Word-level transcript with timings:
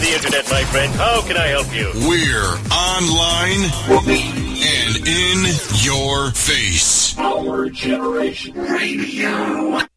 to 0.00 0.06
the 0.06 0.14
internet, 0.14 0.50
my 0.50 0.64
friend. 0.64 0.92
How 0.94 1.22
can 1.26 1.36
I 1.36 1.48
help 1.48 1.74
you? 1.74 1.90
We're 2.08 2.58
online 2.72 3.62
and 4.62 5.08
in 5.08 5.54
your 5.82 6.30
face. 6.32 7.18
Our 7.18 7.68
Generation 7.70 8.54
Radio. 8.54 9.89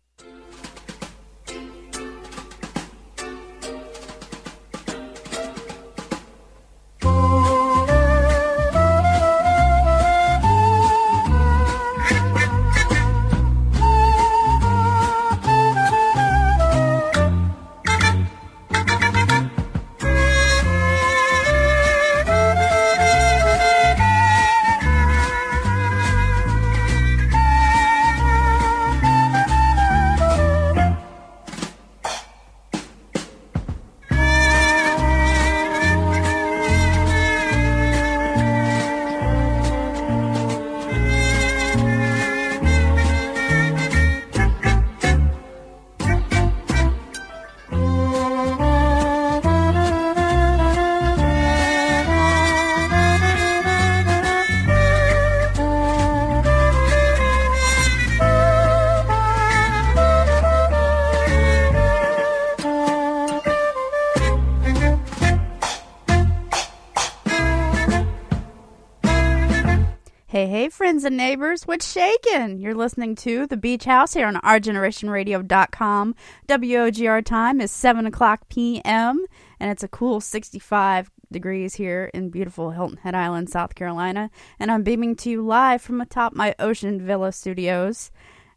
What's 71.43 71.91
shaking? 71.91 72.57
You're 72.59 72.73
listening 72.73 73.15
to 73.15 73.45
The 73.45 73.57
Beach 73.57 73.83
House 73.83 74.13
here 74.13 74.27
on 74.27 74.35
OurGenerationRadio.com. 74.35 76.15
WOGR 76.47 77.25
time 77.25 77.59
is 77.59 77.69
7 77.69 78.05
o'clock 78.05 78.47
p.m., 78.47 79.25
and 79.59 79.69
it's 79.69 79.83
a 79.83 79.89
cool 79.89 80.21
65 80.21 81.11
degrees 81.33 81.75
here 81.75 82.09
in 82.13 82.29
beautiful 82.29 82.71
Hilton 82.71 82.95
Head 82.95 83.13
Island, 83.13 83.49
South 83.49 83.75
Carolina. 83.75 84.29
And 84.57 84.71
I'm 84.71 84.83
beaming 84.83 85.17
to 85.17 85.29
you 85.29 85.45
live 85.45 85.81
from 85.81 85.99
atop 85.99 86.33
my 86.33 86.55
Ocean 86.59 87.05
Villa 87.05 87.33
studios. 87.33 88.09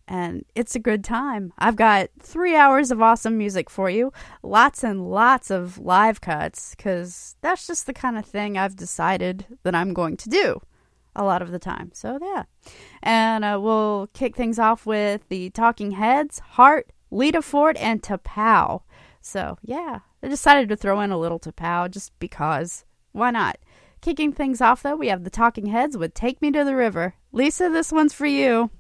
And 0.07 0.45
it's 0.55 0.77
a 0.77 0.81
good 0.81 1.03
time. 1.03 1.53
I've 1.59 1.75
got 1.75 2.11
three 2.23 2.55
hours 2.55 2.93
of 2.93 3.03
awesome 3.03 3.37
music 3.37 3.69
for 3.69 3.91
you, 3.91 4.13
lots 4.45 4.85
and 4.85 5.11
lots 5.11 5.51
of 5.51 5.77
live 5.77 6.21
cuts, 6.21 6.77
because 6.77 7.35
that's 7.41 7.67
just 7.67 7.87
the 7.87 7.93
kind 7.93 8.17
of 8.17 8.25
thing 8.25 8.57
I've 8.57 8.77
decided 8.77 9.45
that 9.65 9.75
I'm 9.75 9.93
going 9.93 10.17
to 10.19 10.29
do 10.29 10.61
a 11.17 11.25
lot 11.25 11.43
of 11.43 11.51
the 11.51 11.59
time. 11.59 11.91
So 11.93 12.19
yeah, 12.23 12.45
and 13.03 13.45
uh, 13.45 13.59
we'll 13.61 14.09
kick 14.13 14.37
things 14.37 14.59
off 14.59 14.87
with 14.87 15.27
the 15.29 15.51
Talking 15.51 15.93
Heads, 15.93 16.39
Heart, 16.39 16.93
Lita 17.11 17.43
Ford, 17.43 17.77
and 17.79 18.03
T'Pau. 18.03 18.83
So 19.21 19.59
yeah, 19.63 20.01
I 20.23 20.29
decided 20.29 20.69
to 20.69 20.77
throw 20.77 21.01
in 21.01 21.11
a 21.11 21.19
little 21.19 21.41
T'Pau 21.41 21.91
just 21.91 22.17
because. 22.21 22.85
Why 23.13 23.31
not? 23.31 23.57
Kicking 24.03 24.31
things 24.31 24.61
off 24.61 24.83
though, 24.83 24.95
we 24.95 25.09
have 25.09 25.25
the 25.25 25.31
Talking 25.31 25.67
Heads 25.67 25.97
with 25.97 26.15
"Take 26.15 26.41
Me 26.41 26.53
to 26.53 26.63
the 26.63 26.77
River." 26.77 27.15
Lisa, 27.33 27.69
this 27.69 27.91
one's 27.91 28.13
for 28.13 28.27
you. 28.27 28.71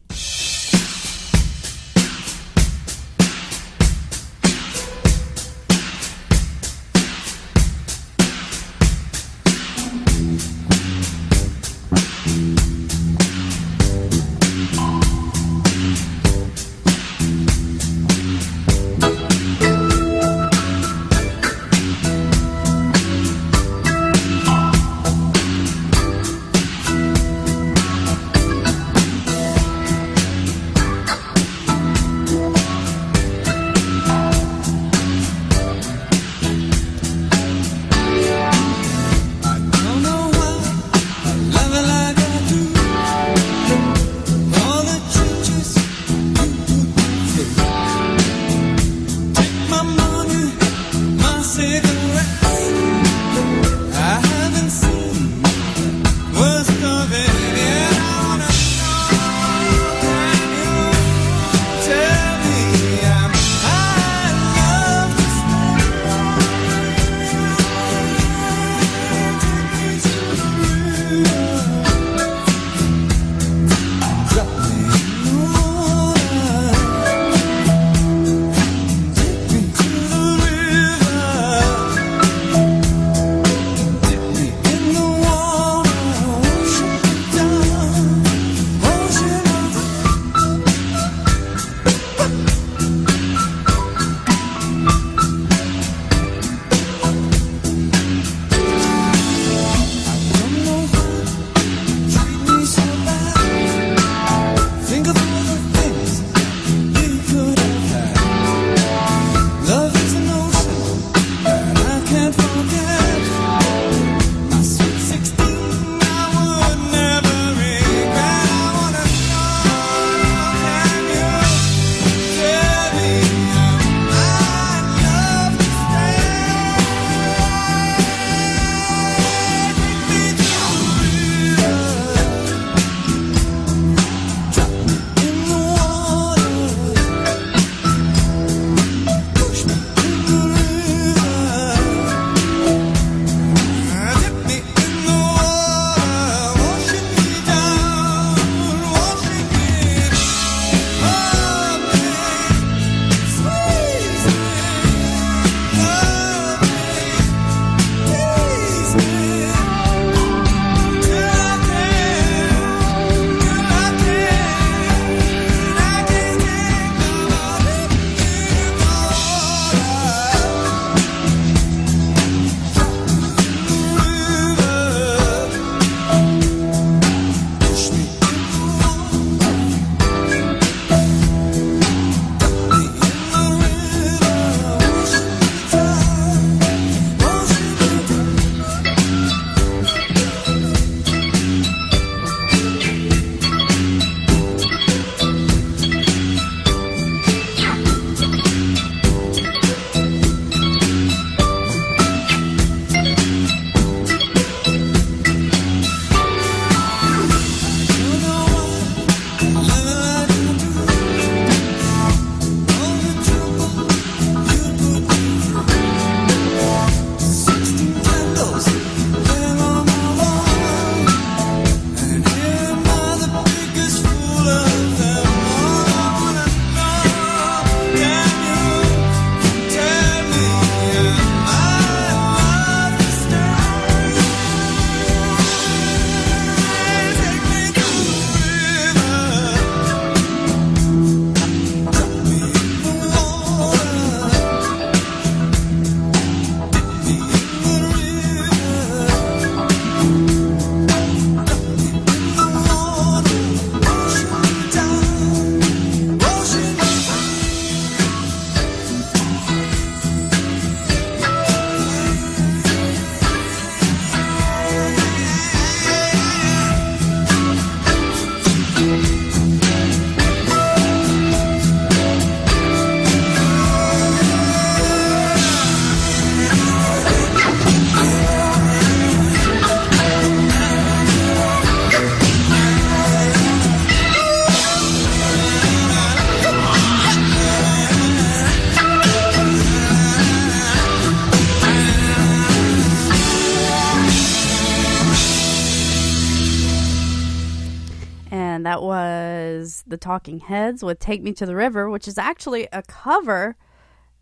The 299.87 299.97
Talking 299.97 300.41
Heads 300.41 300.83
with 300.83 300.99
Take 300.99 301.23
Me 301.23 301.33
to 301.35 301.47
the 301.47 301.55
River, 301.55 301.89
which 301.89 302.09
is 302.09 302.19
actually 302.19 302.67
a 302.73 302.83
cover. 302.83 303.57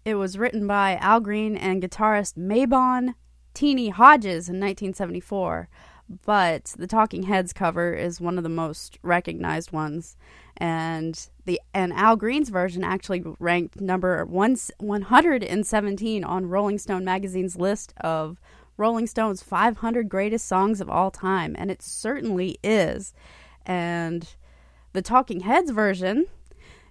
It 0.05 0.17
was 0.17 0.37
written 0.37 0.67
by 0.67 0.97
Al 0.97 1.21
Green 1.21 1.57
and 1.57 1.83
guitarist 1.83 2.37
Mabon 2.37 3.15
Teenie 3.55 3.91
Hodges 3.91 4.49
in 4.49 4.61
1974, 4.61 5.69
but 6.27 6.75
the 6.77 6.87
Talking 6.87 7.23
Heads 7.23 7.53
cover 7.53 7.95
is 7.95 8.21
one 8.21 8.37
of 8.37 8.43
the 8.43 8.51
most 8.51 8.99
recognized 9.03 9.73
ones. 9.73 10.17
And 10.57 11.29
the 11.47 11.61
and 11.73 11.93
Al 11.95 12.17
Green's 12.17 12.51
version 12.51 12.85
actually 12.85 13.25
ranked 13.39 13.81
number 13.81 14.25
one, 14.27 14.57
117 14.79 16.25
on 16.25 16.47
Rolling 16.47 16.79
Stone 16.79 17.05
magazine's 17.05 17.57
list 17.57 17.95
of 18.01 18.39
Rolling 18.77 19.07
Stone's 19.07 19.43
500 19.43 20.09
greatest 20.09 20.47
songs 20.47 20.81
of 20.81 20.91
all 20.91 21.11
time, 21.11 21.55
and 21.59 21.71
it 21.71 21.81
certainly 21.81 22.59
is. 22.63 23.15
And 23.65 24.29
the 24.95 25.03
Talking 25.03 25.41
Heads 25.41 25.73
version, 25.73 26.27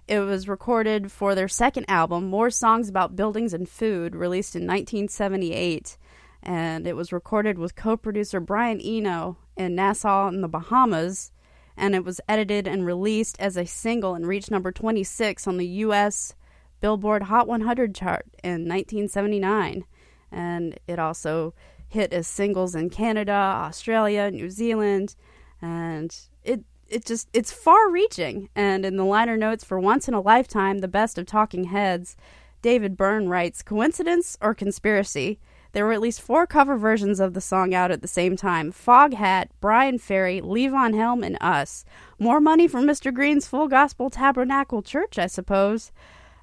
it 0.06 0.20
was 0.20 0.46
recorded 0.46 1.10
for 1.10 1.34
their 1.34 1.48
second 1.48 1.86
album, 1.88 2.26
More 2.26 2.50
Songs 2.50 2.90
About 2.90 3.16
Buildings 3.16 3.54
and 3.54 3.66
Food, 3.66 4.14
released 4.14 4.54
in 4.54 4.62
1978. 4.62 5.96
And 6.42 6.86
it 6.86 6.94
was 6.94 7.14
recorded 7.14 7.58
with 7.58 7.74
co 7.74 7.96
producer 7.96 8.40
Brian 8.40 8.78
Eno 8.78 9.38
in 9.56 9.74
Nassau 9.74 10.28
in 10.28 10.42
the 10.42 10.48
Bahamas. 10.48 11.32
And 11.78 11.94
it 11.94 12.04
was 12.04 12.20
edited 12.28 12.68
and 12.68 12.84
released 12.84 13.40
as 13.40 13.56
a 13.56 13.64
single 13.64 14.14
and 14.14 14.28
reached 14.28 14.50
number 14.50 14.70
26 14.70 15.46
on 15.48 15.56
the 15.56 15.66
U.S. 15.66 16.34
Billboard 16.82 17.22
Hot 17.22 17.48
100 17.48 17.94
chart 17.94 18.26
in 18.44 18.68
1979. 18.68 19.86
And 20.30 20.78
it 20.86 20.98
also 20.98 21.54
hit 21.88 22.12
as 22.12 22.26
singles 22.26 22.74
in 22.74 22.90
Canada, 22.90 23.32
Australia, 23.32 24.30
New 24.30 24.50
Zealand, 24.50 25.16
and 25.62 26.14
it 26.94 27.04
just 27.04 27.28
it's 27.32 27.52
far 27.52 27.90
reaching. 27.90 28.48
And 28.54 28.86
in 28.86 28.96
the 28.96 29.04
liner 29.04 29.36
notes 29.36 29.64
for 29.64 29.80
Once 29.80 30.08
in 30.08 30.14
a 30.14 30.20
Lifetime, 30.20 30.78
the 30.78 30.88
best 30.88 31.18
of 31.18 31.26
Talking 31.26 31.64
Heads, 31.64 32.16
David 32.62 32.96
Byrne 32.96 33.28
writes, 33.28 33.62
Coincidence 33.62 34.38
or 34.40 34.54
conspiracy? 34.54 35.38
There 35.72 35.84
were 35.84 35.92
at 35.92 36.00
least 36.00 36.22
four 36.22 36.46
cover 36.46 36.78
versions 36.78 37.18
of 37.18 37.34
the 37.34 37.40
song 37.40 37.74
out 37.74 37.90
at 37.90 38.00
the 38.00 38.08
same 38.08 38.36
time 38.36 38.72
Foghat, 38.72 39.48
Bryan 39.60 39.98
Ferry, 39.98 40.40
Levon 40.40 40.94
Helm, 40.94 41.24
and 41.24 41.36
Us. 41.40 41.84
More 42.16 42.40
money 42.40 42.68
for 42.68 42.80
Mr. 42.80 43.12
Green's 43.12 43.48
Full 43.48 43.66
Gospel 43.66 44.08
Tabernacle 44.08 44.82
Church, 44.82 45.18
I 45.18 45.26
suppose. 45.26 45.90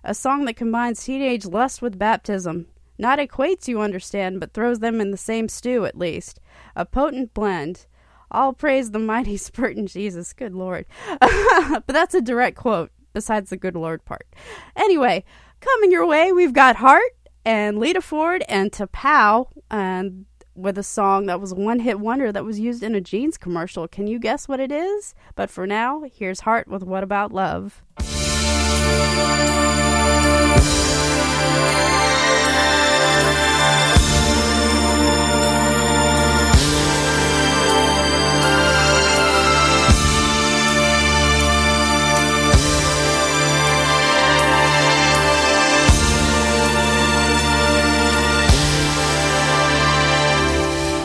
A 0.04 0.14
song 0.14 0.44
that 0.46 0.58
combines 0.58 1.06
teenage 1.06 1.46
lust 1.46 1.82
with 1.82 1.98
baptism. 1.98 2.68
Not 2.98 3.20
equates, 3.20 3.70
you 3.70 3.80
understand, 3.80 4.42
but 4.42 4.54
throws 4.54 4.80
them 4.80 5.00
in 5.00 5.12
the 5.12 5.18
same 5.18 5.48
stew 5.48 5.86
at 5.86 5.98
least. 5.98 6.42
A 6.76 6.86
potent 6.86 7.34
blend. 7.34 7.86
All 8.32 8.54
praise 8.54 8.92
the 8.92 9.00
mighty 9.00 9.38
Spurton 9.38 9.86
Jesus. 9.86 10.34
Good 10.34 10.56
Lord. 10.56 10.86
but 11.20 11.88
that's 11.88 12.16
a 12.16 12.22
direct 12.22 12.58
quote, 12.58 12.92
besides 13.14 13.50
the 13.50 13.58
good 13.58 13.76
Lord 13.76 14.04
part. 14.06 14.28
Anyway, 14.76 15.24
coming 15.60 15.92
your 15.92 16.08
way, 16.08 16.32
we've 16.32 16.54
got 16.54 16.78
Heart 16.78 17.12
and 17.46 17.80
Lita 17.80 18.02
Ford 18.02 18.44
and 18.48 18.72
T'Pau, 18.72 19.48
and 19.70 20.26
with 20.56 20.78
a 20.78 20.84
song 20.84 21.26
that 21.26 21.40
was 21.40 21.52
a 21.52 21.56
one 21.56 21.80
hit 21.80 22.00
wonder 22.00 22.32
that 22.32 22.46
was 22.46 22.60
used 22.60 22.84
in 22.84 22.96
a 22.96 23.02
jeans 23.02 23.38
commercial. 23.38 23.88
Can 23.88 24.08
you 24.08 24.20
guess 24.20 24.48
what 24.48 24.60
it 24.60 24.72
is? 24.72 25.14
But 25.36 25.50
for 25.50 25.66
now, 25.66 26.04
here's 26.14 26.42
Heart 26.42 26.68
with 26.68 26.84
What 26.84 27.04
About 27.04 27.32
Love. 27.32 27.84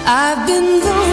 I've 0.08 0.46
been 0.46 0.80
lonely. 0.84 1.05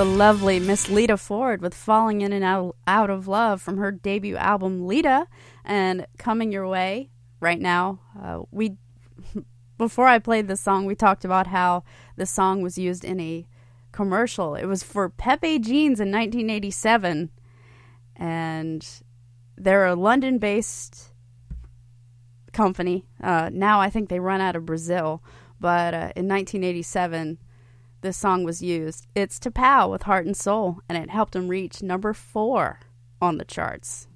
The 0.00 0.04
lovely 0.06 0.58
Miss 0.58 0.88
Lita 0.88 1.18
Ford 1.18 1.60
with 1.60 1.74
Falling 1.74 2.22
In 2.22 2.32
and 2.32 2.42
Out, 2.42 2.74
Out 2.86 3.10
of 3.10 3.28
Love 3.28 3.60
from 3.60 3.76
her 3.76 3.92
debut 3.92 4.34
album 4.34 4.86
Lita. 4.86 5.26
And 5.62 6.06
coming 6.16 6.50
your 6.50 6.66
way 6.66 7.10
right 7.38 7.60
now, 7.60 8.00
uh, 8.18 8.40
we 8.50 8.78
before 9.76 10.06
I 10.06 10.18
played 10.18 10.48
this 10.48 10.62
song, 10.62 10.86
we 10.86 10.94
talked 10.94 11.22
about 11.26 11.48
how 11.48 11.84
the 12.16 12.24
song 12.24 12.62
was 12.62 12.78
used 12.78 13.04
in 13.04 13.20
a 13.20 13.46
commercial. 13.92 14.54
It 14.54 14.64
was 14.64 14.82
for 14.82 15.10
Pepe 15.10 15.58
Jeans 15.58 16.00
in 16.00 16.10
1987. 16.10 17.28
And 18.16 18.88
they're 19.58 19.84
a 19.84 19.94
London 19.94 20.38
based 20.38 21.12
company. 22.54 23.04
Uh, 23.22 23.50
now 23.52 23.82
I 23.82 23.90
think 23.90 24.08
they 24.08 24.18
run 24.18 24.40
out 24.40 24.56
of 24.56 24.64
Brazil. 24.64 25.22
But 25.60 25.92
uh, 25.92 26.12
in 26.16 26.26
1987, 26.26 27.36
this 28.00 28.16
song 28.16 28.44
was 28.44 28.62
used. 28.62 29.06
It's 29.14 29.38
T'Pau 29.38 29.90
with 29.90 30.04
Heart 30.04 30.26
and 30.26 30.36
Soul, 30.36 30.80
and 30.88 30.96
it 30.96 31.10
helped 31.10 31.36
him 31.36 31.48
reach 31.48 31.82
number 31.82 32.12
four 32.12 32.80
on 33.20 33.38
the 33.38 33.44
charts. 33.44 34.06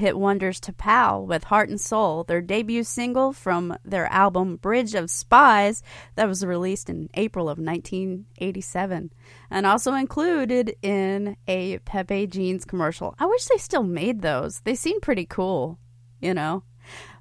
Hit 0.00 0.18
wonders 0.18 0.58
T'Pau 0.60 1.26
with 1.26 1.44
Heart 1.44 1.68
and 1.68 1.78
Soul, 1.78 2.24
their 2.24 2.40
debut 2.40 2.84
single 2.84 3.34
from 3.34 3.76
their 3.84 4.06
album 4.06 4.56
Bridge 4.56 4.94
of 4.94 5.10
Spies 5.10 5.82
that 6.14 6.26
was 6.26 6.42
released 6.42 6.88
in 6.88 7.10
April 7.12 7.50
of 7.50 7.58
1987 7.58 9.12
and 9.50 9.66
also 9.66 9.92
included 9.92 10.74
in 10.80 11.36
a 11.46 11.80
Pepe 11.80 12.26
Jeans 12.28 12.64
commercial. 12.64 13.14
I 13.18 13.26
wish 13.26 13.44
they 13.44 13.58
still 13.58 13.82
made 13.82 14.22
those. 14.22 14.60
They 14.60 14.74
seem 14.74 15.02
pretty 15.02 15.26
cool, 15.26 15.78
you 16.18 16.32
know. 16.32 16.62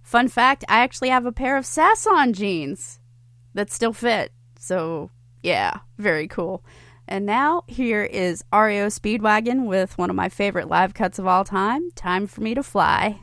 Fun 0.01 0.29
fact, 0.29 0.63
I 0.69 0.79
actually 0.79 1.09
have 1.09 1.25
a 1.25 1.33
pair 1.33 1.57
of 1.57 1.65
Sasson 1.65 2.31
jeans 2.31 3.01
that 3.53 3.73
still 3.73 3.91
fit. 3.91 4.31
So, 4.57 5.11
yeah, 5.43 5.79
very 5.97 6.29
cool. 6.29 6.63
And 7.11 7.25
now 7.25 7.63
here 7.65 8.03
is 8.03 8.43
REO 8.53 8.85
Speedwagon 8.85 9.65
with 9.65 9.97
one 9.97 10.11
of 10.11 10.15
my 10.15 10.29
favorite 10.29 10.67
live 10.69 10.93
cuts 10.93 11.17
of 11.17 11.25
all 11.25 11.43
time, 11.43 11.89
Time 11.95 12.27
for 12.27 12.41
Me 12.41 12.53
to 12.53 12.61
Fly. 12.61 13.19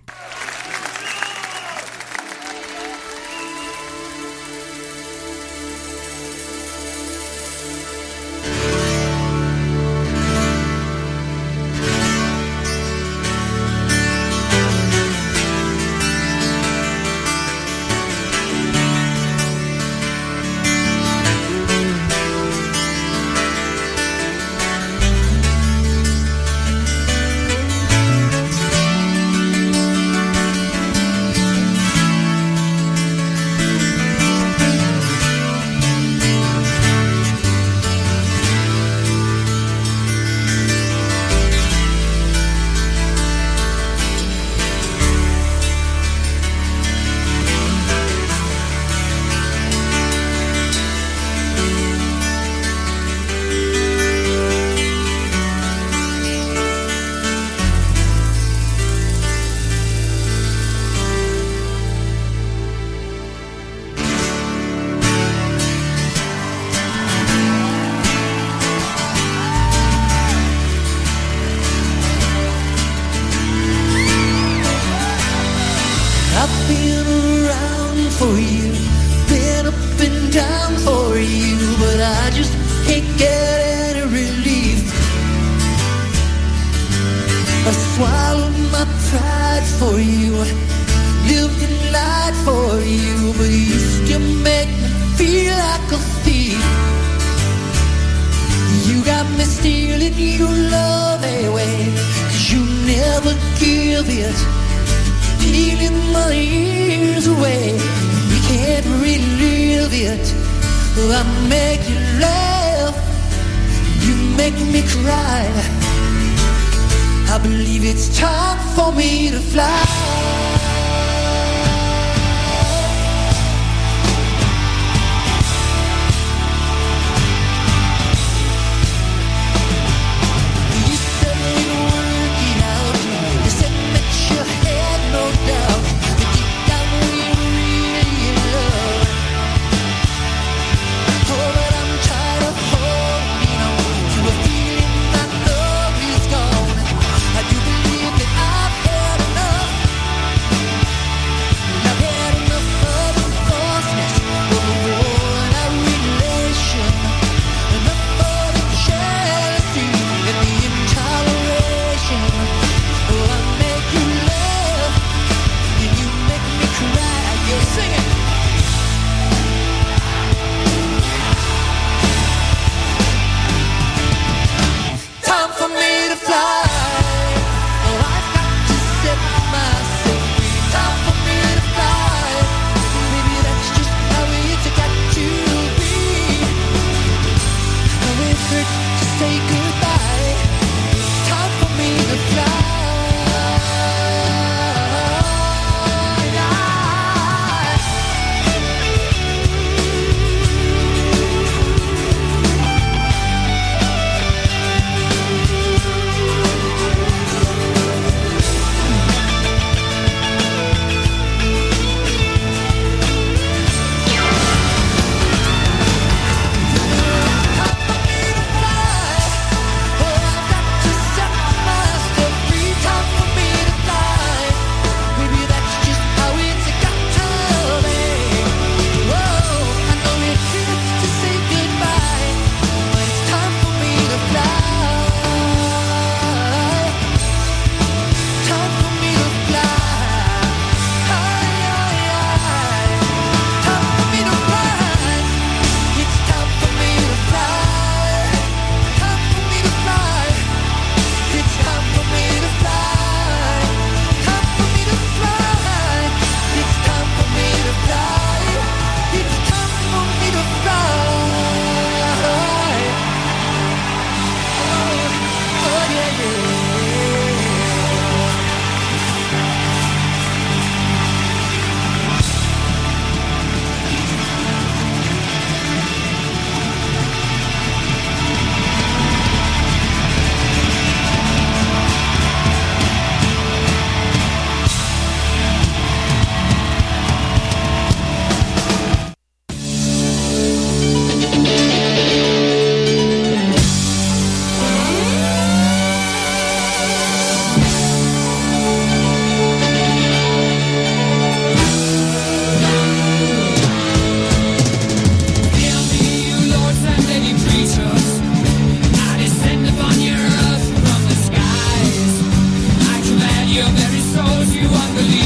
your 313.57 313.65
very 313.71 314.01
souls 314.01 314.55
you 314.55 314.69
unbelievable 314.69 315.26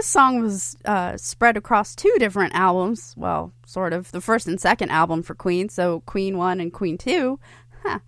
this 0.00 0.06
song 0.06 0.40
was 0.40 0.78
uh, 0.86 1.14
spread 1.18 1.58
across 1.58 1.94
two 1.94 2.14
different 2.18 2.54
albums. 2.54 3.12
Well, 3.18 3.52
sort 3.66 3.92
of 3.92 4.10
the 4.12 4.22
first 4.22 4.48
and 4.48 4.58
second 4.58 4.88
album 4.88 5.22
for 5.22 5.34
Queen. 5.34 5.68
So 5.68 6.00
Queen 6.06 6.38
One 6.38 6.58
and 6.58 6.72
Queen 6.72 6.96
Two. 6.96 7.38
Huh. 7.82 7.98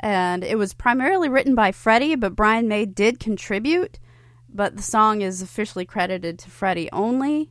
And 0.00 0.44
it 0.44 0.56
was 0.56 0.72
primarily 0.72 1.28
written 1.28 1.54
by 1.54 1.70
Freddie, 1.70 2.14
but 2.14 2.34
Brian 2.34 2.68
May 2.68 2.86
did 2.86 3.20
contribute. 3.20 3.98
But 4.48 4.76
the 4.76 4.82
song 4.82 5.20
is 5.20 5.42
officially 5.42 5.84
credited 5.84 6.38
to 6.38 6.50
Freddie 6.50 6.90
only. 6.90 7.50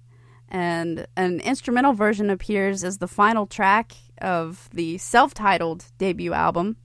And 0.50 1.06
an 1.16 1.40
instrumental 1.42 1.94
version 1.94 2.32
appears 2.32 2.84
as 2.84 2.98
the 2.98 3.08
final 3.08 3.46
track 3.46 3.92
of 4.20 4.68
the 4.74 4.98
self 4.98 5.36
titled 5.36 5.86
debut 6.00 6.34
album. 6.34 6.78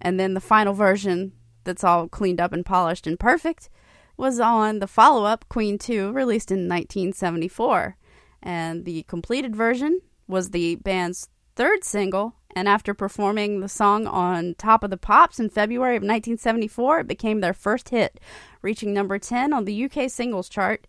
And 0.00 0.18
then 0.18 0.34
the 0.34 0.40
final 0.40 0.74
version, 0.74 1.30
that's 1.62 1.84
all 1.84 2.08
cleaned 2.08 2.40
up 2.40 2.52
and 2.52 2.66
polished 2.66 3.06
and 3.06 3.20
perfect, 3.20 3.68
was 4.16 4.40
on 4.40 4.78
the 4.78 4.86
follow 4.86 5.24
up, 5.24 5.44
Queen 5.48 5.78
2, 5.78 6.12
released 6.12 6.50
in 6.50 6.68
1974. 6.68 7.96
And 8.42 8.84
the 8.84 9.02
completed 9.04 9.54
version 9.54 10.00
was 10.26 10.50
the 10.50 10.76
band's 10.76 11.28
third 11.54 11.84
single. 11.84 12.34
And 12.54 12.68
after 12.68 12.94
performing 12.94 13.60
the 13.60 13.68
song 13.68 14.06
on 14.06 14.54
Top 14.56 14.82
of 14.82 14.90
the 14.90 14.96
Pops 14.96 15.38
in 15.38 15.50
February 15.50 15.96
of 15.96 16.02
1974, 16.02 17.00
it 17.00 17.08
became 17.08 17.40
their 17.40 17.52
first 17.52 17.90
hit, 17.90 18.18
reaching 18.62 18.94
number 18.94 19.18
10 19.18 19.52
on 19.52 19.66
the 19.66 19.84
UK 19.84 20.10
singles 20.10 20.48
chart 20.48 20.86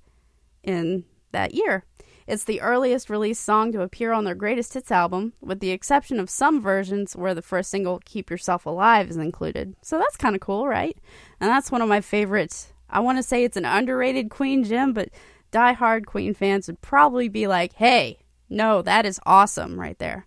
in 0.63 1.03
that 1.33 1.53
year. 1.53 1.83
It's 2.25 2.43
the 2.43 2.61
earliest 2.61 3.09
released 3.09 3.43
song 3.43 3.71
to 3.71 3.81
appear 3.81 4.11
on 4.11 4.25
their 4.25 4.35
greatest 4.35 4.73
hits 4.73 4.91
album, 4.91 5.33
with 5.41 5.61
the 5.61 5.71
exception 5.71 6.19
of 6.19 6.29
some 6.29 6.61
versions 6.61 7.15
where 7.15 7.33
the 7.33 7.41
first 7.41 7.69
single, 7.69 8.01
Keep 8.03 8.29
Yourself 8.29 8.65
Alive, 8.65 9.09
is 9.09 9.17
included. 9.17 9.75
So 9.81 9.97
that's 9.97 10.17
kind 10.17 10.35
of 10.35 10.41
cool, 10.41 10.67
right? 10.67 10.97
And 11.39 11.49
that's 11.49 11.71
one 11.71 11.81
of 11.81 11.87
my 11.87 12.01
favorites 12.01 12.73
I 12.89 12.99
want 12.99 13.17
to 13.17 13.23
say 13.23 13.43
it's 13.43 13.57
an 13.57 13.65
underrated 13.65 14.29
Queen 14.29 14.63
gem, 14.63 14.93
but 14.93 15.09
die-hard 15.51 16.05
Queen 16.05 16.33
fans 16.33 16.67
would 16.67 16.81
probably 16.81 17.29
be 17.29 17.47
like, 17.47 17.73
hey, 17.73 18.19
no, 18.49 18.81
that 18.81 19.05
is 19.05 19.19
awesome 19.25 19.79
right 19.79 19.97
there. 19.99 20.25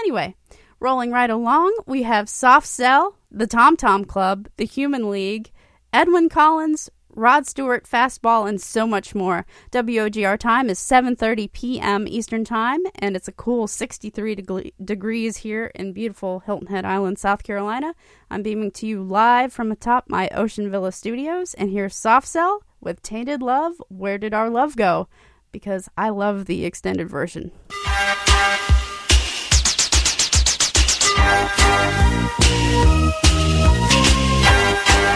Anyway, 0.00 0.34
rolling 0.80 1.10
right 1.10 1.30
along, 1.30 1.76
we 1.86 2.02
have 2.04 2.28
Soft 2.28 2.66
Cell, 2.66 3.16
the 3.30 3.46
Tom 3.46 3.76
Tom 3.76 4.04
Club, 4.04 4.48
the 4.56 4.64
Human 4.64 5.10
League, 5.10 5.50
Edwyn 5.92 6.28
Collins, 6.28 6.90
Rod 7.18 7.48
Stewart, 7.48 7.84
Fastball, 7.84 8.48
and 8.48 8.60
so 8.60 8.86
much 8.86 9.12
more. 9.12 9.44
WOGR 9.72 10.38
time 10.38 10.70
is 10.70 10.78
7:30 10.78 11.50
p.m. 11.50 12.06
Eastern 12.06 12.44
Time, 12.44 12.78
and 12.94 13.16
it's 13.16 13.26
a 13.26 13.32
cool 13.32 13.66
63 13.66 14.36
deg- 14.36 14.72
degrees 14.84 15.38
here 15.38 15.72
in 15.74 15.92
beautiful 15.92 16.38
Hilton 16.38 16.68
Head 16.68 16.84
Island, 16.84 17.18
South 17.18 17.42
Carolina. 17.42 17.96
I'm 18.30 18.44
beaming 18.44 18.70
to 18.70 18.86
you 18.86 19.02
live 19.02 19.52
from 19.52 19.72
atop 19.72 20.08
my 20.08 20.28
Ocean 20.28 20.70
Villa 20.70 20.92
studios, 20.92 21.54
and 21.54 21.70
here's 21.70 21.96
Soft 21.96 22.28
Cell 22.28 22.62
with 22.80 23.02
Tainted 23.02 23.42
Love. 23.42 23.82
Where 23.88 24.18
did 24.18 24.32
our 24.32 24.48
love 24.48 24.76
go? 24.76 25.08
Because 25.50 25.88
I 25.98 26.10
love 26.10 26.46
the 26.46 26.64
extended 26.64 27.08
version. 27.08 27.50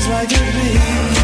like 0.08 0.30
it 0.32 1.10
be. 1.10 1.15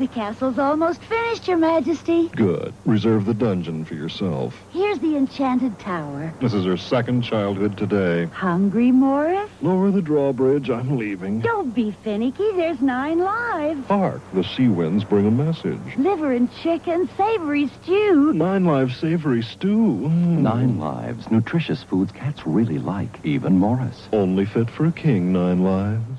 The 0.00 0.06
castle's 0.06 0.58
almost 0.58 1.02
finished, 1.02 1.46
Your 1.46 1.58
Majesty. 1.58 2.28
Good. 2.28 2.72
Reserve 2.86 3.26
the 3.26 3.34
dungeon 3.34 3.84
for 3.84 3.92
yourself. 3.92 4.56
Here's 4.70 4.98
the 4.98 5.14
enchanted 5.14 5.78
tower. 5.78 6.32
This 6.40 6.54
is 6.54 6.64
her 6.64 6.78
second 6.78 7.20
childhood 7.20 7.76
today. 7.76 8.24
Hungry, 8.32 8.92
Morris? 8.92 9.50
Lower 9.60 9.90
the 9.90 10.00
drawbridge. 10.00 10.70
I'm 10.70 10.96
leaving. 10.96 11.40
Don't 11.40 11.74
be 11.74 11.90
finicky. 11.90 12.50
There's 12.52 12.80
nine 12.80 13.18
lives. 13.18 13.86
Hark, 13.88 14.22
the 14.32 14.42
sea 14.42 14.68
winds 14.68 15.04
bring 15.04 15.26
a 15.26 15.30
message. 15.30 15.98
Liver 15.98 16.32
and 16.32 16.50
chicken, 16.62 17.06
savory 17.18 17.68
stew. 17.82 18.32
Nine 18.32 18.64
lives 18.64 18.96
savory 18.96 19.42
stew. 19.42 20.08
Mm. 20.08 20.38
Nine 20.38 20.78
Lives, 20.80 21.30
nutritious 21.30 21.82
foods 21.82 22.10
cats 22.12 22.46
really 22.46 22.78
like, 22.78 23.18
even 23.22 23.58
Morris. 23.58 24.08
Only 24.14 24.46
fit 24.46 24.70
for 24.70 24.86
a 24.86 24.92
king, 24.92 25.30
nine 25.30 25.62
lives. 25.62 26.09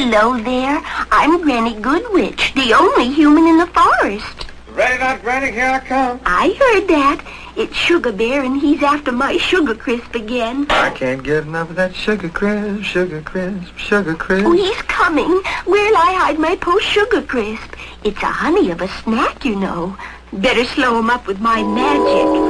Hello 0.00 0.38
there. 0.38 0.80
I'm 1.10 1.42
Granny 1.42 1.74
Goodwitch, 1.74 2.54
the 2.54 2.72
only 2.72 3.12
human 3.12 3.48
in 3.48 3.58
the 3.58 3.66
forest. 3.66 4.46
Ready 4.68 4.96
not, 5.00 5.22
Granny, 5.22 5.50
here 5.50 5.66
I 5.66 5.80
come. 5.80 6.20
I 6.24 6.50
heard 6.50 6.86
that. 6.86 7.26
It's 7.56 7.74
Sugar 7.74 8.12
Bear, 8.12 8.44
and 8.44 8.60
he's 8.60 8.80
after 8.80 9.10
my 9.10 9.38
sugar 9.38 9.74
crisp 9.74 10.14
again. 10.14 10.68
I 10.70 10.90
can't 10.90 11.24
get 11.24 11.42
enough 11.42 11.70
of 11.70 11.76
that 11.76 11.96
sugar 11.96 12.28
crisp, 12.28 12.84
sugar 12.84 13.20
crisp, 13.22 13.76
sugar 13.76 14.14
crisp. 14.14 14.46
Oh, 14.46 14.52
he's 14.52 14.80
coming. 14.82 15.42
Where'll 15.64 15.96
I 15.96 16.12
hide 16.12 16.38
my 16.38 16.54
post 16.54 16.84
sugar 16.84 17.20
crisp? 17.20 17.74
It's 18.04 18.22
a 18.22 18.26
honey 18.26 18.70
of 18.70 18.80
a 18.80 18.86
snack, 19.02 19.44
you 19.44 19.56
know. 19.56 19.96
Better 20.32 20.64
slow 20.64 21.00
him 21.00 21.10
up 21.10 21.26
with 21.26 21.40
my 21.40 21.64
magic. 21.64 22.47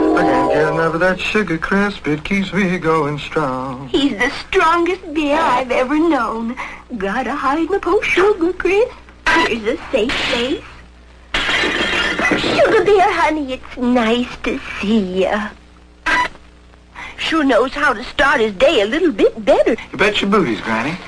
I 0.59 0.63
can't 0.63 0.75
get 0.75 0.83
enough 0.83 0.95
of 0.95 1.01
that 1.01 1.21
sugar 1.21 1.57
crisp. 1.57 2.09
It 2.09 2.25
keeps 2.25 2.53
me 2.53 2.79
going 2.79 3.19
strong. 3.19 3.89
He's 3.89 4.19
the 4.19 4.31
strongest 4.31 5.15
bear 5.15 5.41
I've 5.41 5.71
ever 5.71 5.97
known. 5.97 6.57
Gotta 6.97 7.33
hide 7.33 7.71
my 7.71 7.79
post 7.79 8.09
sugar 8.09 8.53
crisp. 8.53 8.93
Here's 9.47 9.79
a 9.79 9.91
safe 9.93 10.11
place. 10.11 10.65
Sugar 12.41 12.85
Bear, 12.85 13.13
honey, 13.13 13.53
it's 13.53 13.77
nice 13.77 14.37
to 14.43 14.59
see 14.81 15.23
ya. 15.23 15.51
Sure 17.19 17.45
knows 17.45 17.73
how 17.73 17.93
to 17.93 18.03
start 18.03 18.41
his 18.41 18.53
day 18.55 18.81
a 18.81 18.87
little 18.87 19.13
bit 19.13 19.45
better. 19.45 19.77
You 19.93 19.99
bet 19.99 20.21
your 20.21 20.31
booties, 20.31 20.61
Granny. 20.61 20.99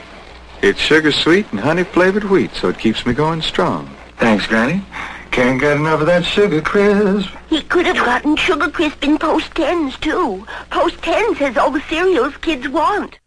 It's 0.62 0.78
sugar 0.78 1.11
sweet 1.11 1.46
and 1.51 1.59
honey 1.59 1.84
flavored 1.84 2.24
wheat, 2.24 2.53
so 2.55 2.68
it 2.68 2.78
keeps 2.78 3.05
me 3.05 3.14
going 3.14 3.42
strong. 3.42 3.90
Thanks, 4.18 4.46
Granny. 4.46 4.84
Can't 5.30 5.60
get 5.60 5.76
enough 5.76 6.00
of 6.00 6.06
that 6.06 6.24
sugar 6.24 6.60
crisp. 6.60 7.30
He 7.48 7.62
could 7.62 7.86
have 7.86 7.96
gotten 7.96 8.36
sugar 8.36 8.68
crisp 8.70 9.02
in 9.04 9.16
post 9.18 9.54
tens 9.54 9.96
too. 9.98 10.46
Post 10.70 11.02
tens 11.02 11.38
has 11.38 11.56
all 11.56 11.70
the 11.70 11.80
cereals 11.82 12.36
kids 12.38 12.68
want. 12.68 13.20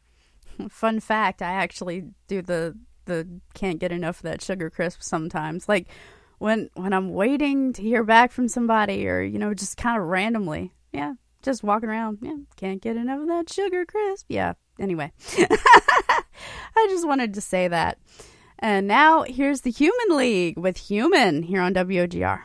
Fun 0.69 0.99
fact: 0.99 1.41
I 1.41 1.51
actually 1.51 2.05
do 2.27 2.41
the 2.41 2.77
the 3.05 3.27
can't 3.53 3.79
get 3.79 3.91
enough 3.91 4.17
of 4.17 4.23
that 4.23 4.41
sugar 4.41 4.69
crisp 4.69 5.01
sometimes. 5.01 5.69
Like 5.69 5.87
when 6.39 6.69
when 6.73 6.93
I'm 6.93 7.13
waiting 7.13 7.73
to 7.73 7.81
hear 7.81 8.03
back 8.03 8.31
from 8.31 8.47
somebody, 8.47 9.07
or 9.07 9.21
you 9.21 9.39
know, 9.39 9.53
just 9.53 9.77
kind 9.77 9.99
of 9.99 10.07
randomly. 10.07 10.73
Yeah, 10.91 11.13
just 11.41 11.63
walking 11.63 11.89
around. 11.89 12.19
Yeah, 12.21 12.35
can't 12.57 12.81
get 12.81 12.97
enough 12.97 13.21
of 13.21 13.27
that 13.27 13.51
sugar 13.51 13.85
crisp. 13.85 14.25
Yeah. 14.29 14.53
Anyway, 14.79 15.11
I 15.37 16.87
just 16.89 17.07
wanted 17.07 17.33
to 17.35 17.41
say 17.41 17.67
that. 17.67 17.97
And 18.59 18.87
now 18.87 19.23
here's 19.23 19.61
the 19.61 19.71
Human 19.71 20.17
League 20.17 20.57
with 20.57 20.77
Human 20.77 21.43
here 21.43 21.61
on 21.61 21.73
WOGR. 21.73 22.43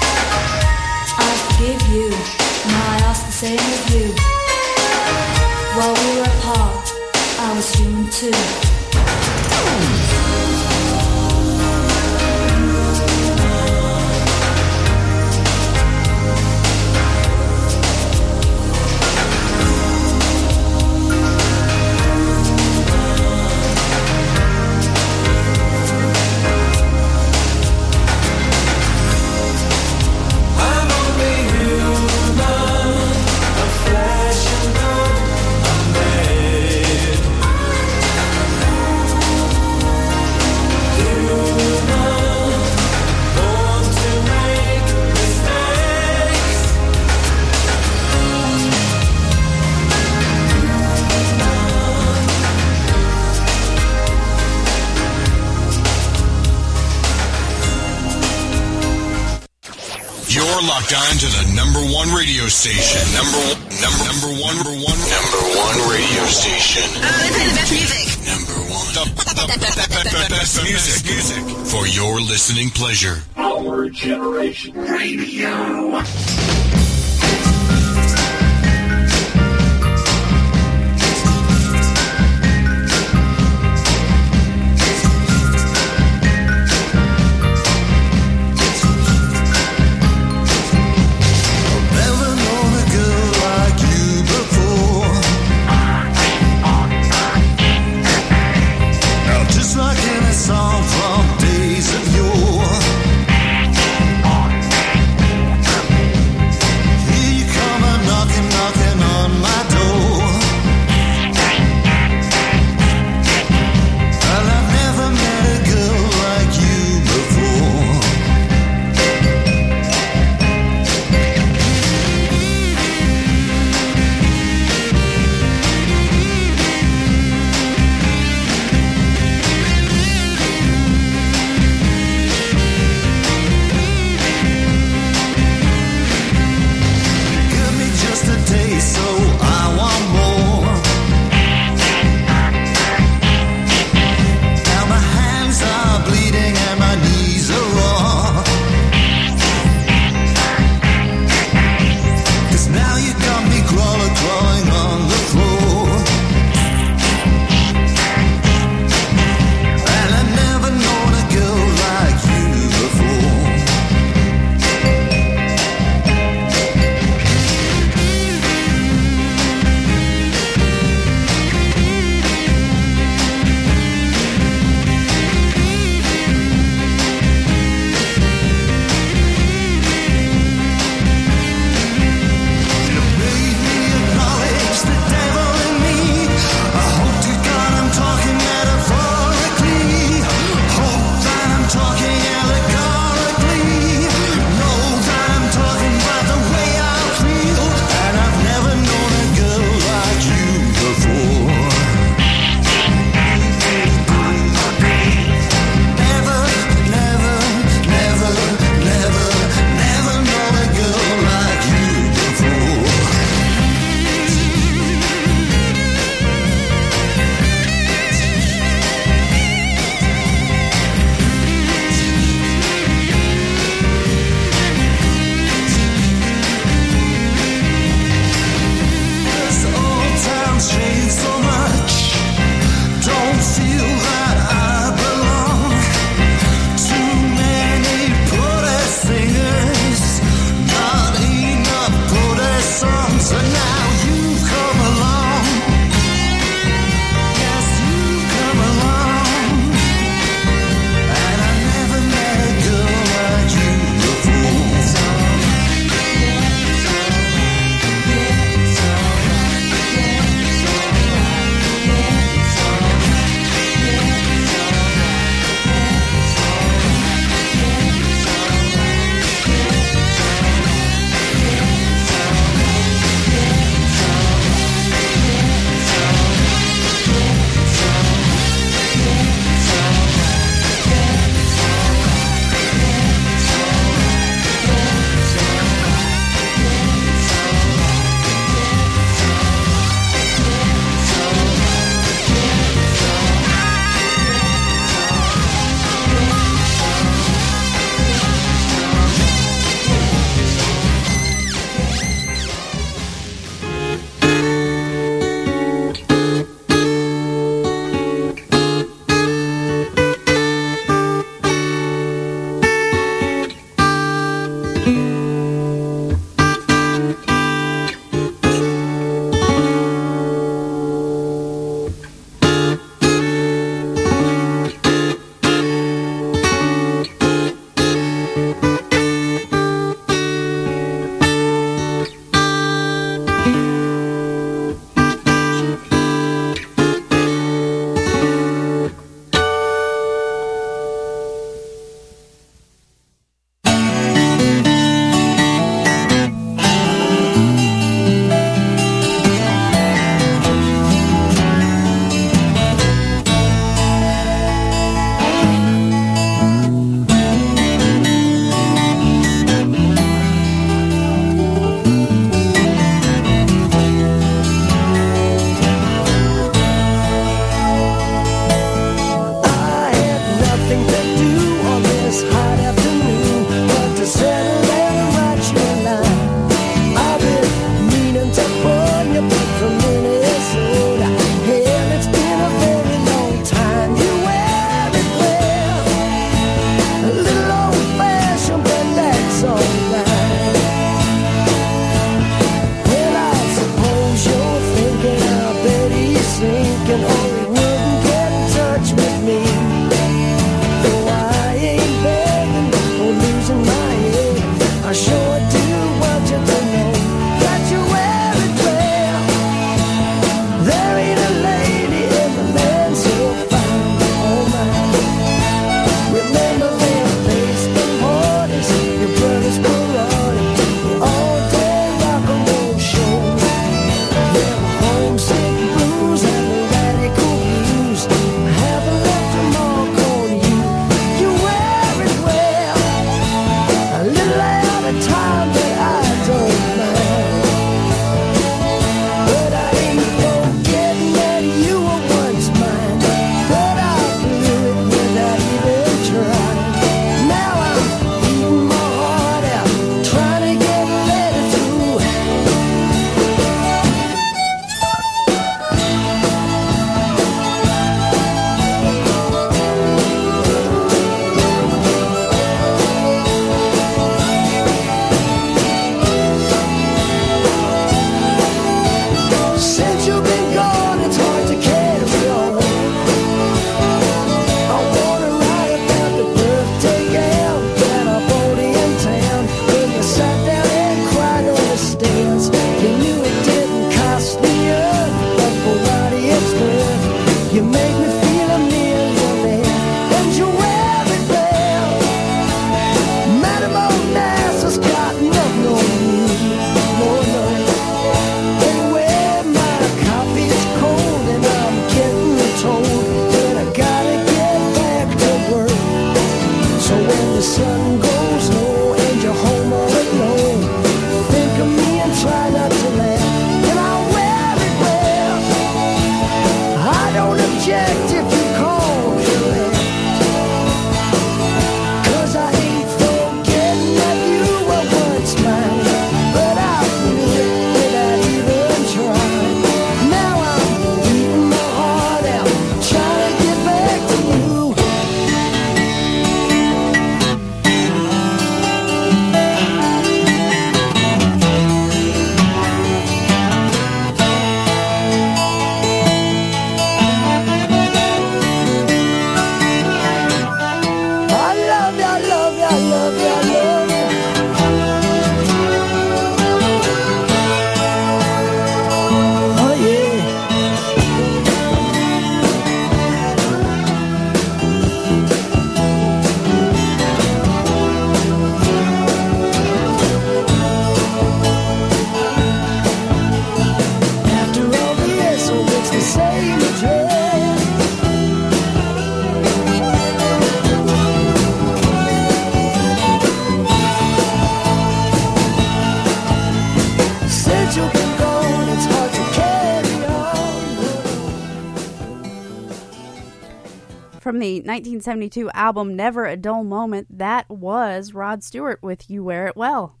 from 594.26 594.40
the 594.40 594.54
1972 594.54 595.48
album 595.52 595.94
Never 595.94 596.24
a 596.26 596.36
Dull 596.36 596.64
Moment, 596.64 597.06
that 597.16 597.48
was 597.48 598.12
Rod 598.12 598.42
Stewart 598.42 598.82
with 598.82 599.08
You 599.08 599.22
Wear 599.22 599.46
It 599.46 599.56
Well. 599.56 600.00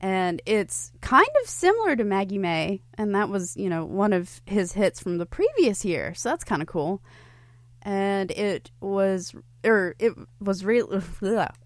And 0.00 0.40
it's 0.46 0.90
kind 1.02 1.28
of 1.42 1.50
similar 1.50 1.94
to 1.94 2.02
Maggie 2.02 2.38
May, 2.38 2.80
and 2.94 3.14
that 3.14 3.28
was, 3.28 3.58
you 3.58 3.68
know, 3.68 3.84
one 3.84 4.14
of 4.14 4.40
his 4.46 4.72
hits 4.72 5.00
from 5.00 5.18
the 5.18 5.26
previous 5.26 5.84
year. 5.84 6.14
So 6.14 6.30
that's 6.30 6.44
kind 6.44 6.62
of 6.62 6.68
cool. 6.68 7.02
And 7.82 8.30
it 8.30 8.70
was 8.80 9.34
or 9.62 9.94
it 9.98 10.14
was 10.40 10.64
re- 10.64 10.82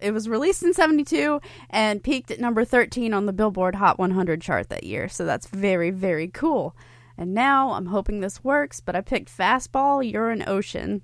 it 0.01 0.11
was 0.11 0.27
released 0.27 0.63
in 0.63 0.73
72 0.73 1.39
and 1.69 2.03
peaked 2.03 2.31
at 2.31 2.39
number 2.41 2.65
13 2.65 3.13
on 3.13 3.27
the 3.27 3.31
Billboard 3.31 3.75
Hot 3.75 3.97
100 3.97 4.41
chart 4.41 4.67
that 4.67 4.83
year. 4.83 5.07
So 5.07 5.23
that's 5.23 5.47
very 5.47 5.89
very 5.89 6.27
cool. 6.27 6.75
And 7.17 7.33
now 7.33 7.71
I'm 7.71 7.85
hoping 7.85 8.19
this 8.19 8.43
works, 8.43 8.81
but 8.81 8.93
I 8.93 8.99
picked 8.99 9.29
Fastball, 9.29 10.11
You're 10.11 10.31
an 10.31 10.43
Ocean 10.45 11.01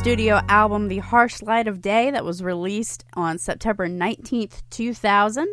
studio 0.00 0.40
album 0.48 0.88
The 0.88 0.96
Harsh 0.96 1.42
Light 1.42 1.68
of 1.68 1.82
Day 1.82 2.10
that 2.10 2.24
was 2.24 2.42
released 2.42 3.04
on 3.12 3.36
September 3.36 3.86
19th, 3.86 4.62
2000 4.70 5.46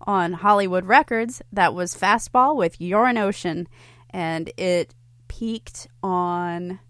on 0.00 0.32
Hollywood 0.32 0.84
Records. 0.84 1.40
That 1.52 1.74
was 1.74 1.94
Fastball 1.94 2.56
with 2.56 2.80
You're 2.80 3.06
an 3.06 3.18
Ocean, 3.18 3.68
and 4.10 4.50
it 4.56 4.96
peaked 5.28 5.86
on 6.02 6.80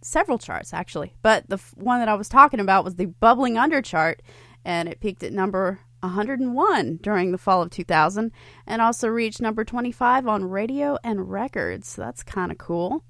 several 0.00 0.38
charts 0.38 0.72
actually. 0.72 1.12
But 1.20 1.46
the 1.50 1.56
f- 1.56 1.74
one 1.76 2.00
that 2.00 2.08
I 2.08 2.14
was 2.14 2.30
talking 2.30 2.60
about 2.60 2.82
was 2.82 2.94
the 2.94 3.04
Bubbling 3.04 3.58
Under 3.58 3.82
chart, 3.82 4.22
and 4.64 4.88
it 4.88 5.00
peaked 5.00 5.22
at 5.22 5.34
number 5.34 5.80
101 6.00 7.00
during 7.02 7.30
the 7.30 7.36
fall 7.36 7.60
of 7.60 7.68
2000 7.68 8.32
and 8.66 8.80
also 8.80 9.08
reached 9.08 9.42
number 9.42 9.64
25 9.66 10.26
on 10.26 10.46
radio 10.46 10.96
and 11.04 11.30
records. 11.30 11.88
So 11.88 12.00
that's 12.00 12.22
kind 12.22 12.50
of 12.50 12.56
cool 12.56 13.04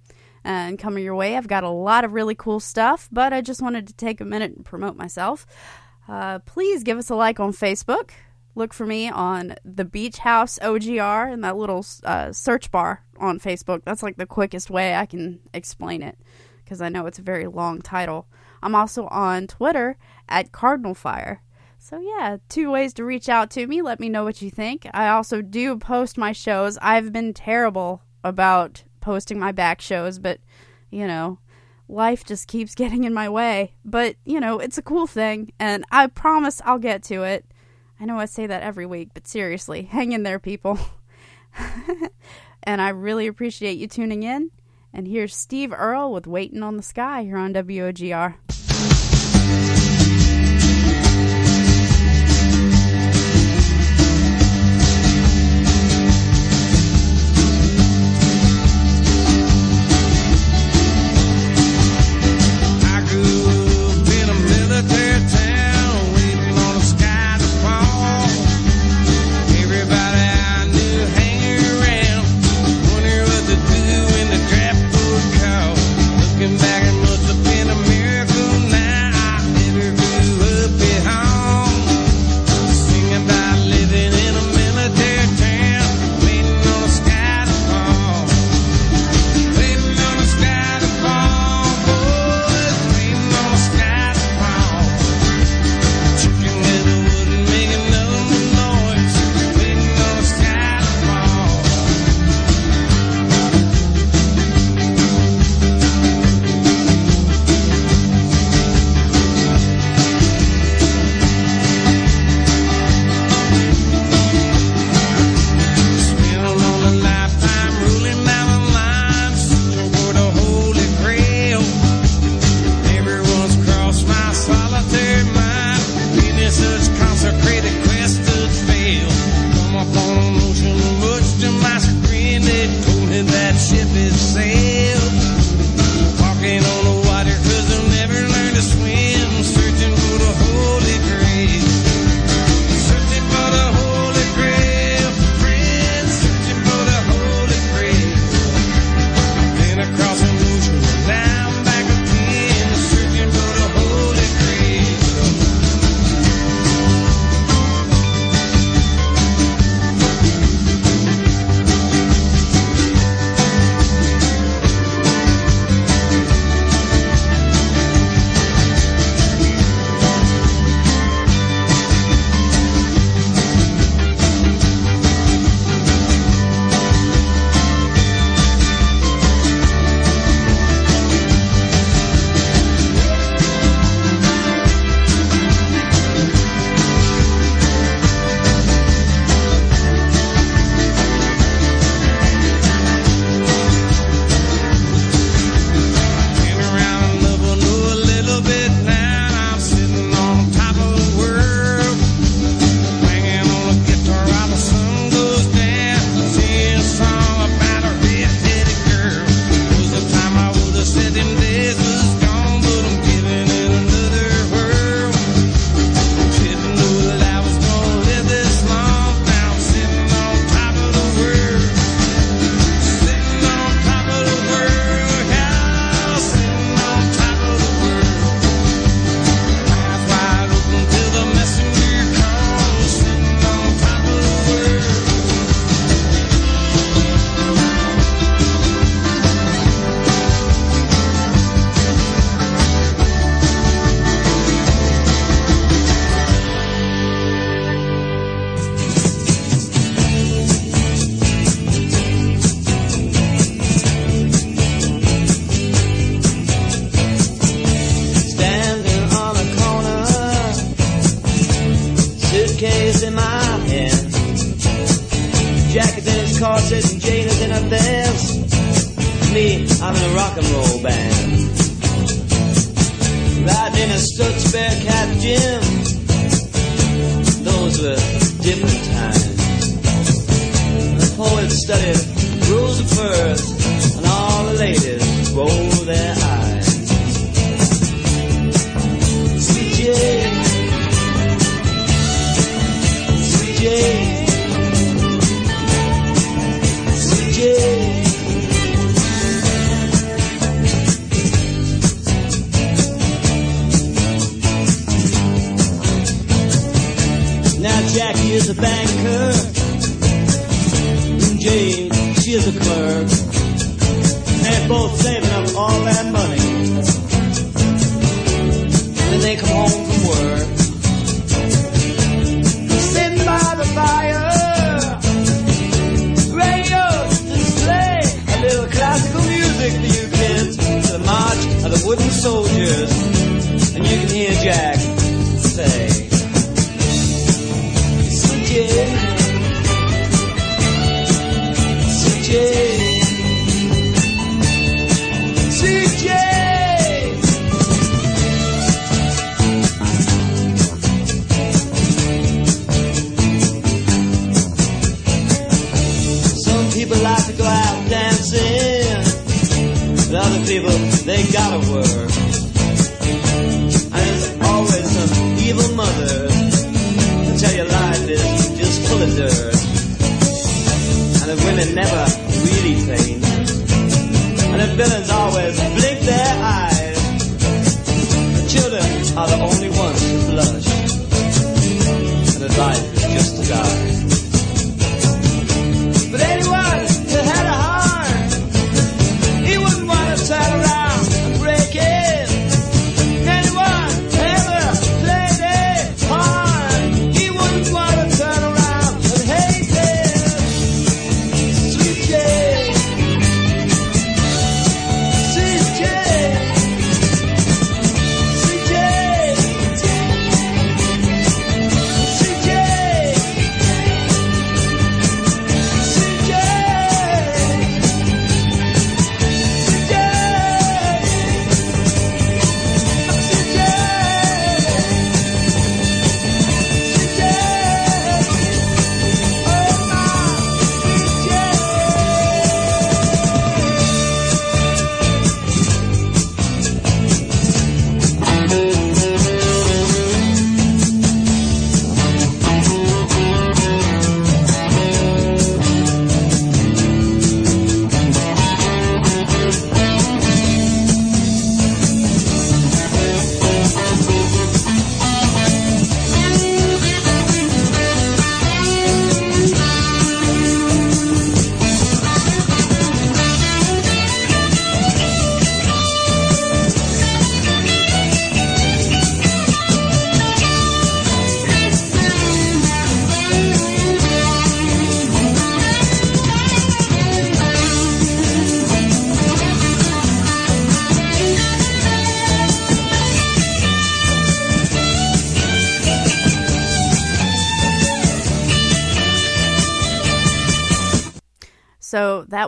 and 0.48 0.78
coming 0.78 1.04
your 1.04 1.14
way. 1.14 1.36
I've 1.36 1.46
got 1.46 1.62
a 1.62 1.68
lot 1.68 2.06
of 2.06 2.14
really 2.14 2.34
cool 2.34 2.58
stuff, 2.58 3.06
but 3.12 3.34
I 3.34 3.42
just 3.42 3.60
wanted 3.60 3.86
to 3.86 3.92
take 3.92 4.18
a 4.18 4.24
minute 4.24 4.56
and 4.56 4.64
promote 4.64 4.96
myself. 4.96 5.46
Uh, 6.08 6.38
please 6.38 6.82
give 6.82 6.96
us 6.96 7.10
a 7.10 7.14
like 7.14 7.38
on 7.38 7.52
Facebook. 7.52 8.12
Look 8.54 8.72
for 8.72 8.86
me 8.86 9.10
on 9.10 9.56
the 9.62 9.84
Beach 9.84 10.16
House 10.16 10.58
OGR 10.62 11.30
in 11.30 11.42
that 11.42 11.58
little 11.58 11.84
uh, 12.02 12.32
search 12.32 12.70
bar 12.70 13.04
on 13.18 13.38
Facebook. 13.38 13.82
That's 13.84 14.02
like 14.02 14.16
the 14.16 14.24
quickest 14.24 14.70
way 14.70 14.94
I 14.96 15.04
can 15.04 15.40
explain 15.52 16.02
it 16.02 16.18
because 16.64 16.80
I 16.80 16.88
know 16.88 17.04
it's 17.04 17.18
a 17.18 17.22
very 17.22 17.46
long 17.46 17.82
title. 17.82 18.26
I'm 18.62 18.74
also 18.74 19.06
on 19.08 19.48
Twitter 19.48 19.98
at 20.30 20.50
Cardinal 20.50 20.94
Fire. 20.94 21.42
So, 21.78 22.00
yeah, 22.00 22.38
two 22.48 22.70
ways 22.70 22.94
to 22.94 23.04
reach 23.04 23.28
out 23.28 23.50
to 23.50 23.66
me. 23.66 23.82
Let 23.82 24.00
me 24.00 24.08
know 24.08 24.24
what 24.24 24.40
you 24.40 24.50
think. 24.50 24.88
I 24.94 25.08
also 25.08 25.42
do 25.42 25.76
post 25.76 26.16
my 26.16 26.32
shows. 26.32 26.78
I've 26.80 27.12
been 27.12 27.34
terrible 27.34 28.02
about 28.24 28.82
posting 29.00 29.38
my 29.38 29.52
back 29.52 29.80
shows, 29.80 30.18
but 30.18 30.40
you 30.90 31.06
know, 31.06 31.38
life 31.88 32.24
just 32.24 32.48
keeps 32.48 32.74
getting 32.74 33.04
in 33.04 33.14
my 33.14 33.28
way. 33.28 33.74
But, 33.84 34.16
you 34.24 34.40
know, 34.40 34.58
it's 34.58 34.78
a 34.78 34.82
cool 34.82 35.06
thing, 35.06 35.52
and 35.58 35.84
I 35.90 36.06
promise 36.06 36.60
I'll 36.64 36.78
get 36.78 37.02
to 37.04 37.22
it. 37.22 37.44
I 38.00 38.04
know 38.04 38.18
I 38.18 38.26
say 38.26 38.46
that 38.46 38.62
every 38.62 38.86
week, 38.86 39.10
but 39.14 39.26
seriously, 39.26 39.82
hang 39.82 40.12
in 40.12 40.22
there, 40.22 40.38
people. 40.38 40.78
and 42.62 42.80
I 42.80 42.90
really 42.90 43.26
appreciate 43.26 43.78
you 43.78 43.88
tuning 43.88 44.22
in. 44.22 44.50
And 44.92 45.06
here's 45.06 45.34
Steve 45.34 45.72
Earle 45.72 46.12
with 46.12 46.26
Waiting 46.26 46.62
on 46.62 46.76
the 46.76 46.82
Sky 46.82 47.24
here 47.24 47.36
on 47.36 47.52
WOGR. 47.52 48.67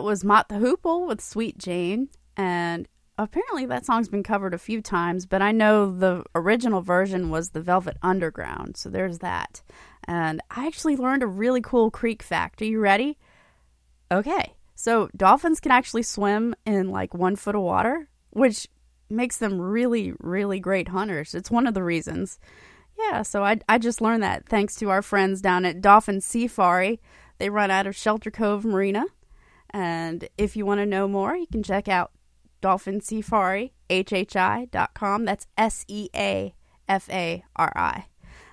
That 0.01 0.07
was 0.07 0.23
Mott 0.23 0.49
the 0.49 0.55
Hoople 0.55 1.05
with 1.05 1.21
Sweet 1.21 1.59
Jane. 1.59 2.09
And 2.35 2.87
apparently 3.19 3.67
that 3.67 3.85
song's 3.85 4.09
been 4.09 4.23
covered 4.23 4.55
a 4.55 4.57
few 4.57 4.81
times, 4.81 5.27
but 5.27 5.43
I 5.43 5.51
know 5.51 5.95
the 5.95 6.23
original 6.33 6.81
version 6.81 7.29
was 7.29 7.51
the 7.51 7.61
Velvet 7.61 7.97
Underground. 8.01 8.77
So 8.77 8.89
there's 8.89 9.19
that. 9.19 9.61
And 10.05 10.41
I 10.49 10.65
actually 10.65 10.95
learned 10.95 11.21
a 11.21 11.27
really 11.27 11.61
cool 11.61 11.91
creek 11.91 12.23
fact. 12.23 12.63
Are 12.63 12.65
you 12.65 12.79
ready? 12.79 13.19
Okay. 14.11 14.55
So 14.73 15.07
dolphins 15.15 15.59
can 15.59 15.71
actually 15.71 16.01
swim 16.01 16.55
in 16.65 16.89
like 16.89 17.13
one 17.13 17.35
foot 17.35 17.53
of 17.53 17.61
water, 17.61 18.09
which 18.31 18.67
makes 19.07 19.37
them 19.37 19.61
really, 19.61 20.13
really 20.19 20.59
great 20.59 20.87
hunters. 20.87 21.35
It's 21.35 21.51
one 21.51 21.67
of 21.67 21.75
the 21.75 21.83
reasons. 21.83 22.39
Yeah, 22.97 23.21
so 23.21 23.43
I, 23.43 23.59
I 23.69 23.77
just 23.77 24.01
learned 24.01 24.23
that 24.23 24.49
thanks 24.49 24.73
to 24.77 24.89
our 24.89 25.03
friends 25.03 25.41
down 25.41 25.63
at 25.63 25.79
Dolphin 25.79 26.21
Seafari. 26.21 26.97
They 27.37 27.51
run 27.51 27.69
out 27.69 27.85
of 27.85 27.95
Shelter 27.95 28.31
Cove 28.31 28.65
Marina. 28.65 29.05
And 29.71 30.27
if 30.37 30.55
you 30.55 30.65
want 30.65 30.79
to 30.79 30.85
know 30.85 31.07
more, 31.07 31.35
you 31.35 31.47
can 31.47 31.63
check 31.63 31.87
out 31.87 32.11
Dolphin 32.61 32.99
Seafari, 33.01 33.71
HHI.com. 33.89 35.25
That's 35.25 35.47
S 35.57 35.85
E 35.87 36.09
A 36.15 36.53
F 36.87 37.09
A 37.09 37.43
R 37.55 37.71
I. 37.75 38.05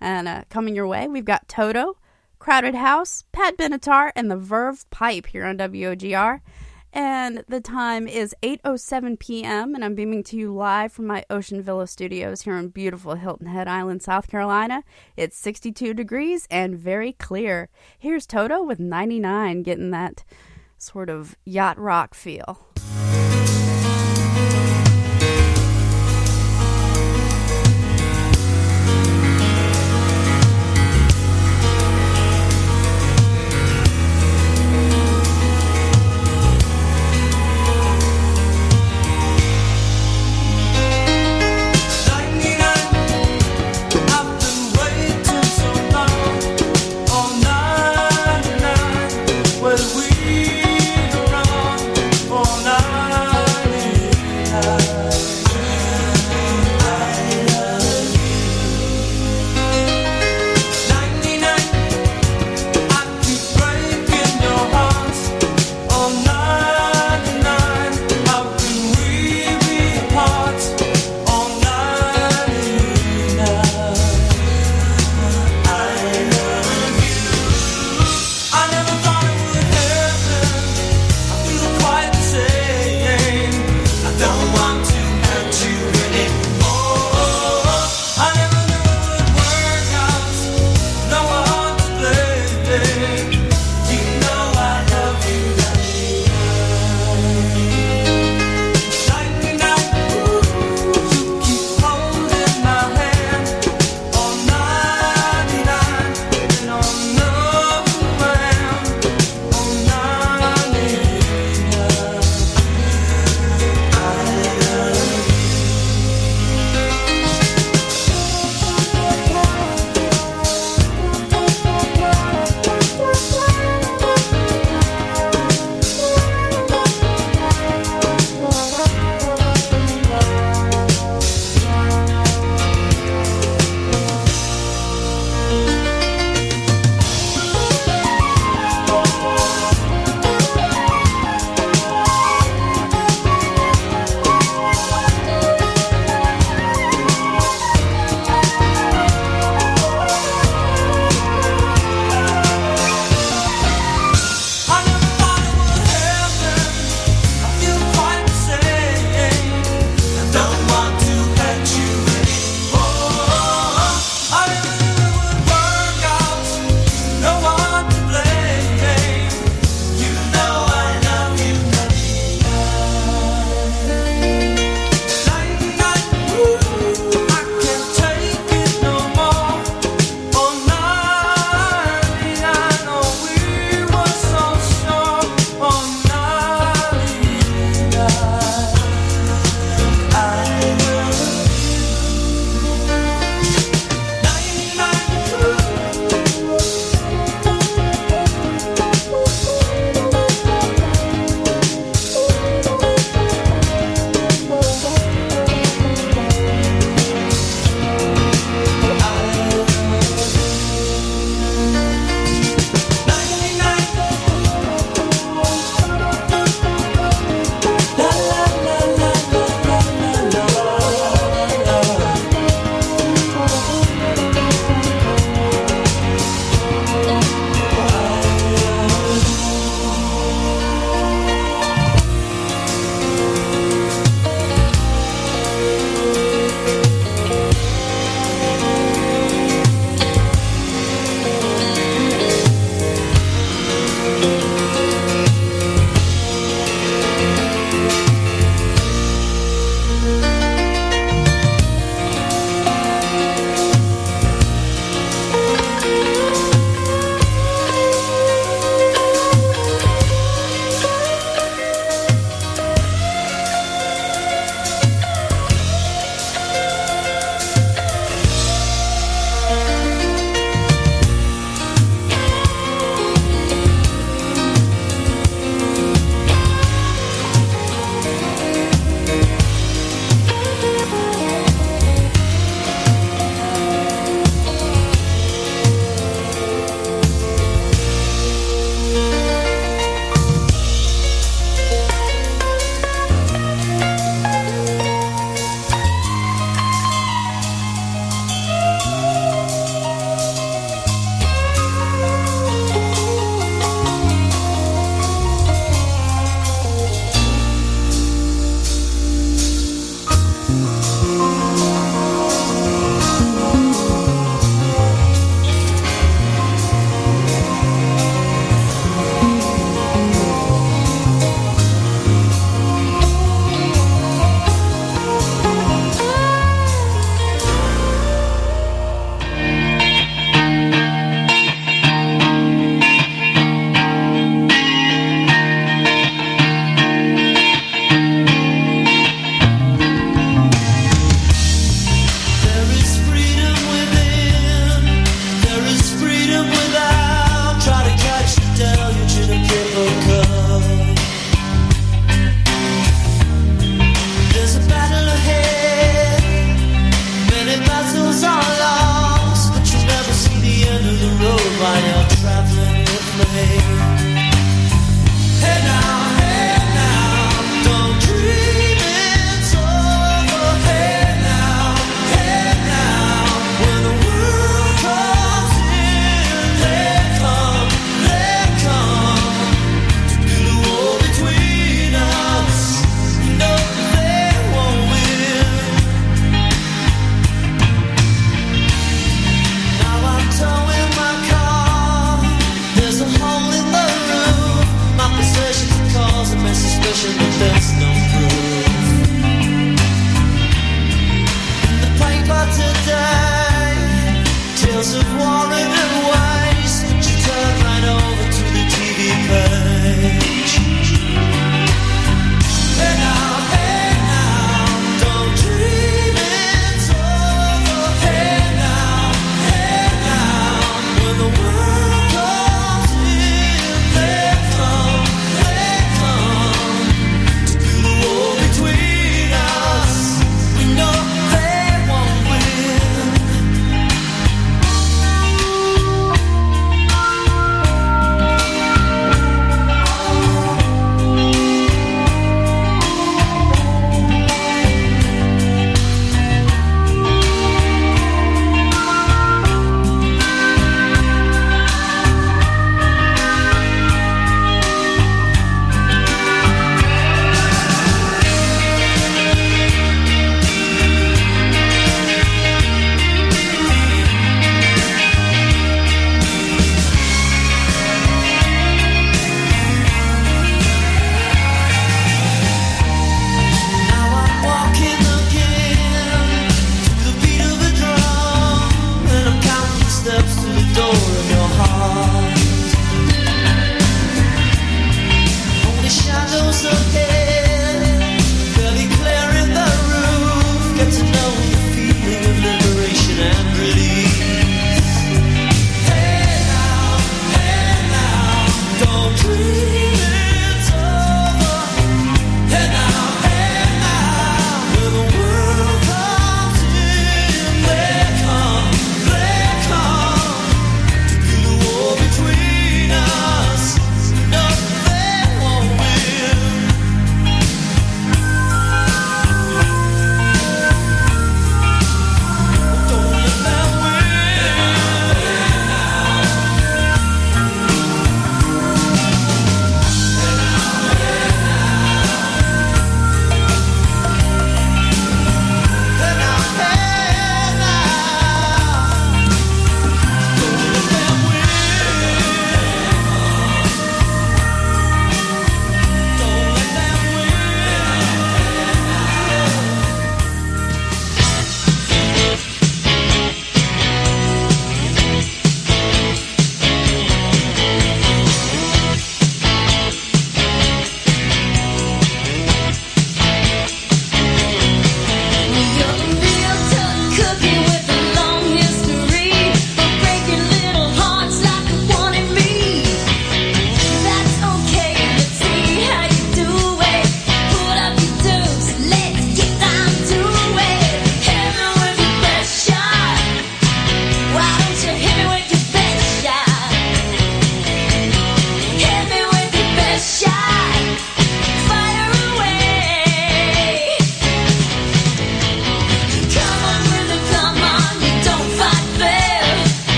And 0.00 0.26
uh, 0.26 0.44
coming 0.50 0.74
your 0.74 0.86
way, 0.86 1.06
we've 1.06 1.24
got 1.24 1.48
Toto, 1.48 1.96
Crowded 2.38 2.74
House, 2.74 3.24
Pat 3.30 3.56
Benatar, 3.56 4.10
and 4.16 4.30
the 4.30 4.36
Verve 4.36 4.88
Pipe 4.90 5.26
here 5.26 5.44
on 5.44 5.58
WOGR. 5.58 6.40
And 6.94 7.44
the 7.48 7.60
time 7.60 8.06
is 8.06 8.34
8.07 8.42 9.18
p.m., 9.18 9.74
and 9.74 9.82
I'm 9.82 9.94
beaming 9.94 10.22
to 10.24 10.36
you 10.36 10.52
live 10.52 10.92
from 10.92 11.06
my 11.06 11.24
Ocean 11.30 11.62
Villa 11.62 11.86
studios 11.86 12.42
here 12.42 12.58
in 12.58 12.68
beautiful 12.68 13.14
Hilton 13.14 13.46
Head 13.46 13.66
Island, 13.66 14.02
South 14.02 14.28
Carolina. 14.28 14.84
It's 15.16 15.38
62 15.38 15.94
degrees 15.94 16.46
and 16.50 16.76
very 16.76 17.14
clear. 17.14 17.70
Here's 17.98 18.26
Toto 18.26 18.62
with 18.62 18.78
99, 18.78 19.62
getting 19.62 19.90
that 19.92 20.24
sort 20.82 21.08
of 21.08 21.36
yacht 21.44 21.78
rock 21.78 22.14
feel. 22.14 22.58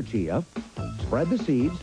your 0.00 0.10
chia, 0.10 0.44
spread 1.00 1.28
the 1.28 1.38
seeds, 1.38 1.78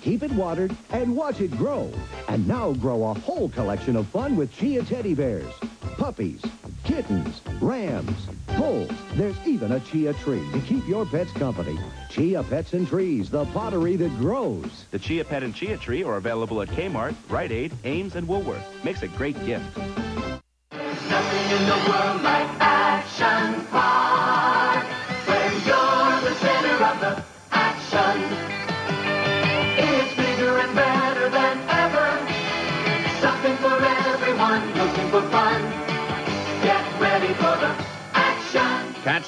keep 0.00 0.22
it 0.22 0.32
watered, 0.32 0.74
and 0.90 1.16
watch 1.16 1.40
it 1.40 1.50
grow. 1.56 1.90
And 2.28 2.46
now 2.46 2.72
grow 2.74 3.04
a 3.04 3.14
whole 3.14 3.48
collection 3.48 3.96
of 3.96 4.06
fun 4.08 4.36
with 4.36 4.54
chia 4.56 4.82
teddy 4.82 5.14
bears, 5.14 5.52
puppies, 5.96 6.42
kittens, 6.84 7.40
rams, 7.60 8.28
bulls. 8.56 8.90
There's 9.14 9.36
even 9.44 9.72
a 9.72 9.80
chia 9.80 10.12
tree 10.14 10.44
to 10.52 10.60
keep 10.60 10.86
your 10.86 11.06
pets 11.06 11.32
company. 11.32 11.78
Chia 12.10 12.42
Pets 12.44 12.72
and 12.72 12.86
Trees, 12.86 13.30
the 13.30 13.44
pottery 13.46 13.96
that 13.96 14.16
grows. 14.18 14.84
The 14.90 14.98
Chia 14.98 15.24
Pet 15.24 15.42
and 15.42 15.54
Chia 15.54 15.76
Tree 15.76 16.02
are 16.02 16.16
available 16.16 16.62
at 16.62 16.68
Kmart, 16.68 17.14
Rite 17.28 17.52
Aid, 17.52 17.72
Ames, 17.84 18.14
and 18.14 18.26
Woolworth. 18.26 18.64
Makes 18.84 19.02
a 19.02 19.08
great 19.08 19.36
gift. 19.44 19.76
Nothing 19.76 21.58
in 21.58 21.66
the 21.66 21.90
world 21.90 22.22
like 22.22 22.55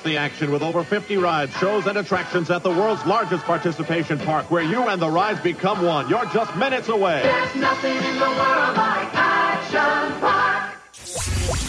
The 0.05 0.17
action 0.17 0.51
with 0.53 0.63
over 0.63 0.85
50 0.85 1.17
rides, 1.17 1.53
shows, 1.57 1.87
and 1.87 1.99
attractions 1.99 2.51
at 2.51 2.63
the 2.63 2.71
world's 2.71 3.05
largest 3.05 3.45
participation 3.45 4.19
park 4.19 4.51
where 4.51 4.63
you 4.63 4.89
and 4.89 5.03
the 5.03 5.11
rides 5.11 5.41
become 5.41 5.85
one. 5.85 6.09
You're 6.09 6.25
just 6.27 6.55
minutes 6.57 6.89
away. 6.89 7.21
There's 7.23 7.55
nothing 7.57 7.97
in 7.97 8.15
the 8.15 8.27
world 8.27 8.77
like 8.77 9.15
Action 9.15 10.21
Park. 10.21 10.75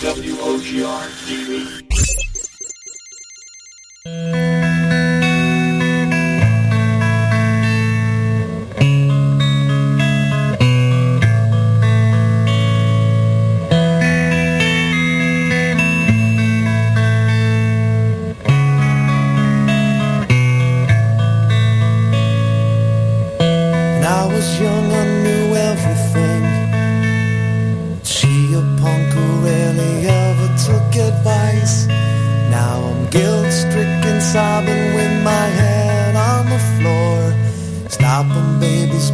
WOGR 0.01 1.10
TV. 1.26 1.78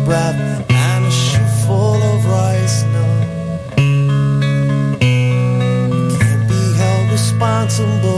breath 0.06 0.36
and 0.70 1.06
a 1.06 1.12
shoe 1.12 1.66
full 1.66 2.02
of 2.14 2.26
rice. 2.26 2.84
No, 2.94 3.06
can't 6.20 6.48
be 6.48 6.74
held 6.78 7.12
responsible. 7.12 8.15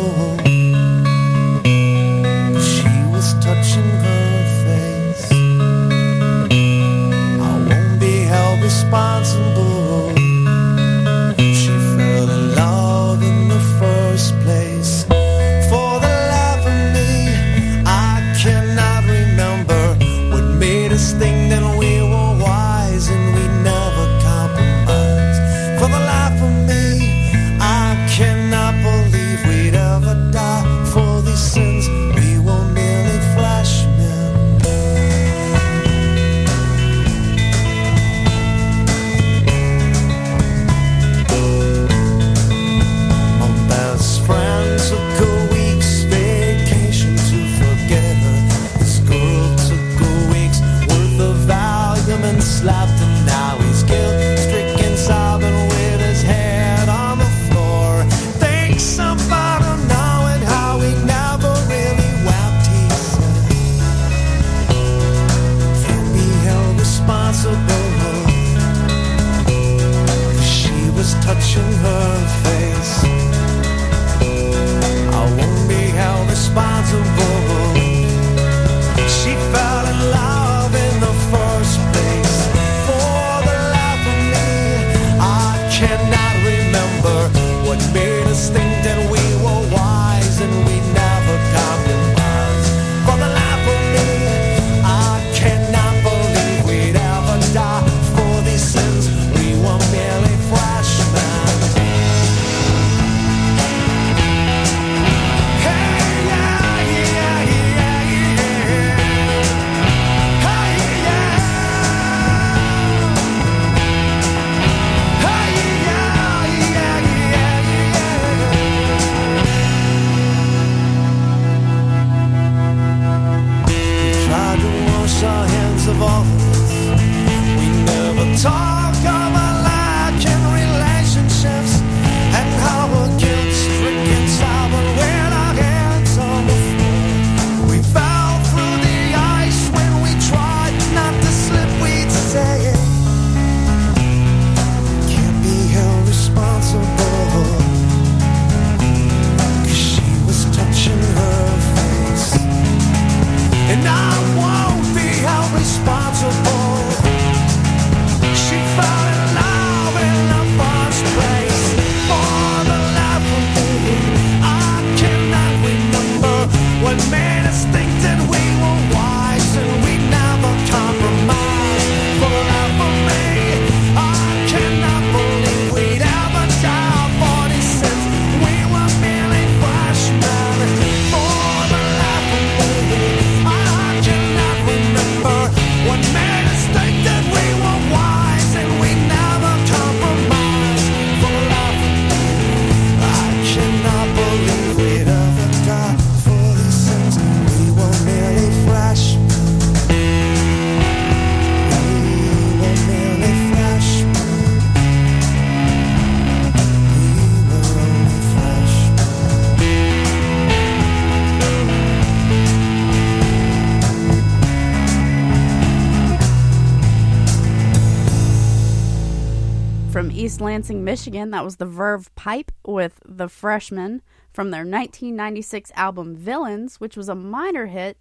Lansing, 220.41 220.83
Michigan. 220.83 221.31
That 221.31 221.43
was 221.43 221.57
the 221.57 221.65
Verve 221.65 222.13
Pipe 222.15 222.51
with 222.65 222.99
The 223.05 223.29
Freshman 223.29 224.01
from 224.31 224.51
their 224.51 224.61
1996 224.61 225.71
album 225.75 226.15
Villains, 226.15 226.79
which 226.79 226.97
was 226.97 227.09
a 227.09 227.15
minor 227.15 227.67
hit. 227.67 227.97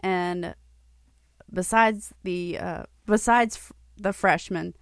And 0.00 0.54
besides 1.52 2.12
the 2.22 2.58
uh, 2.58 2.82
besides 3.06 3.72
The 3.96 4.12
Freshman, 4.12 4.74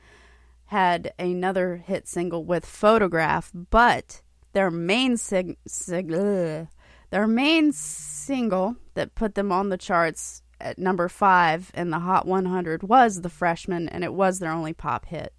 had 0.67 1.13
another 1.19 1.77
hit 1.77 2.07
single 2.07 2.45
with 2.45 2.65
Photograph, 2.65 3.51
but 3.53 4.23
their 4.53 4.71
main 4.71 5.17
sig- 5.17 5.59
sig- 5.67 6.09
their 6.09 7.27
main 7.27 7.73
single 7.73 8.77
that 8.95 9.15
put 9.15 9.35
them 9.35 9.51
on 9.51 9.69
the 9.69 9.77
charts 9.77 10.43
at 10.61 10.79
number 10.79 11.09
five 11.09 11.71
in 11.75 11.91
the 11.91 11.99
Hot 11.99 12.27
100 12.27 12.83
was 12.83 13.23
The 13.23 13.29
Freshman, 13.29 13.89
and 13.89 14.05
it 14.05 14.15
was 14.15 14.39
their 14.39 14.53
only 14.53 14.73
pop 14.73 15.07
hit. 15.07 15.33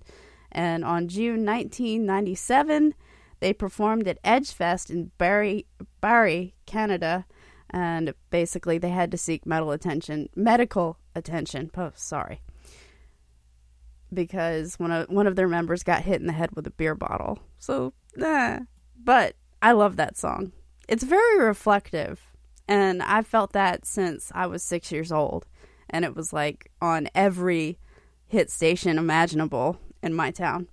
And 0.52 0.84
on 0.84 1.08
June 1.08 1.46
1997, 1.46 2.94
they 3.40 3.54
performed 3.54 4.08
at 4.08 4.22
Edgefest 4.24 4.90
in 4.90 5.12
Barrie, 5.18 5.66
Barrie, 6.00 6.56
Canada, 6.66 7.26
and 7.70 8.14
basically 8.30 8.78
they 8.78 8.90
had 8.90 9.12
to 9.12 9.18
seek 9.18 9.46
medical 9.46 9.72
attention, 9.72 10.30
medical 10.36 10.98
attention. 11.16 11.72
Oh, 11.76 11.92
sorry, 11.96 12.42
because 14.14 14.76
one 14.78 14.92
of 14.92 15.10
one 15.10 15.26
of 15.26 15.36
their 15.36 15.48
members 15.48 15.84
got 15.84 16.04
hit 16.04 16.22
in 16.22 16.28
the 16.28 16.34
head 16.34 16.52
with 16.54 16.68
a 16.68 16.72
beer 16.72 16.96
bottle. 16.96 17.40
So, 17.58 17.94
nah. 18.16 18.60
But 19.04 19.36
I 19.62 19.72
love 19.72 19.96
that 19.96 20.18
song. 20.18 20.52
It's 20.88 21.04
very 21.04 21.40
reflective, 21.40 22.22
and 22.68 23.02
I've 23.02 23.26
felt 23.26 23.54
that 23.54 23.86
since 23.86 24.32
I 24.36 24.46
was 24.46 24.62
six 24.62 24.92
years 24.92 25.12
old, 25.12 25.48
and 25.90 26.06
it 26.06 26.16
was 26.16 26.32
like 26.32 26.70
on 26.82 27.08
every 27.16 27.80
hit 28.28 28.52
station 28.52 29.00
imaginable 29.00 29.80
in 30.02 30.14
my 30.14 30.32
town. 30.32 30.68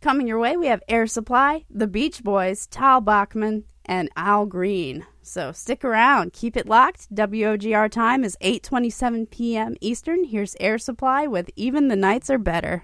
Coming 0.00 0.26
your 0.26 0.38
way, 0.38 0.56
we 0.56 0.66
have 0.68 0.82
Air 0.88 1.06
Supply, 1.06 1.64
The 1.70 1.86
Beach 1.86 2.22
Boys, 2.22 2.66
Tal 2.66 3.00
Bachman, 3.02 3.64
and 3.84 4.08
Al 4.16 4.46
Green. 4.46 5.04
So 5.22 5.52
stick 5.52 5.84
around, 5.84 6.32
keep 6.32 6.56
it 6.56 6.66
locked. 6.66 7.14
WOGR 7.14 7.90
time 7.90 8.24
is 8.24 8.36
8:27 8.40 9.30
p.m. 9.30 9.76
Eastern. 9.80 10.24
Here's 10.24 10.56
Air 10.58 10.78
Supply 10.78 11.26
with 11.26 11.50
Even 11.54 11.88
the 11.88 11.96
Nights 11.96 12.30
Are 12.30 12.38
Better. 12.38 12.82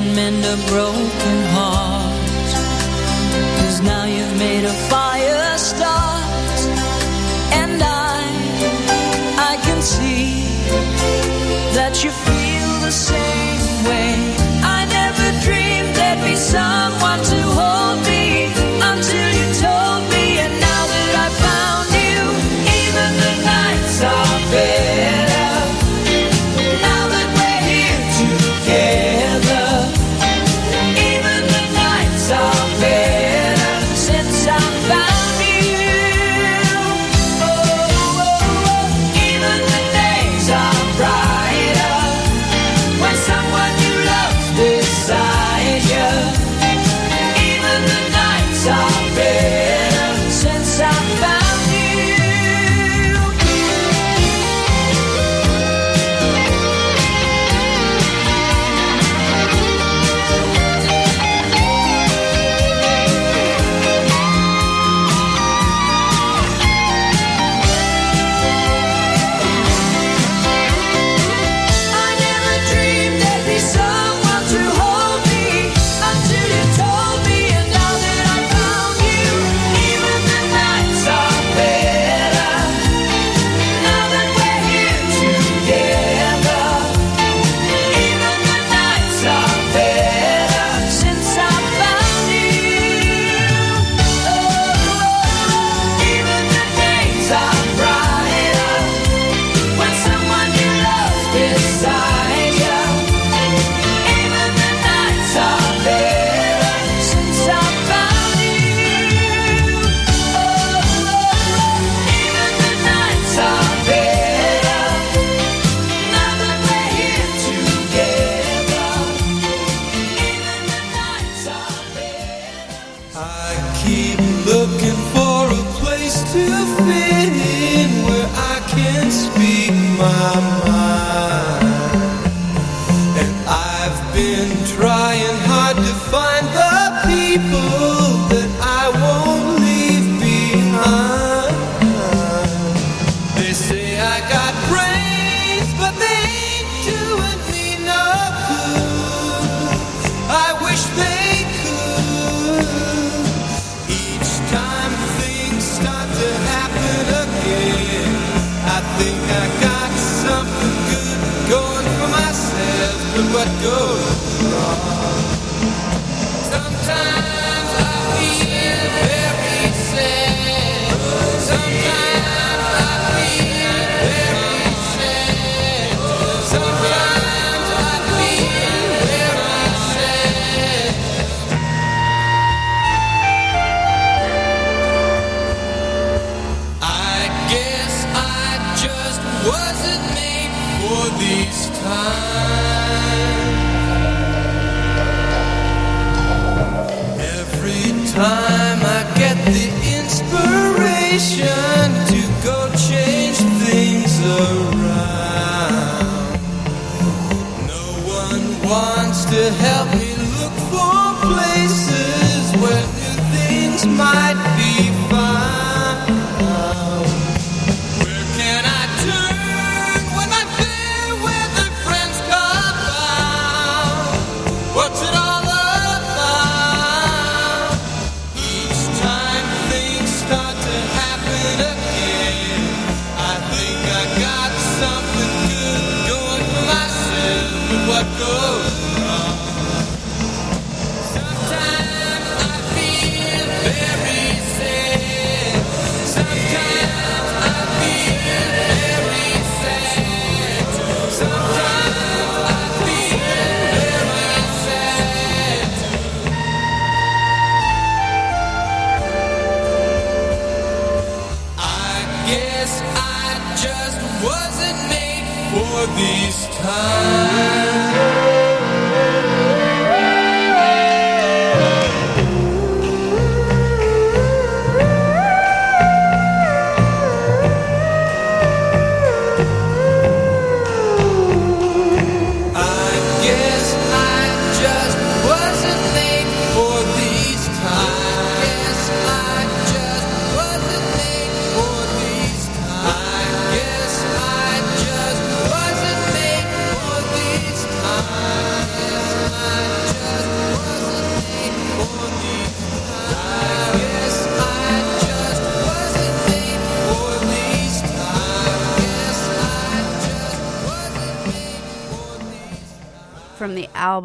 Than 0.00 0.14
mend 0.14 0.44
a 0.44 0.56
broken 0.68 1.38
heart. 1.54 2.50
'Cause 3.56 3.80
now 3.80 4.04
you've 4.04 4.36
made 4.38 4.64
a 4.64 4.74
fire 4.92 5.58
start, 5.58 6.58
and 7.62 7.82
I, 7.82 8.18
I 9.52 9.54
can 9.66 9.80
see 9.82 10.44
that 11.76 12.02
you 12.02 12.10
feel 12.10 12.39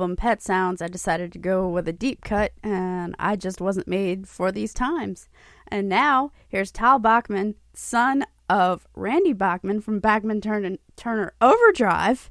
album 0.06 0.16
Pet 0.16 0.40
Sounds, 0.40 0.84
I 0.84 0.88
decided 0.88 1.32
to 1.34 1.40
go 1.40 1.68
with 1.68 1.88
a 1.88 1.94
deep 1.94 2.22
cut, 2.22 2.52
and 2.62 3.16
I 3.18 3.36
just 3.36 3.60
wasn't 3.60 3.88
made 3.88 4.28
for 4.28 4.52
these 4.52 4.72
times. 4.72 5.28
And 5.68 5.90
now, 5.90 6.32
here's 6.48 6.72
Tal 6.72 7.00
Bachman, 7.00 7.56
son 7.74 8.24
of 8.48 8.86
Randy 8.94 9.34
Bachman 9.34 9.82
from 9.82 10.00
Bachman 10.00 10.42
Turner, 10.42 10.78
Turner 10.96 11.34
Overdrive, 11.42 12.30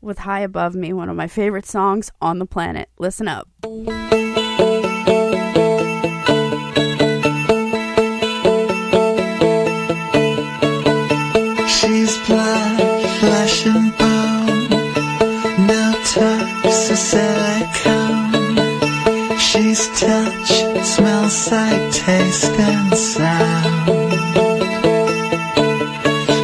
with 0.00 0.20
High 0.20 0.40
Above 0.40 0.74
Me, 0.74 0.94
one 0.94 1.10
of 1.10 1.16
my 1.16 1.26
favorite 1.26 1.66
songs 1.66 2.10
on 2.22 2.38
the 2.38 2.46
planet. 2.46 2.88
Listen 2.98 3.28
up. 3.28 3.46
touch, 19.96 20.84
smell, 20.84 21.28
sight, 21.28 21.92
taste, 21.92 22.50
and 22.50 22.94
sound. 22.98 23.86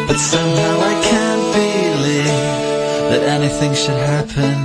But 0.09 0.19
somehow 0.19 0.77
I 0.93 0.95
can't 1.11 1.47
believe 1.55 3.11
that 3.11 3.23
anything 3.37 3.75
should 3.75 4.01
happen. 4.15 4.60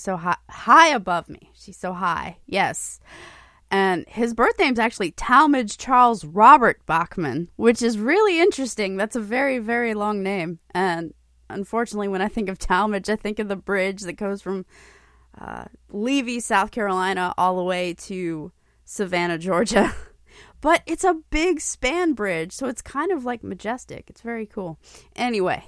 She's 0.00 0.04
So 0.06 0.16
High 0.16 0.36
High 0.48 0.88
Above 0.88 1.28
Me. 1.28 1.50
She's 1.54 1.76
so 1.76 1.92
high. 1.92 2.38
Yes. 2.46 3.00
And 3.70 4.06
his 4.08 4.32
birth 4.32 4.58
name's 4.58 4.78
actually 4.78 5.10
Talmadge 5.10 5.76
Charles 5.76 6.24
Robert 6.24 6.84
Bachman, 6.86 7.50
which 7.56 7.82
is 7.82 7.98
really 7.98 8.40
interesting. 8.40 8.96
That's 8.96 9.14
a 9.14 9.20
very, 9.20 9.58
very 9.58 9.92
long 9.92 10.22
name. 10.22 10.58
And 10.70 11.12
unfortunately, 11.50 12.08
when 12.08 12.22
I 12.22 12.28
think 12.28 12.48
of 12.48 12.58
Talmadge, 12.58 13.10
I 13.10 13.16
think 13.16 13.38
of 13.38 13.48
the 13.48 13.56
bridge 13.56 14.00
that 14.02 14.14
goes 14.14 14.40
from 14.40 14.64
uh, 15.38 15.66
Levy, 15.90 16.40
South 16.40 16.70
Carolina, 16.70 17.34
all 17.36 17.56
the 17.56 17.62
way 17.62 17.92
to 17.92 18.52
Savannah, 18.86 19.36
Georgia. 19.36 19.94
but 20.62 20.82
it's 20.86 21.04
a 21.04 21.20
big 21.28 21.60
span 21.60 22.14
bridge, 22.14 22.52
so 22.52 22.68
it's 22.68 22.80
kind 22.80 23.12
of 23.12 23.26
like 23.26 23.44
majestic. 23.44 24.08
It's 24.08 24.22
very 24.22 24.46
cool. 24.46 24.78
Anyway, 25.14 25.62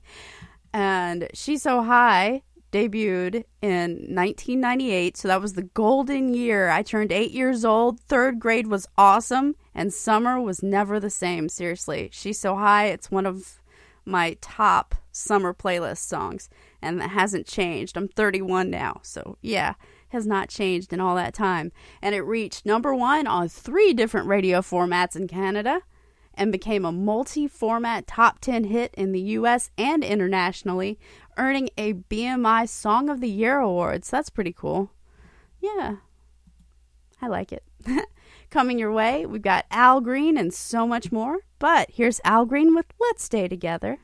and 0.72 1.28
She's 1.34 1.62
So 1.62 1.82
High 1.82 2.42
debuted 2.72 3.44
in 3.62 3.90
1998, 4.14 5.16
so 5.16 5.28
that 5.28 5.40
was 5.40 5.54
the 5.54 5.62
golden 5.62 6.34
year. 6.34 6.68
I 6.68 6.82
turned 6.82 7.12
eight 7.12 7.30
years 7.30 7.64
old. 7.64 8.00
Third 8.00 8.38
grade 8.38 8.66
was 8.66 8.88
awesome, 8.96 9.56
and 9.74 9.92
summer 9.92 10.40
was 10.40 10.62
never 10.62 11.00
the 11.00 11.10
same. 11.10 11.48
Seriously, 11.48 12.08
She's 12.12 12.38
So 12.38 12.56
High, 12.56 12.86
it's 12.86 13.10
one 13.10 13.26
of 13.26 13.60
my 14.04 14.36
top 14.40 14.94
summer 15.12 15.52
playlist 15.52 15.98
songs, 15.98 16.48
and 16.80 17.00
that 17.00 17.10
hasn't 17.10 17.46
changed. 17.46 17.96
I'm 17.96 18.08
31 18.08 18.70
now, 18.70 19.00
so 19.02 19.36
yeah, 19.42 19.74
has 20.10 20.26
not 20.26 20.48
changed 20.48 20.92
in 20.92 21.00
all 21.00 21.16
that 21.16 21.34
time. 21.34 21.72
And 22.00 22.14
it 22.14 22.22
reached 22.22 22.66
number 22.66 22.94
one 22.94 23.26
on 23.26 23.48
three 23.48 23.92
different 23.92 24.26
radio 24.26 24.60
formats 24.60 25.16
in 25.16 25.28
Canada 25.28 25.82
and 26.38 26.52
became 26.52 26.84
a 26.84 26.92
multi 26.92 27.48
format 27.48 28.06
top 28.06 28.38
10 28.40 28.64
hit 28.64 28.94
in 28.94 29.12
the 29.12 29.20
US 29.20 29.70
and 29.76 30.04
internationally, 30.04 30.98
earning 31.38 31.70
a 31.78 31.94
BMI 31.94 32.68
Song 32.68 33.08
of 33.08 33.20
the 33.20 33.28
Year 33.28 33.58
awards. 33.58 34.10
That's 34.10 34.30
pretty 34.30 34.52
cool. 34.52 34.90
Yeah, 35.60 35.96
I 37.22 37.28
like 37.28 37.52
it. 37.52 37.64
Coming 38.50 38.78
your 38.78 38.92
way, 38.92 39.24
we've 39.26 39.42
got 39.42 39.66
Al 39.70 40.00
Green 40.00 40.36
and 40.36 40.52
so 40.52 40.86
much 40.86 41.10
more. 41.12 41.38
But 41.58 41.90
here's 41.92 42.20
Al 42.24 42.44
Green 42.44 42.74
with 42.74 42.86
Let's 43.00 43.24
Stay 43.24 43.48
Together. 43.48 43.98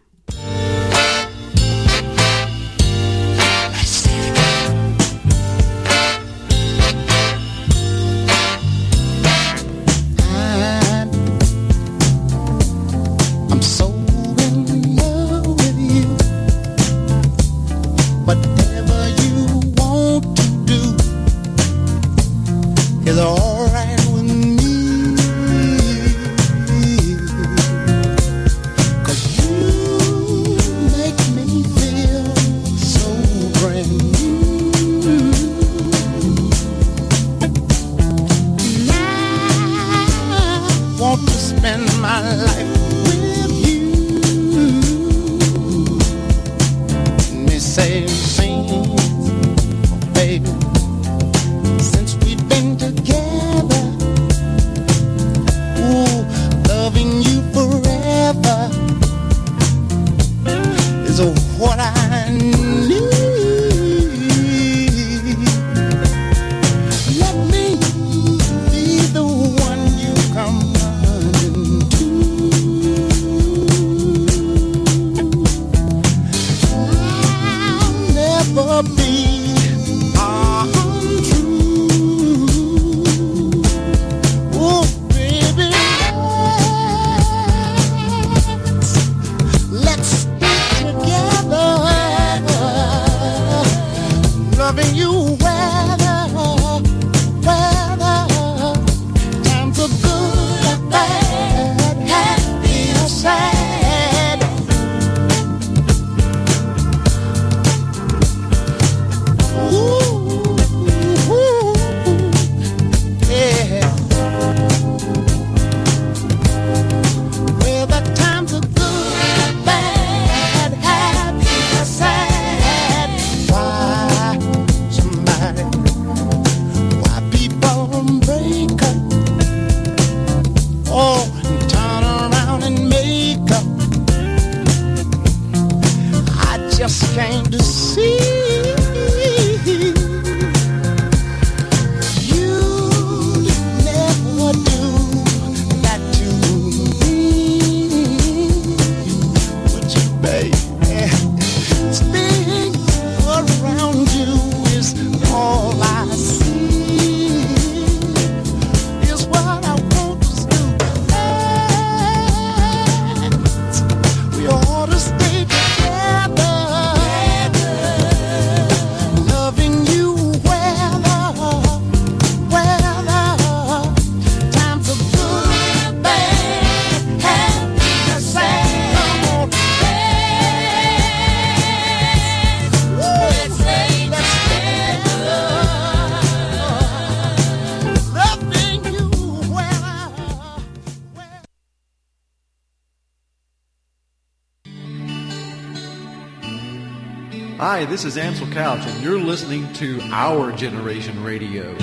This 197.94 198.04
is 198.04 198.16
Ansel 198.16 198.48
Couch, 198.48 198.80
and 198.84 199.04
you're 199.04 199.20
listening 199.20 199.72
to 199.74 200.00
Our 200.10 200.50
Generation 200.50 201.22
Radio. 201.22 201.76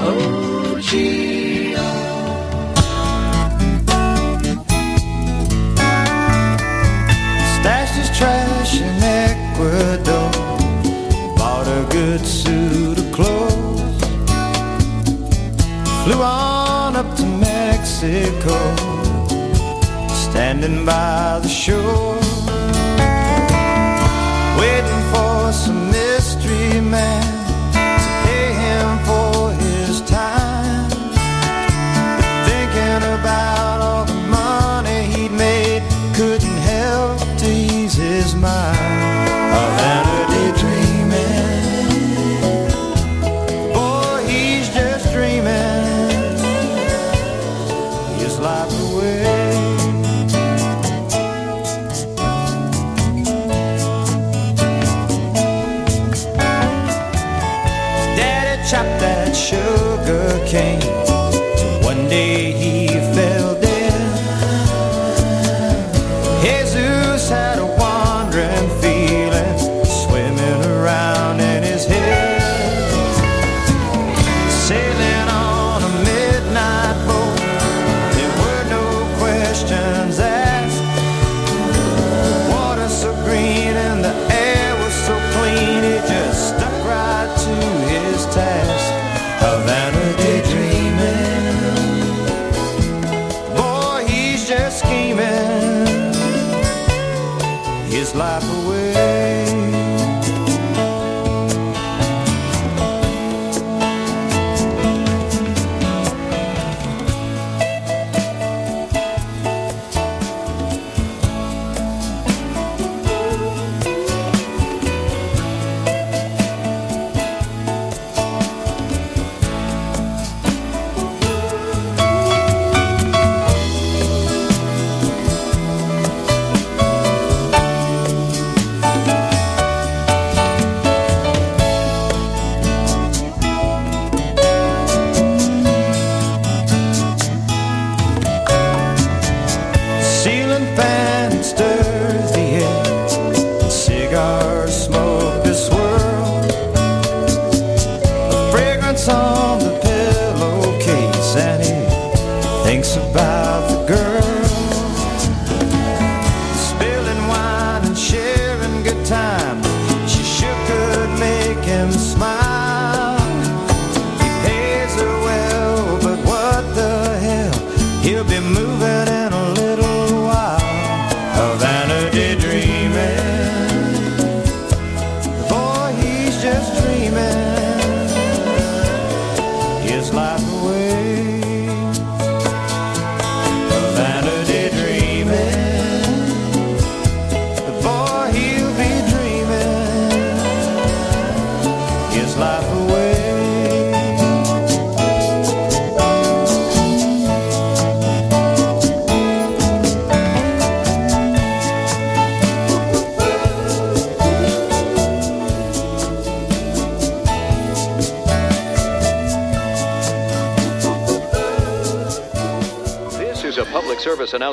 Oh, 0.00 0.80
Stashed 7.60 7.94
his 7.94 8.18
trash 8.18 8.80
in 8.80 9.02
Ecuador. 9.04 10.32
Bought 11.36 11.68
a 11.68 11.86
good 11.92 12.26
suit 12.26 12.98
of 12.98 13.12
clothes. 13.12 14.00
Flew 16.02 16.20
on 16.20 16.96
up 16.96 17.16
to 17.18 17.24
Mexico. 17.24 18.58
Standing 20.12 20.84
by 20.84 21.38
the 21.40 21.48
shore. 21.48 22.23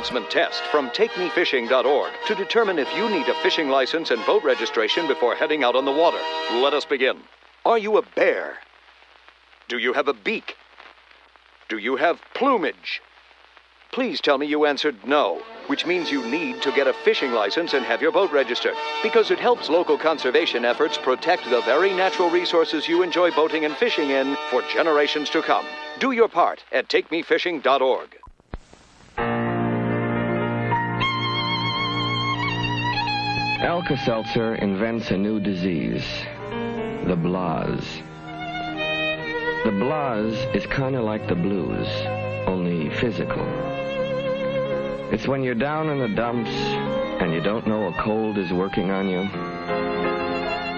Announcement 0.01 0.31
test 0.31 0.63
from 0.71 0.89
TakeMeFishing.org 0.89 2.11
to 2.25 2.33
determine 2.33 2.79
if 2.79 2.91
you 2.95 3.07
need 3.07 3.27
a 3.27 3.35
fishing 3.43 3.69
license 3.69 4.09
and 4.09 4.25
boat 4.25 4.43
registration 4.43 5.05
before 5.05 5.35
heading 5.35 5.63
out 5.63 5.75
on 5.75 5.85
the 5.85 5.91
water. 5.91 6.17
Let 6.53 6.73
us 6.73 6.85
begin. 6.85 7.19
Are 7.65 7.77
you 7.77 7.97
a 7.97 8.01
bear? 8.15 8.57
Do 9.67 9.77
you 9.77 9.93
have 9.93 10.07
a 10.07 10.13
beak? 10.13 10.57
Do 11.69 11.77
you 11.77 11.97
have 11.97 12.19
plumage? 12.33 12.99
Please 13.91 14.19
tell 14.19 14.39
me 14.39 14.47
you 14.47 14.65
answered 14.65 14.95
no, 15.05 15.43
which 15.67 15.85
means 15.85 16.09
you 16.09 16.25
need 16.25 16.63
to 16.63 16.71
get 16.71 16.87
a 16.87 16.93
fishing 17.05 17.33
license 17.33 17.75
and 17.75 17.85
have 17.85 18.01
your 18.01 18.11
boat 18.11 18.31
registered, 18.31 18.73
because 19.03 19.29
it 19.29 19.37
helps 19.37 19.69
local 19.69 19.99
conservation 19.99 20.65
efforts 20.65 20.97
protect 20.97 21.47
the 21.47 21.61
very 21.61 21.93
natural 21.93 22.31
resources 22.31 22.87
you 22.87 23.03
enjoy 23.03 23.29
boating 23.29 23.65
and 23.65 23.77
fishing 23.77 24.09
in 24.09 24.35
for 24.49 24.63
generations 24.63 25.29
to 25.29 25.43
come. 25.43 25.65
Do 25.99 26.11
your 26.11 26.27
part 26.27 26.63
at 26.71 26.87
TakeMeFishing.org. 26.87 28.20
Alka-Seltzer 33.81 34.55
invents 34.57 35.09
a 35.09 35.17
new 35.17 35.39
disease, 35.39 36.05
the 37.07 37.15
blahs. 37.15 37.83
The 39.63 39.71
blahs 39.71 40.55
is 40.55 40.67
kind 40.67 40.95
of 40.95 41.03
like 41.03 41.27
the 41.27 41.33
blues, 41.33 41.87
only 42.45 42.91
physical. 42.97 43.43
It's 45.11 45.27
when 45.27 45.41
you're 45.41 45.55
down 45.55 45.89
in 45.89 45.97
the 45.97 46.09
dumps 46.09 46.51
and 46.51 47.33
you 47.33 47.41
don't 47.41 47.65
know 47.65 47.87
a 47.87 47.93
cold 48.03 48.37
is 48.37 48.53
working 48.53 48.91
on 48.91 49.09
you. 49.09 49.27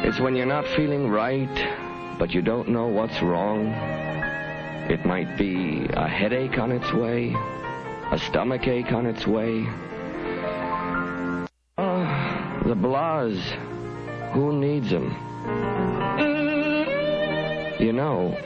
It's 0.07 0.21
when 0.21 0.33
you're 0.37 0.45
not 0.45 0.65
feeling 0.65 1.09
right, 1.09 2.17
but 2.17 2.33
you 2.33 2.41
don't 2.41 2.69
know 2.69 2.87
what's 2.87 3.21
wrong. 3.21 3.67
It 4.89 5.05
might 5.05 5.37
be 5.37 5.87
a 5.91 6.07
headache 6.07 6.57
on 6.57 6.71
its 6.71 6.93
way, 6.93 7.35
a 8.11 8.17
stomach 8.17 8.65
ache 8.65 8.93
on 8.93 9.05
its 9.05 9.27
way. 9.27 9.67
The 12.65 12.75
blahs. 12.75 13.39
Who 14.31 14.53
needs 14.57 14.89
them? 14.89 15.11
You 17.77 17.91
know, 17.91 18.37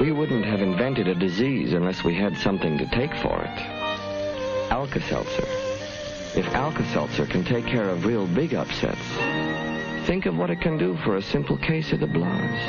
we 0.00 0.10
wouldn't 0.10 0.46
have 0.46 0.62
invented 0.62 1.06
a 1.06 1.14
disease 1.14 1.74
unless 1.74 2.02
we 2.02 2.14
had 2.14 2.36
something 2.38 2.78
to 2.78 2.86
take 2.86 3.14
for 3.16 3.42
it. 3.42 3.58
Alka-Seltzer. 4.70 5.46
If 6.34 6.46
Alka-Seltzer 6.54 7.26
can 7.26 7.44
take 7.44 7.66
care 7.66 7.90
of 7.90 8.06
real 8.06 8.26
big 8.26 8.54
upsets, 8.54 9.06
think 10.06 10.24
of 10.24 10.38
what 10.38 10.48
it 10.48 10.62
can 10.62 10.78
do 10.78 10.96
for 11.04 11.16
a 11.16 11.22
simple 11.22 11.58
case 11.58 11.92
of 11.92 12.00
the 12.00 12.06
blahs. 12.06 12.62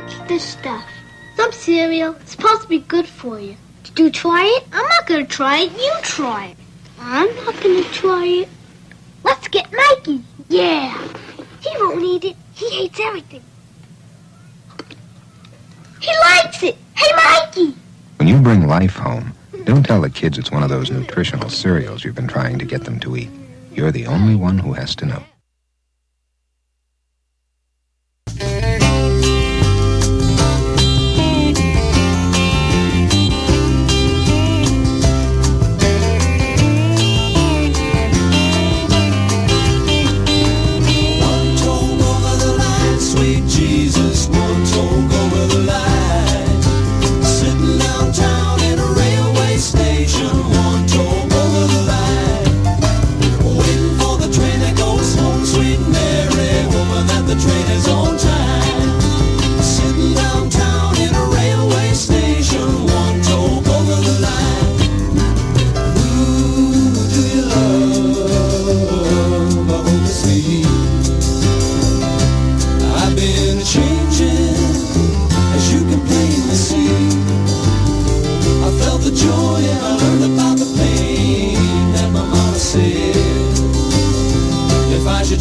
What's 0.00 0.18
this 0.28 0.42
stuff? 0.42 0.88
Some 1.36 1.52
cereal. 1.52 2.14
It's 2.20 2.32
supposed 2.32 2.62
to 2.62 2.68
be 2.68 2.78
good 2.80 3.06
for 3.06 3.38
you. 3.38 3.56
Did 3.84 3.98
you 3.98 4.10
try 4.10 4.44
it? 4.56 4.66
I'm 4.72 4.88
not 4.88 5.06
gonna 5.06 5.26
try 5.26 5.58
it. 5.58 5.72
You 5.72 5.92
try 6.02 6.46
it. 6.46 6.56
I'm 6.98 7.34
not 7.44 7.60
gonna 7.62 7.84
try 7.84 8.24
it. 8.24 8.48
Let's 9.24 9.48
get 9.48 9.72
Mikey. 9.72 10.22
Yeah. 10.48 10.96
He 11.60 11.70
won't 11.80 12.02
eat 12.02 12.24
it. 12.24 12.36
He 12.54 12.70
hates 12.70 13.00
everything. 13.00 13.42
He 16.00 16.10
likes 16.20 16.62
it. 16.62 16.76
Hey, 16.94 17.14
Mikey. 17.16 17.74
When 18.16 18.28
you 18.28 18.38
bring 18.40 18.66
life 18.66 18.96
home, 18.96 19.34
don't 19.64 19.84
tell 19.84 20.00
the 20.00 20.10
kids 20.10 20.38
it's 20.38 20.50
one 20.50 20.62
of 20.62 20.68
those 20.68 20.90
nutritional 20.90 21.48
cereals 21.50 22.04
you've 22.04 22.14
been 22.14 22.28
trying 22.28 22.58
to 22.58 22.64
get 22.64 22.84
them 22.84 22.98
to 23.00 23.16
eat. 23.16 23.30
You're 23.72 23.92
the 23.92 24.06
only 24.06 24.34
one 24.34 24.58
who 24.58 24.72
has 24.72 24.94
to 24.96 25.06
know. 25.06 25.22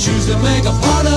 Choose 0.08 0.26
to 0.28 0.38
make 0.38 0.64
a 0.64 0.72
part 0.72 1.06
of 1.06 1.17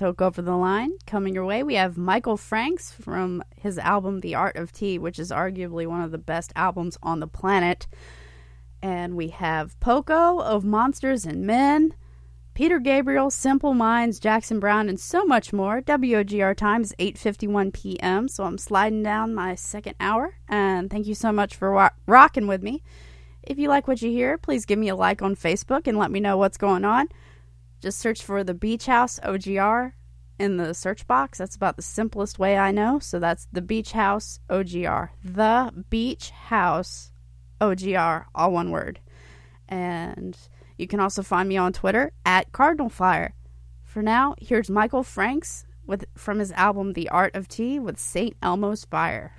Toke 0.00 0.22
Over 0.22 0.40
the 0.40 0.56
Line. 0.56 0.92
Coming 1.06 1.34
your 1.34 1.44
way, 1.44 1.62
we 1.62 1.74
have 1.74 1.98
Michael 1.98 2.38
Franks 2.38 2.90
from 2.90 3.44
his 3.54 3.76
album 3.76 4.20
The 4.20 4.34
Art 4.34 4.56
of 4.56 4.72
Tea, 4.72 4.98
which 4.98 5.18
is 5.18 5.30
arguably 5.30 5.86
one 5.86 6.00
of 6.00 6.10
the 6.10 6.16
best 6.16 6.54
albums 6.56 6.96
on 7.02 7.20
the 7.20 7.26
planet. 7.26 7.86
And 8.80 9.14
we 9.14 9.28
have 9.28 9.78
Poco 9.78 10.38
of 10.38 10.64
Monsters 10.64 11.26
and 11.26 11.46
Men, 11.46 11.92
Peter 12.54 12.78
Gabriel, 12.78 13.30
Simple 13.30 13.74
Minds, 13.74 14.18
Jackson 14.18 14.58
Browne, 14.58 14.88
and 14.88 14.98
so 14.98 15.26
much 15.26 15.52
more. 15.52 15.82
WOGR 15.82 16.56
time 16.56 16.80
is 16.80 16.94
8.51 16.98 17.70
p.m., 17.74 18.26
so 18.26 18.44
I'm 18.44 18.56
sliding 18.56 19.02
down 19.02 19.34
my 19.34 19.54
second 19.54 19.96
hour. 20.00 20.36
And 20.48 20.90
thank 20.90 21.08
you 21.08 21.14
so 21.14 21.30
much 21.30 21.54
for 21.54 21.74
wa- 21.74 21.90
rocking 22.06 22.46
with 22.46 22.62
me. 22.62 22.82
If 23.42 23.58
you 23.58 23.68
like 23.68 23.86
what 23.86 24.00
you 24.00 24.10
hear, 24.10 24.38
please 24.38 24.64
give 24.64 24.78
me 24.78 24.88
a 24.88 24.96
like 24.96 25.20
on 25.20 25.36
Facebook 25.36 25.86
and 25.86 25.98
let 25.98 26.10
me 26.10 26.20
know 26.20 26.38
what's 26.38 26.56
going 26.56 26.86
on. 26.86 27.10
Just 27.80 27.98
search 27.98 28.22
for 28.22 28.44
the 28.44 28.54
Beach 28.54 28.86
House 28.86 29.18
OGR 29.22 29.92
in 30.38 30.56
the 30.56 30.74
search 30.74 31.06
box. 31.06 31.38
That's 31.38 31.56
about 31.56 31.76
the 31.76 31.82
simplest 31.82 32.38
way 32.38 32.58
I 32.58 32.70
know. 32.72 32.98
So 32.98 33.18
that's 33.18 33.46
the 33.52 33.62
Beach 33.62 33.92
House 33.92 34.40
OGR. 34.48 35.10
The 35.24 35.84
Beach 35.88 36.30
House 36.30 37.12
OGR, 37.60 38.24
all 38.34 38.52
one 38.52 38.70
word. 38.70 39.00
And 39.68 40.36
you 40.76 40.86
can 40.86 41.00
also 41.00 41.22
find 41.22 41.48
me 41.48 41.56
on 41.56 41.72
Twitter 41.72 42.12
at 42.24 42.52
Cardinal 42.52 42.88
Fire. 42.88 43.34
For 43.82 44.02
now, 44.02 44.34
here's 44.38 44.70
Michael 44.70 45.02
Franks 45.02 45.64
with 45.86 46.04
from 46.16 46.38
his 46.38 46.52
album 46.52 46.92
The 46.92 47.08
Art 47.08 47.34
of 47.34 47.48
Tea 47.48 47.78
with 47.78 47.98
St. 47.98 48.36
Elmo's 48.42 48.84
Fire. 48.84 49.34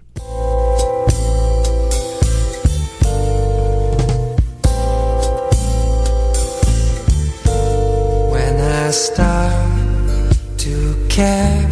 I 8.92 8.94
start 8.94 10.36
to 10.58 11.08
care, 11.08 11.66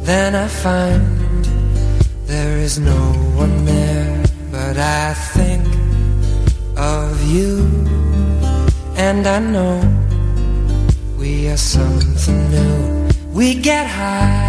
then 0.00 0.34
I 0.34 0.48
find 0.48 1.04
there 2.24 2.56
is 2.56 2.78
no 2.78 3.02
one 3.42 3.66
there. 3.66 4.24
But 4.50 4.78
I 4.78 5.12
think 5.12 5.66
of 6.78 7.12
you, 7.30 7.68
and 8.96 9.26
I 9.26 9.40
know 9.40 9.76
we 11.18 11.50
are 11.50 11.58
something 11.58 12.50
new. 12.50 13.10
We 13.34 13.52
get 13.52 13.86
high 13.86 14.48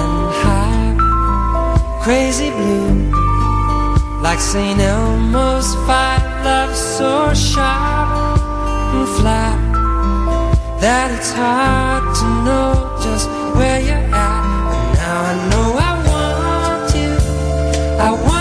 and 0.00 0.16
high, 0.44 2.00
crazy 2.02 2.48
blue, 2.48 3.12
like 4.22 4.40
St. 4.40 4.80
Elmo's 4.80 5.74
fire, 5.84 6.24
love 6.42 6.74
so 6.74 7.34
sharp 7.34 8.40
and 8.94 9.08
flat 9.18 9.67
that 10.80 11.10
it's 11.10 11.32
hard 11.32 12.14
to 12.14 12.26
know 12.44 12.98
just 13.02 13.28
where 13.56 13.80
you're 13.80 14.14
at. 14.14 14.42
But 14.70 14.94
now 14.94 15.18
I 15.30 15.34
know 15.50 15.68
I 15.88 15.92
want 16.08 16.94
you. 16.94 18.00
I 18.00 18.10
want. 18.12 18.37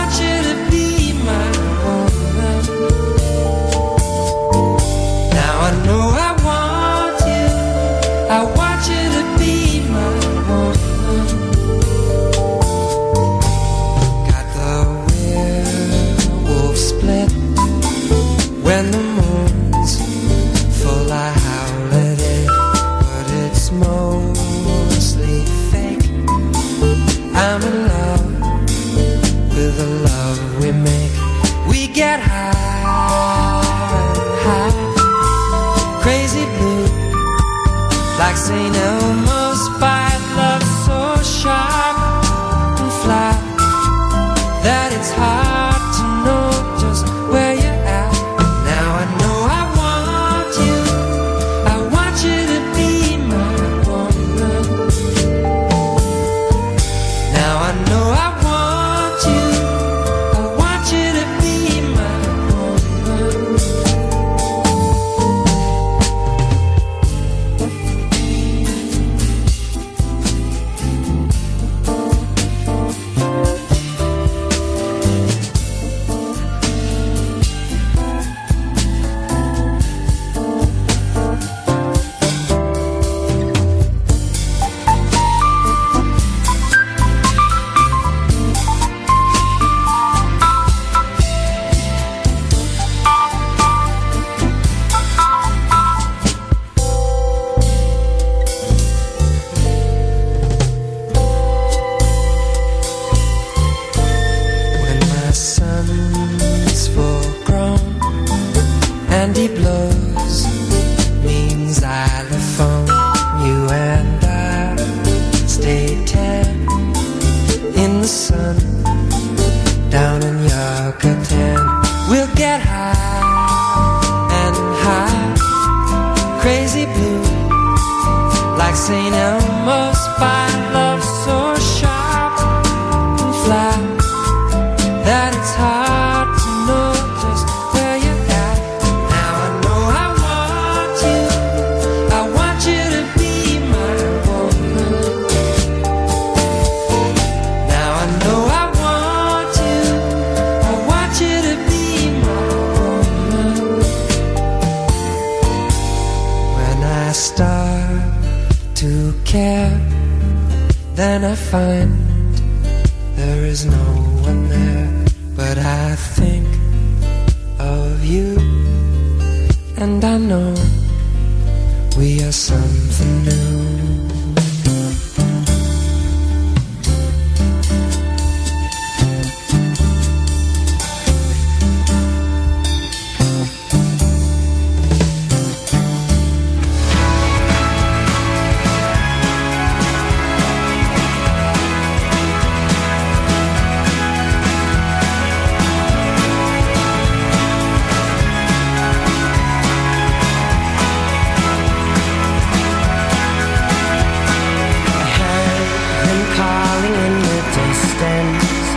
falling 206.77 206.93
in 206.93 207.13
the 207.19 207.39
distance. 207.57 208.67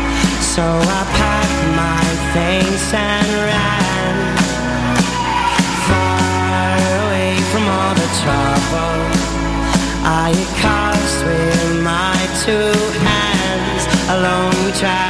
So 0.55 0.63
I 0.63 1.03
packed 1.21 1.63
my 1.85 2.05
things 2.35 2.83
and 2.93 3.29
ran 3.51 4.15
far 5.89 6.77
away 7.03 7.37
from 7.51 7.65
all 7.69 7.95
the 7.95 8.11
trouble 8.23 9.01
I 10.03 10.33
caused 10.65 11.21
with 11.27 11.83
my 11.83 12.19
two 12.45 12.73
hands. 13.07 13.83
Alone 14.09 14.65
we 14.65 14.73
tried. 14.73 15.10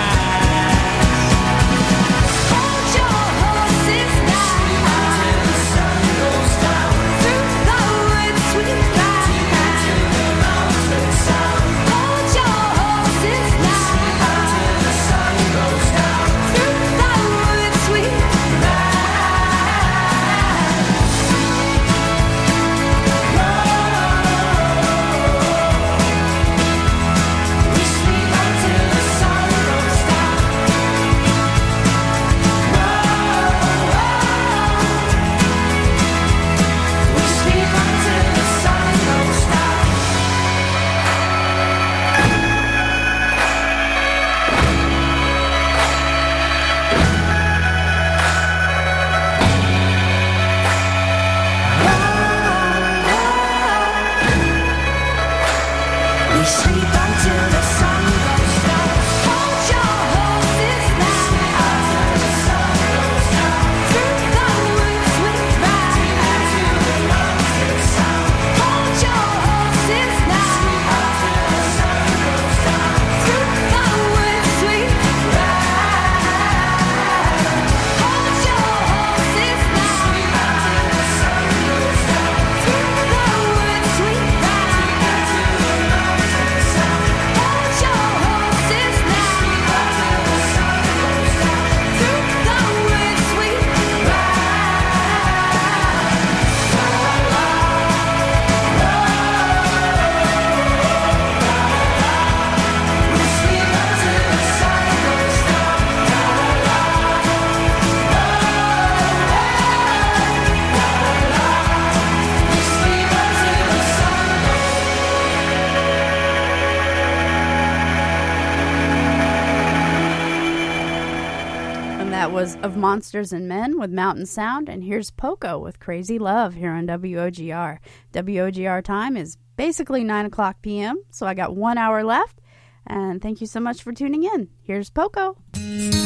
Monsters 122.91 123.31
and 123.31 123.47
Men 123.47 123.79
with 123.79 123.89
Mountain 123.89 124.25
Sound. 124.25 124.67
And 124.67 124.83
here's 124.83 125.11
Poco 125.11 125.57
with 125.57 125.79
Crazy 125.79 126.19
Love 126.19 126.55
here 126.55 126.71
on 126.71 126.87
WOGR. 126.87 127.77
WOGR 128.11 128.83
time 128.83 129.15
is 129.15 129.37
basically 129.55 130.03
9 130.03 130.25
o'clock 130.25 130.57
p.m., 130.61 131.01
so 131.09 131.25
I 131.25 131.33
got 131.33 131.55
one 131.55 131.77
hour 131.77 132.03
left. 132.03 132.41
And 132.85 133.21
thank 133.21 133.39
you 133.39 133.47
so 133.47 133.61
much 133.61 133.81
for 133.81 133.93
tuning 133.93 134.25
in. 134.25 134.49
Here's 134.61 134.89
Poco. 134.89 135.37
Tonight 135.53 136.03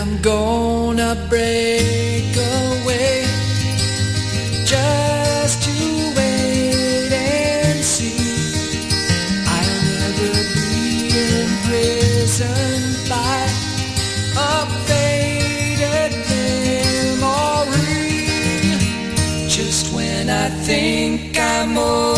I'm 0.00 0.22
gonna 0.22 1.26
break 1.28 2.34
away 2.34 3.26
just 4.64 5.64
to 5.64 6.01
think 21.32 21.38
I'm 21.38 22.11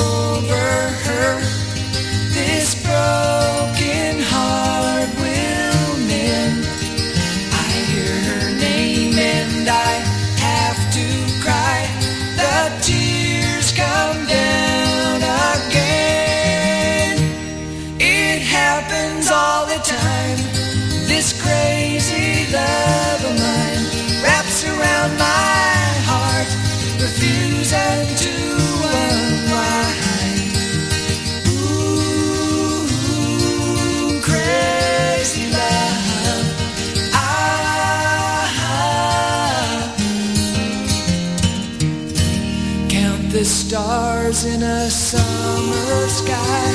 in 44.43 44.65
a 44.65 44.91
summer 44.91 46.09
sky 46.09 46.73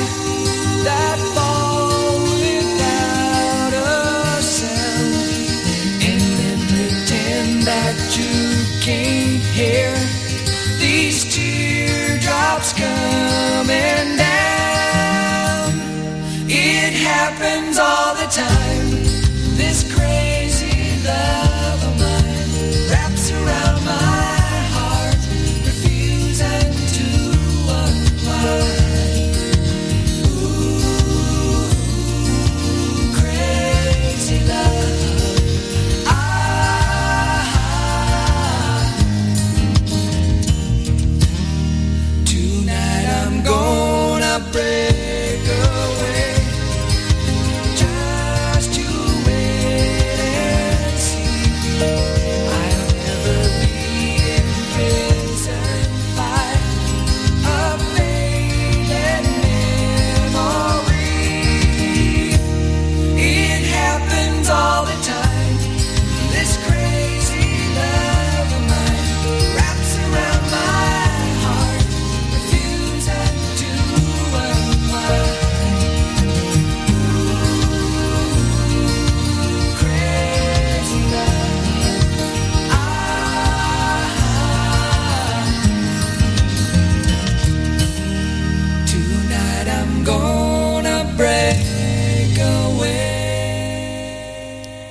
that 0.82 1.18
fall 1.34 2.18
without 2.40 3.72
a 3.74 4.42
sound, 4.42 5.14
and 6.00 6.22
then 6.40 6.58
pretend 6.72 7.62
that 7.64 7.96
you 8.16 8.64
can't 8.80 9.42
hear 9.52 9.92
these 10.78 11.22
teardrops 11.24 12.72
coming 12.72 13.99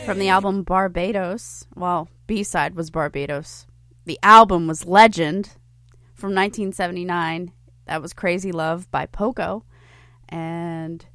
From 0.09 0.17
the 0.17 0.29
album 0.29 0.63
Barbados, 0.63 1.67
well, 1.75 2.09
B 2.25 2.41
side 2.41 2.73
was 2.73 2.89
Barbados. 2.89 3.67
The 4.05 4.17
album 4.23 4.65
was 4.65 4.87
Legend 4.87 5.49
from 6.15 6.33
1979. 6.33 7.51
That 7.85 8.01
was 8.01 8.13
Crazy 8.13 8.51
Love 8.51 8.89
by 8.89 9.05
Poco. 9.05 9.65
And 10.27 11.05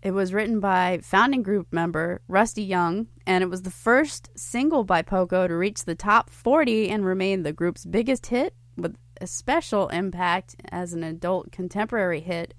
it 0.00 0.12
was 0.12 0.32
written 0.32 0.60
by 0.60 1.00
founding 1.02 1.42
group 1.42 1.72
member 1.72 2.20
Rusty 2.28 2.62
Young, 2.62 3.08
and 3.26 3.42
it 3.42 3.50
was 3.50 3.62
the 3.62 3.70
first 3.72 4.30
single 4.36 4.84
by 4.84 5.02
Poco 5.02 5.48
to 5.48 5.56
reach 5.56 5.86
the 5.86 5.96
top 5.96 6.30
40 6.30 6.88
and 6.88 7.04
remain 7.04 7.42
the 7.42 7.52
group's 7.52 7.84
biggest 7.84 8.26
hit, 8.26 8.54
with 8.76 8.96
a 9.20 9.26
special 9.26 9.88
impact 9.88 10.54
as 10.70 10.92
an 10.92 11.02
adult 11.02 11.50
contemporary 11.50 12.20
hit, 12.20 12.54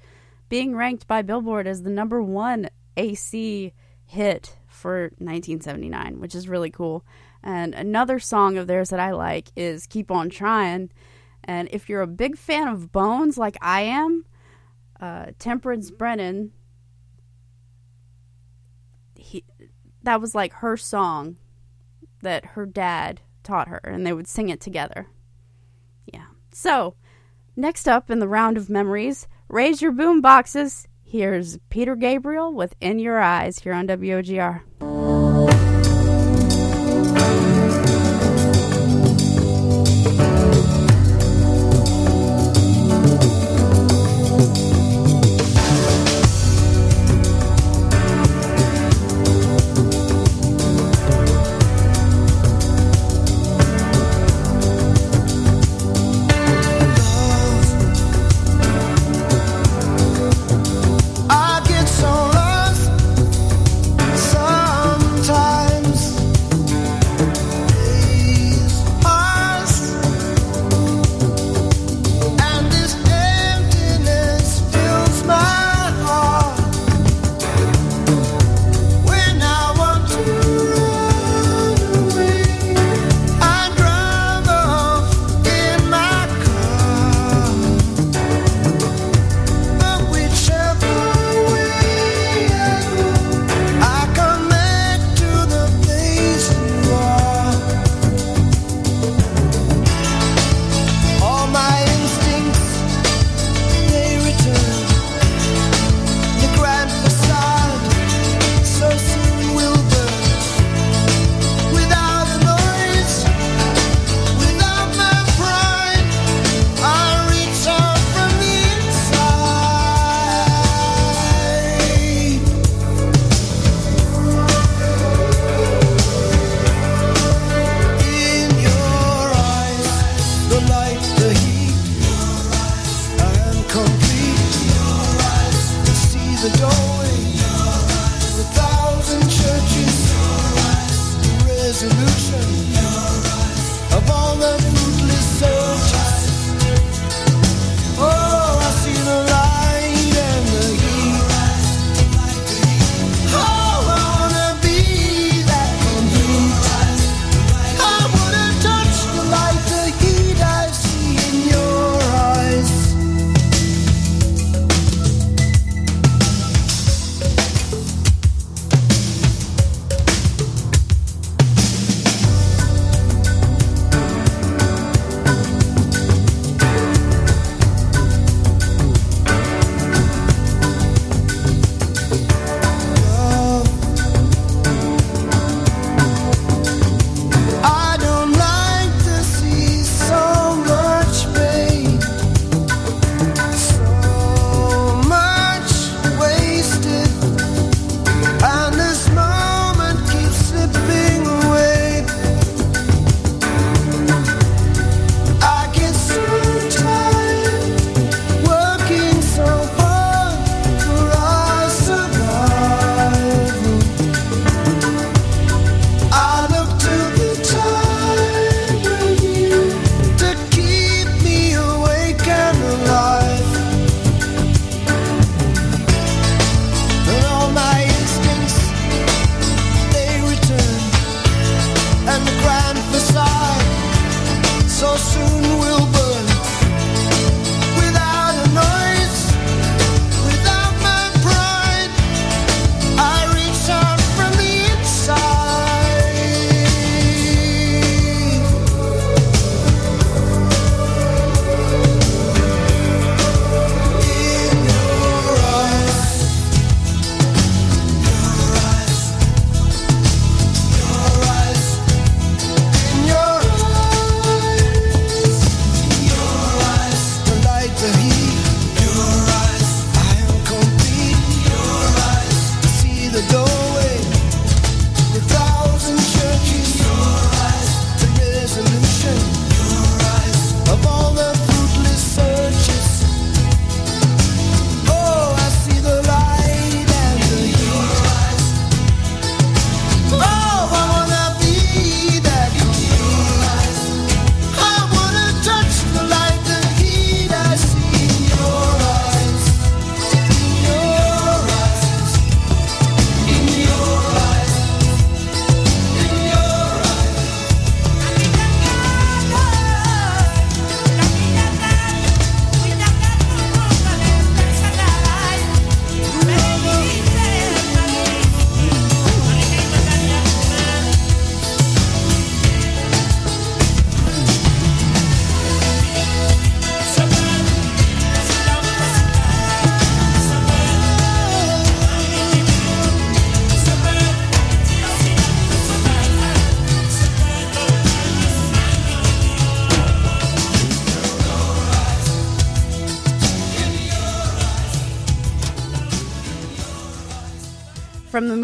being 0.49 0.75
ranked 0.75 1.07
by 1.07 1.21
Billboard 1.21 1.65
as 1.65 1.83
the 1.83 1.89
number 1.89 2.21
one 2.21 2.69
AC 2.97 3.71
hit 4.09 4.57
for 4.67 5.03
1979, 5.17 6.19
which 6.19 6.35
is 6.35 6.49
really 6.49 6.69
cool. 6.69 7.05
And 7.43 7.73
another 7.73 8.19
song 8.19 8.57
of 8.57 8.67
theirs 8.67 8.89
that 8.89 8.99
I 8.99 9.11
like 9.11 9.51
is 9.55 9.87
Keep 9.87 10.11
On 10.11 10.29
Trying. 10.29 10.91
And 11.43 11.69
if 11.71 11.89
you're 11.89 12.01
a 12.01 12.07
big 12.07 12.37
fan 12.37 12.67
of 12.67 12.91
Bones 12.91 13.37
like 13.37 13.57
I 13.61 13.81
am, 13.81 14.25
uh, 14.99 15.27
Temperance 15.39 15.91
Brennan, 15.91 16.51
he, 19.15 19.43
that 20.03 20.19
was 20.19 20.35
like 20.35 20.53
her 20.53 20.75
song 20.75 21.37
that 22.21 22.45
her 22.45 22.65
dad 22.65 23.21
taught 23.43 23.69
her, 23.69 23.81
and 23.83 24.05
they 24.05 24.13
would 24.13 24.27
sing 24.27 24.49
it 24.49 24.59
together. 24.59 25.07
Yeah. 26.05 26.25
So 26.51 26.95
Next 27.59 27.89
up 27.89 28.09
in 28.09 28.19
the 28.19 28.27
round 28.29 28.55
of 28.55 28.69
memories, 28.69 29.27
raise 29.49 29.81
your 29.81 29.91
boom 29.91 30.21
boxes. 30.21 30.87
Here's 31.11 31.57
Peter 31.71 31.95
Gabriel 31.95 32.53
with 32.53 32.75
In 32.81 32.99
Your 32.99 33.17
Eyes 33.17 33.57
here 33.57 33.73
on 33.73 33.87
WOGR. 33.87 34.61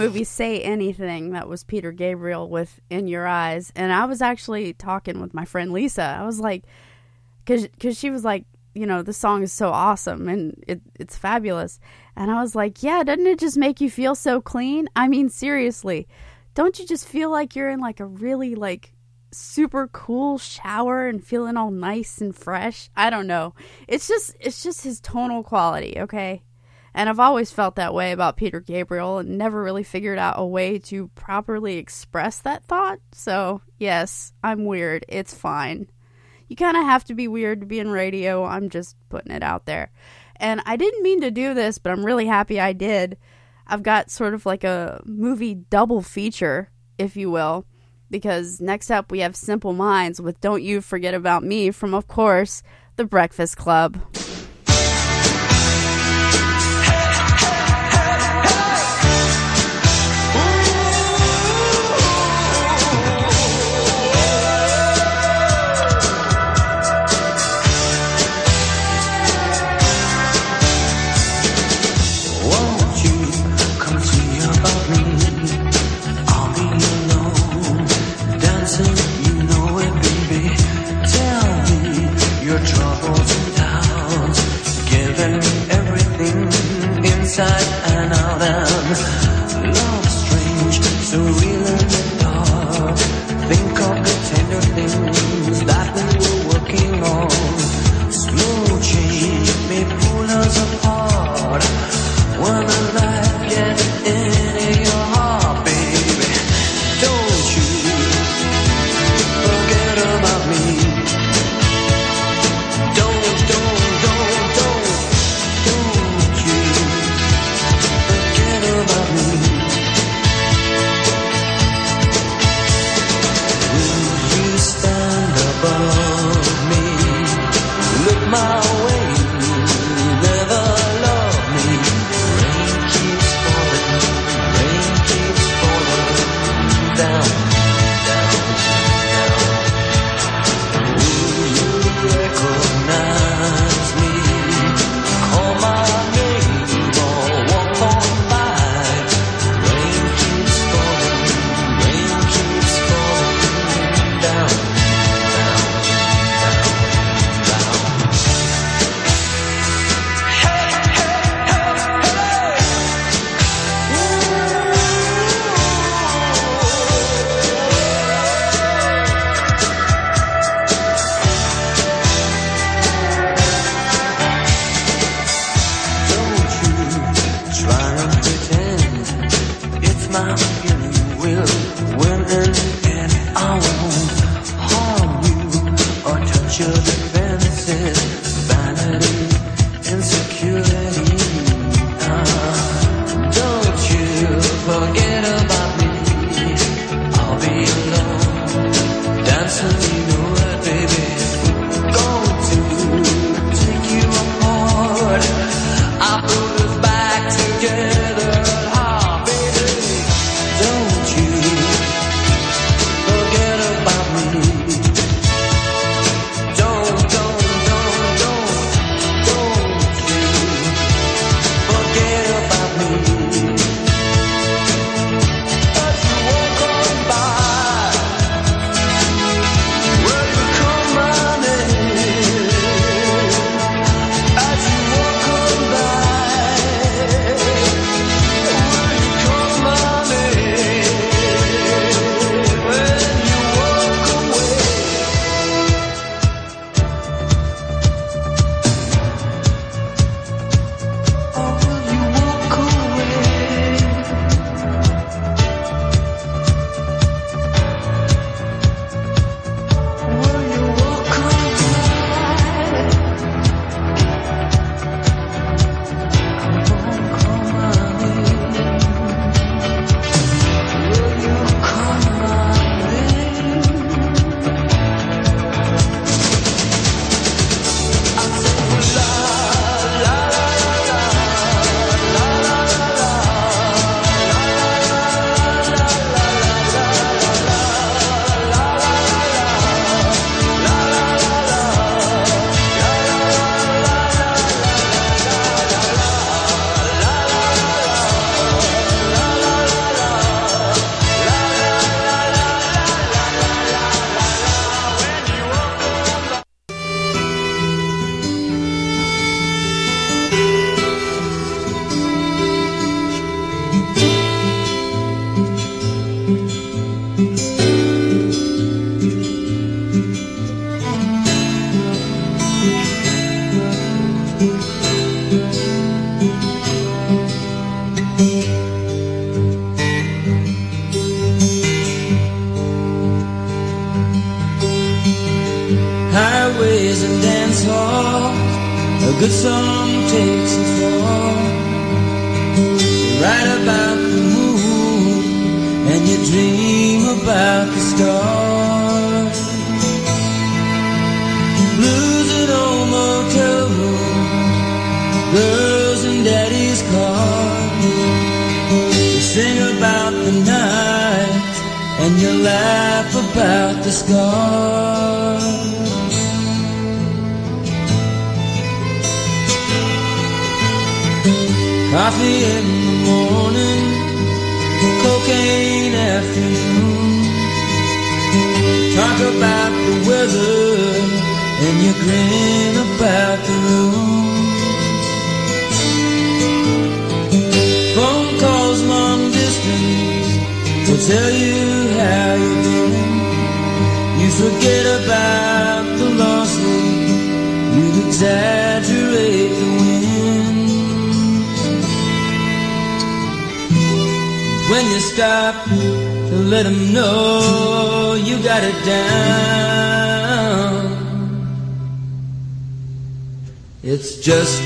Movie 0.05 0.23
Say 0.23 0.61
Anything. 0.61 1.31
That 1.31 1.47
was 1.47 1.63
Peter 1.63 1.91
Gabriel 1.91 2.47
with 2.47 2.79
In 2.89 3.07
Your 3.07 3.25
Eyes. 3.25 3.71
And 3.75 3.91
I 3.91 4.05
was 4.05 4.21
actually 4.21 4.73
talking 4.73 5.19
with 5.19 5.33
my 5.33 5.45
friend 5.45 5.71
Lisa. 5.71 6.03
I 6.03 6.23
was 6.25 6.39
like, 6.39 6.63
because 7.43 7.67
cause 7.81 7.97
she 7.97 8.11
was 8.11 8.23
like, 8.23 8.45
you 8.75 8.85
know, 8.85 9.01
the 9.01 9.13
song 9.13 9.41
is 9.41 9.51
so 9.51 9.69
awesome 9.69 10.27
and 10.27 10.63
it, 10.67 10.81
it's 10.99 11.17
fabulous. 11.17 11.79
And 12.15 12.29
I 12.29 12.41
was 12.41 12.55
like, 12.55 12.83
yeah, 12.83 13.03
doesn't 13.03 13.25
it 13.25 13.39
just 13.39 13.57
make 13.57 13.81
you 13.81 13.89
feel 13.89 14.13
so 14.13 14.41
clean? 14.41 14.87
I 14.95 15.07
mean, 15.07 15.29
seriously, 15.29 16.07
don't 16.53 16.77
you 16.77 16.85
just 16.85 17.07
feel 17.07 17.31
like 17.31 17.55
you're 17.55 17.69
in 17.69 17.79
like 17.79 17.99
a 17.99 18.05
really 18.05 18.53
like 18.53 18.93
super 19.31 19.87
cool 19.87 20.37
shower 20.37 21.07
and 21.07 21.25
feeling 21.25 21.57
all 21.57 21.71
nice 21.71 22.19
and 22.19 22.35
fresh? 22.35 22.89
I 22.95 23.09
don't 23.09 23.27
know. 23.27 23.55
It's 23.87 24.07
just 24.07 24.35
it's 24.39 24.61
just 24.61 24.83
his 24.83 24.99
tonal 25.01 25.41
quality, 25.41 25.95
okay? 25.97 26.43
And 26.95 27.09
I've 27.09 27.19
always 27.19 27.51
felt 27.51 27.75
that 27.75 27.93
way 27.93 28.13
about 28.13 28.37
Peter 28.37 28.61
Gabriel 28.61 29.17
and 29.17 29.37
never 29.37 29.61
really 29.61 29.83
figured 29.83 30.17
out 30.17 30.39
a 30.39 30.45
way 30.45 30.79
to 30.79 31.09
properly 31.09 31.75
express 31.77 32.39
that 32.39 32.63
thought. 32.63 32.99
So, 33.11 33.59
yes, 33.77 34.31
I'm 34.41 34.63
weird. 34.63 35.03
It's 35.09 35.33
fine. 35.33 35.89
You 36.47 36.55
kind 36.55 36.77
of 36.77 36.85
have 36.85 37.03
to 37.05 37.13
be 37.13 37.27
weird 37.27 37.59
to 37.59 37.65
be 37.65 37.79
in 37.81 37.89
radio. 37.89 38.45
I'm 38.45 38.69
just 38.69 38.95
putting 39.09 39.33
it 39.33 39.43
out 39.43 39.65
there. 39.65 39.91
And 40.37 40.61
I 40.65 40.77
didn't 40.77 41.03
mean 41.03 41.19
to 41.19 41.31
do 41.31 41.53
this, 41.53 41.79
but 41.79 41.91
I'm 41.91 42.05
really 42.05 42.27
happy 42.27 42.61
I 42.61 42.71
did. 42.71 43.17
I've 43.67 43.83
got 43.83 44.09
sort 44.09 44.33
of 44.33 44.45
like 44.45 44.63
a 44.63 45.01
movie 45.03 45.53
double 45.53 46.01
feature, 46.01 46.69
if 46.97 47.17
you 47.17 47.29
will, 47.29 47.65
because 48.09 48.61
next 48.61 48.89
up 48.89 49.11
we 49.11 49.19
have 49.19 49.35
Simple 49.35 49.73
Minds 49.73 50.21
with 50.21 50.39
Don't 50.39 50.63
You 50.63 50.79
Forget 50.79 51.13
About 51.13 51.43
Me 51.43 51.71
from, 51.71 51.93
of 51.93 52.07
course, 52.07 52.63
The 52.95 53.03
Breakfast 53.03 53.57
Club. 53.57 53.99
Inside 87.45 87.91
and 87.91 88.13
out. 88.13 88.41
And 88.41 89.34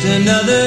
another 0.09 0.58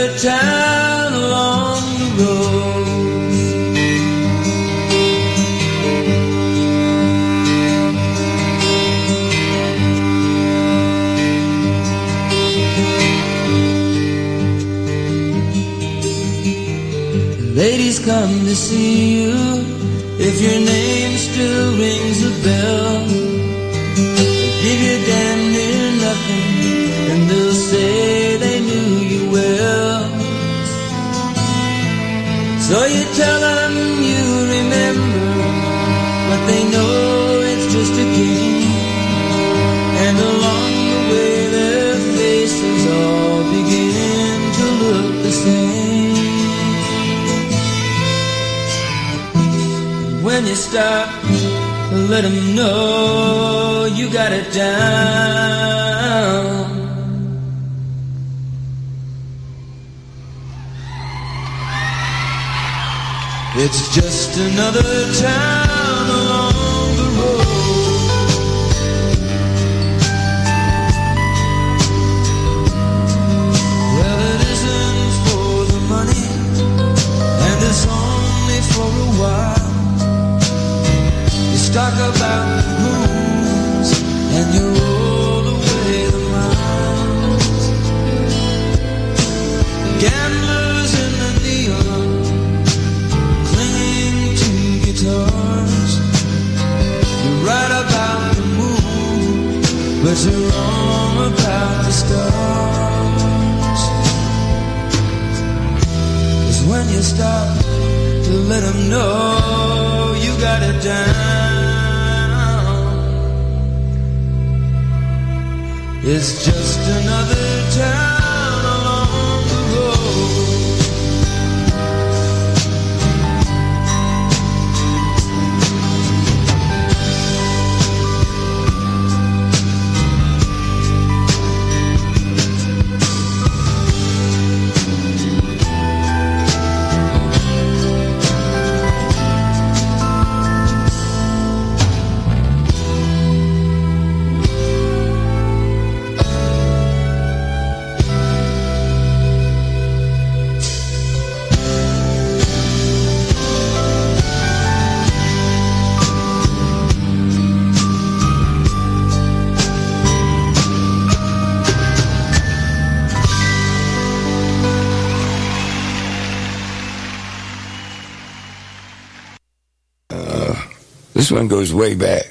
one 171.32 171.48
goes 171.48 171.74
way 171.74 171.94
back. 171.94 172.26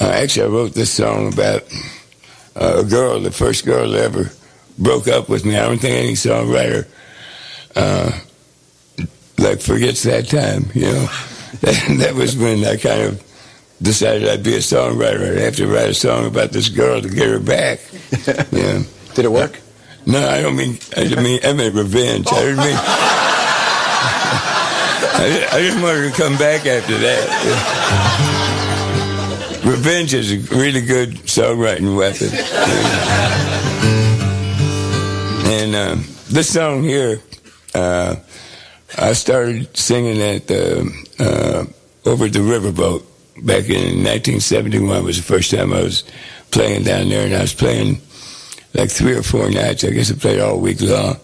Uh, 0.00 0.10
actually, 0.10 0.46
I 0.46 0.48
wrote 0.48 0.74
this 0.74 0.92
song 0.92 1.32
about 1.32 1.62
uh, 2.54 2.76
a 2.78 2.84
girl, 2.84 3.20
the 3.20 3.32
first 3.32 3.64
girl 3.64 3.90
that 3.90 4.00
ever 4.00 4.30
broke 4.78 5.08
up 5.08 5.28
with 5.28 5.44
me. 5.44 5.56
I 5.56 5.62
don't 5.62 5.78
think 5.78 5.96
any 5.96 6.12
songwriter 6.12 6.86
uh, 7.74 8.12
like 9.38 9.60
forgets 9.60 10.04
that 10.04 10.28
time. 10.28 10.66
You 10.74 10.92
know, 10.92 11.06
that, 11.60 11.84
that 11.98 12.14
was 12.14 12.36
when 12.36 12.64
I 12.64 12.76
kind 12.76 13.02
of 13.02 13.22
decided 13.82 14.28
I'd 14.28 14.42
be 14.42 14.54
a 14.54 14.58
songwriter. 14.58 15.32
I'd 15.32 15.42
have 15.42 15.56
to 15.56 15.66
write 15.66 15.90
a 15.90 15.94
song 15.94 16.26
about 16.26 16.52
this 16.52 16.68
girl 16.68 17.00
to 17.00 17.08
get 17.08 17.28
her 17.28 17.40
back. 17.40 17.80
Yeah. 18.50 18.82
Did 19.14 19.24
it 19.24 19.32
work? 19.32 19.60
No, 20.06 20.26
I 20.26 20.40
don't 20.40 20.56
mean. 20.56 20.78
I 20.96 21.20
mean. 21.20 21.40
I 21.44 21.52
meant 21.52 21.74
revenge. 21.74 22.26
I 22.30 22.54
mean. 22.54 22.78
I, 25.20 25.48
I 25.50 25.60
just 25.60 25.82
wanted 25.82 26.12
to 26.12 26.16
come 26.16 26.38
back 26.38 26.64
after 26.64 26.96
that. 26.96 27.26
Revenge 29.64 30.14
is 30.14 30.32
a 30.32 30.38
really 30.54 30.80
good 30.80 31.10
songwriting 31.26 31.96
weapon. 31.96 32.28
And 35.50 35.74
um, 35.74 36.04
this 36.28 36.52
song 36.52 36.84
here, 36.84 37.20
uh, 37.74 38.14
I 38.96 39.12
started 39.14 39.76
singing 39.76 40.22
at 40.22 40.46
the, 40.46 40.88
uh, 41.18 41.64
over 42.08 42.26
at 42.26 42.32
the 42.32 42.38
Riverboat 42.38 43.02
back 43.42 43.68
in 43.68 44.04
1971 44.04 45.04
was 45.04 45.16
the 45.16 45.22
first 45.24 45.50
time 45.50 45.72
I 45.72 45.82
was 45.82 46.04
playing 46.52 46.84
down 46.84 47.08
there, 47.08 47.26
and 47.26 47.34
I 47.34 47.40
was 47.42 47.54
playing 47.54 48.00
like 48.72 48.90
three 48.90 49.16
or 49.16 49.22
four 49.24 49.50
nights. 49.50 49.82
I 49.82 49.90
guess 49.90 50.12
I 50.12 50.14
played 50.14 50.40
all 50.40 50.60
week 50.60 50.80
long. 50.80 51.16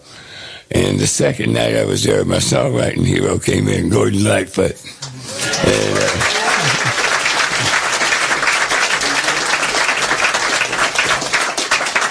And 0.75 0.99
the 0.99 1.07
second 1.07 1.53
night 1.53 1.73
I 1.73 1.85
was 1.85 2.03
there, 2.03 2.25
my 2.25 2.35
songwriting 2.35 3.05
hero 3.05 3.39
came 3.39 3.69
in, 3.69 3.87
Gordon 3.87 4.25
Lightfoot. 4.25 4.75
And, 5.63 5.97
uh, 5.97 6.35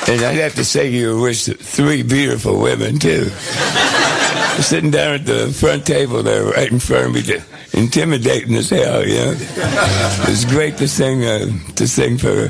and 0.09 0.23
I'd 0.25 0.41
have 0.41 0.55
to 0.55 0.65
say 0.65 0.89
you 0.89 1.15
were 1.15 1.21
with 1.25 1.61
three 1.61 2.03
beautiful 2.03 2.59
women, 2.59 2.99
too. 2.99 3.25
Sitting 4.63 4.91
down 4.91 5.17
at 5.17 5.27
the 5.27 5.53
front 5.53 5.85
table 5.85 6.23
there, 6.23 6.45
right 6.45 6.73
in 6.73 6.79
front 6.79 7.09
of 7.09 7.13
me, 7.13 7.21
just 7.21 7.47
intimidating 7.75 8.55
as 8.55 8.71
hell, 8.71 9.07
you 9.07 9.15
know. 9.17 9.35
It 9.37 10.29
was 10.29 10.47
great 10.47 10.79
to 10.79 10.89
sing, 10.89 11.23
uh, 11.23 11.51
to 11.75 11.87
sing 11.87 12.17
for 12.17 12.49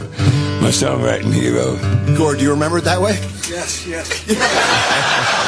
my 0.63 0.71
songwriting 0.71 1.33
hero. 1.33 1.75
Gord, 2.17 2.39
do 2.39 2.45
you 2.45 2.53
remember 2.53 2.79
it 2.79 2.85
that 2.85 3.01
way? 3.01 3.15
Yes, 3.51 3.85
yes. 3.85 5.41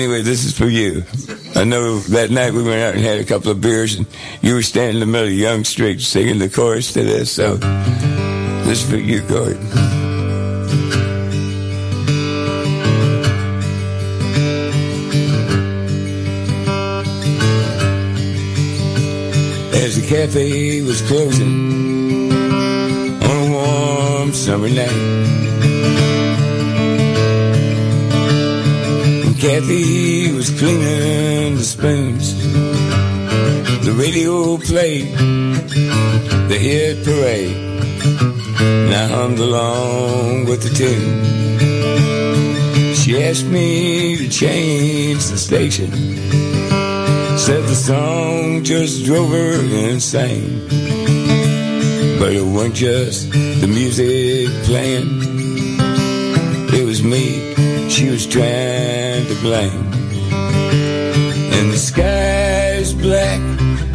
Anyway, 0.00 0.22
this 0.22 0.46
is 0.46 0.56
for 0.56 0.66
you. 0.66 1.04
I 1.54 1.64
know 1.64 1.98
that 1.98 2.30
night 2.30 2.54
we 2.54 2.62
went 2.62 2.80
out 2.80 2.94
and 2.94 3.04
had 3.04 3.20
a 3.20 3.24
couple 3.24 3.50
of 3.50 3.60
beers, 3.60 3.96
and 3.96 4.06
you 4.40 4.54
were 4.54 4.62
standing 4.62 4.94
in 4.94 5.00
the 5.00 5.04
middle 5.04 5.28
of 5.28 5.34
Yonge 5.34 5.66
Street 5.66 6.00
singing 6.00 6.38
the 6.38 6.48
chorus 6.48 6.94
to 6.94 7.02
this. 7.02 7.30
So 7.30 7.56
this 8.64 8.82
is 8.82 8.90
for 8.90 8.96
you, 8.96 9.20
Gordon. 9.20 9.60
As 19.74 20.00
the 20.00 20.06
cafe 20.08 20.80
was 20.80 21.02
closing 21.02 22.32
on 22.32 23.20
a 23.20 23.52
warm 23.52 24.32
summer 24.32 24.70
night. 24.70 26.29
Kathy 29.40 30.30
was 30.32 30.50
cleaning 30.58 31.54
the 31.54 31.62
spoons. 31.62 32.36
The 33.86 33.92
radio 33.98 34.58
played 34.58 35.14
the 35.16 36.58
hit 36.60 37.02
parade. 37.02 37.56
And 38.60 38.94
I 38.94 39.06
hummed 39.06 39.38
along 39.38 40.44
with 40.44 40.62
the 40.62 40.68
tune. 40.68 41.24
She 42.94 43.22
asked 43.22 43.46
me 43.46 44.18
to 44.18 44.28
change 44.28 45.24
the 45.28 45.38
station. 45.38 45.90
Said 47.38 47.62
the 47.62 47.74
song 47.74 48.62
just 48.62 49.06
drove 49.06 49.30
her 49.30 49.54
insane. 49.88 50.68
But 52.18 52.34
it 52.34 52.44
wasn't 52.44 52.74
just 52.74 53.32
the 53.32 53.66
music 53.66 54.50
playing. 54.64 55.08
It 56.74 56.84
was 56.84 57.02
me 57.02 57.49
she 57.90 58.08
was 58.08 58.26
trying 58.26 59.26
to 59.26 59.34
blame. 59.42 59.92
And 61.56 61.72
the 61.72 61.76
sky 61.76 62.74
is 62.74 62.94
black 62.94 63.40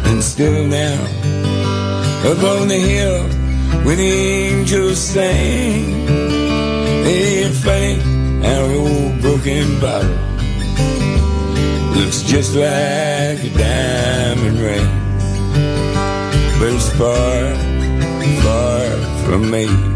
and 0.06 0.22
still 0.22 0.66
now. 0.66 1.02
Up 2.30 2.42
on 2.42 2.68
the 2.68 2.78
hill 2.78 3.22
when 3.84 3.98
angels 3.98 4.98
sing. 4.98 6.08
Ain't 7.06 7.54
funny 7.54 7.94
an 8.44 8.70
old 8.76 9.20
broken 9.22 9.80
bottle 9.80 10.26
looks 11.96 12.22
just 12.22 12.54
like 12.54 13.42
a 13.42 13.50
diamond 13.56 14.58
ring. 14.58 14.90
But 16.58 16.72
it's 16.74 16.90
far, 16.98 17.54
far 18.42 19.24
from 19.24 19.50
me. 19.50 19.95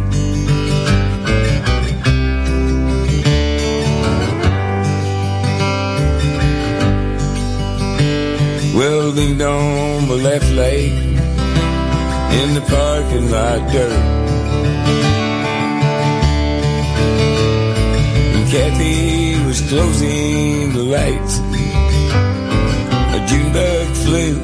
Well, 8.80 9.08
leaned 9.10 9.42
on 9.42 10.08
my 10.08 10.14
left 10.14 10.50
leg 10.52 10.90
in 12.40 12.54
the 12.54 12.62
parking 12.66 13.30
lot 13.30 13.70
dirt. 13.70 13.92
And 18.34 18.50
Kathy 18.50 19.44
was 19.44 19.60
closing 19.68 20.72
the 20.72 20.82
lights. 20.82 21.40
A 23.16 23.20
June 23.28 23.52
bug 23.52 23.86
flew 23.96 24.34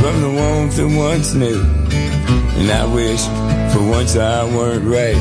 from 0.00 0.20
the 0.22 0.30
warmth 0.30 0.76
that 0.76 0.86
once 0.96 1.34
knew. 1.34 1.60
And 1.60 2.70
I 2.70 2.86
wished 2.86 3.30
for 3.72 3.82
once 3.84 4.14
I 4.14 4.44
weren't 4.44 4.84
right. 4.84 5.20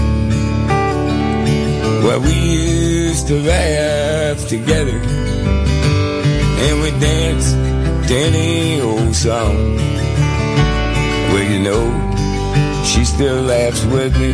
Well, 2.04 2.22
we 2.22 2.34
used 2.34 3.26
to 3.30 3.42
laugh 3.42 4.48
together. 4.48 5.00
And 6.62 6.82
we 6.84 6.92
danced 7.00 7.79
to 8.10 8.16
any 8.16 8.82
old 8.82 9.16
song. 9.16 9.76
Well, 11.32 11.44
you 11.44 11.60
know, 11.60 11.86
she 12.84 13.06
still 13.06 13.44
laughs 13.44 13.86
with 13.86 14.18
me. 14.18 14.34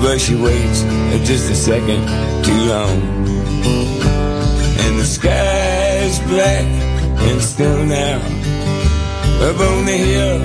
But 0.00 0.20
she 0.20 0.36
waits 0.36 0.82
just 1.26 1.50
a 1.50 1.56
second 1.56 2.06
too 2.44 2.60
long. 2.72 2.98
And 4.84 5.00
the 5.00 5.04
sky's 5.04 6.20
black 6.28 6.66
and 7.26 7.42
still 7.42 7.84
now. 7.84 8.18
Up 9.48 9.58
on 9.58 9.86
the 9.86 9.98
hill 10.10 10.38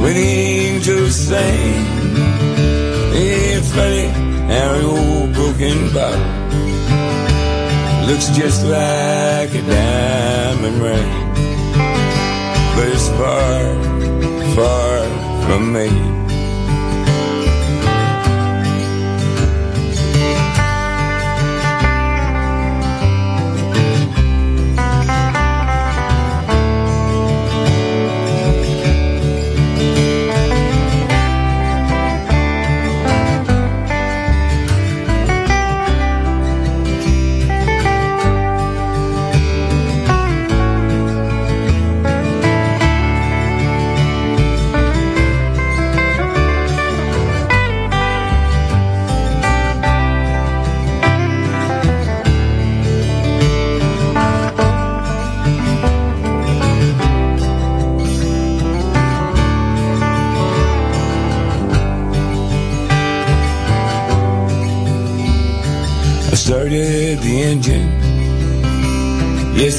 when 0.00 0.16
angels 0.16 1.16
sing. 1.16 1.84
Ain't 3.12 3.64
funny 3.76 4.06
how 4.54 4.80
old 4.86 5.34
broken 5.34 5.92
bottle 5.92 6.43
looks 8.06 8.28
just 8.36 8.64
like 8.66 9.54
a 9.54 9.62
diamond 9.62 10.82
ring. 10.82 11.10
But 12.76 12.88
it's 12.88 13.08
far, 13.08 14.54
far 14.54 15.46
from 15.46 15.72
me. 15.72 16.23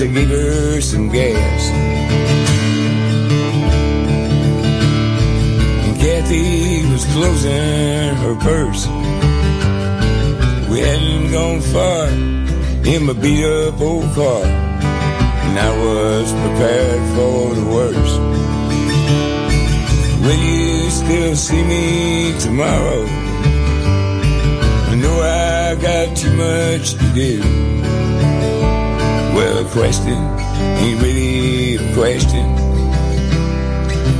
I 0.06 0.08
gave 0.08 0.30
her 0.30 0.82
some 0.82 1.09
gas. 1.09 1.69
And 5.84 6.00
Kathy 6.00 6.85
was 6.92 7.06
closing 7.06 8.14
her 8.24 8.35
purse. 8.35 8.85
We 10.69 10.82
hadn't 10.82 11.32
gone 11.32 11.59
far 11.59 12.09
in 12.85 13.06
my 13.08 13.14
beat 13.14 13.45
up 13.45 13.82
old 13.82 14.14
car. 14.14 14.43
And 14.45 15.58
I 15.58 15.72
was 15.84 16.32
prepared 16.34 17.03
for 17.16 17.56
the 17.56 17.66
worst. 17.66 18.19
Will 20.22 20.38
you 20.38 20.92
still 20.92 21.35
see 21.35 21.64
me 21.64 22.40
tomorrow? 22.40 23.06
I 24.92 24.95
know 25.01 25.19
I 25.19 25.74
got 25.82 26.16
too 26.16 26.34
much 26.38 26.93
to 26.93 27.14
do. 27.16 27.75
Well, 29.36 29.66
a 29.66 29.70
question 29.70 30.16
ain't 30.16 31.02
really 31.02 31.76
a 31.76 31.94
question 31.94 32.46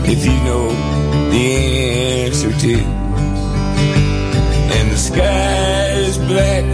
if 0.04 0.26
you 0.26 0.38
know 0.44 0.68
the 1.32 1.46
answer 2.26 2.52
to. 2.52 2.76
And 4.76 4.92
the 4.92 4.98
sky 4.98 5.92
is 6.08 6.18
black 6.18 6.66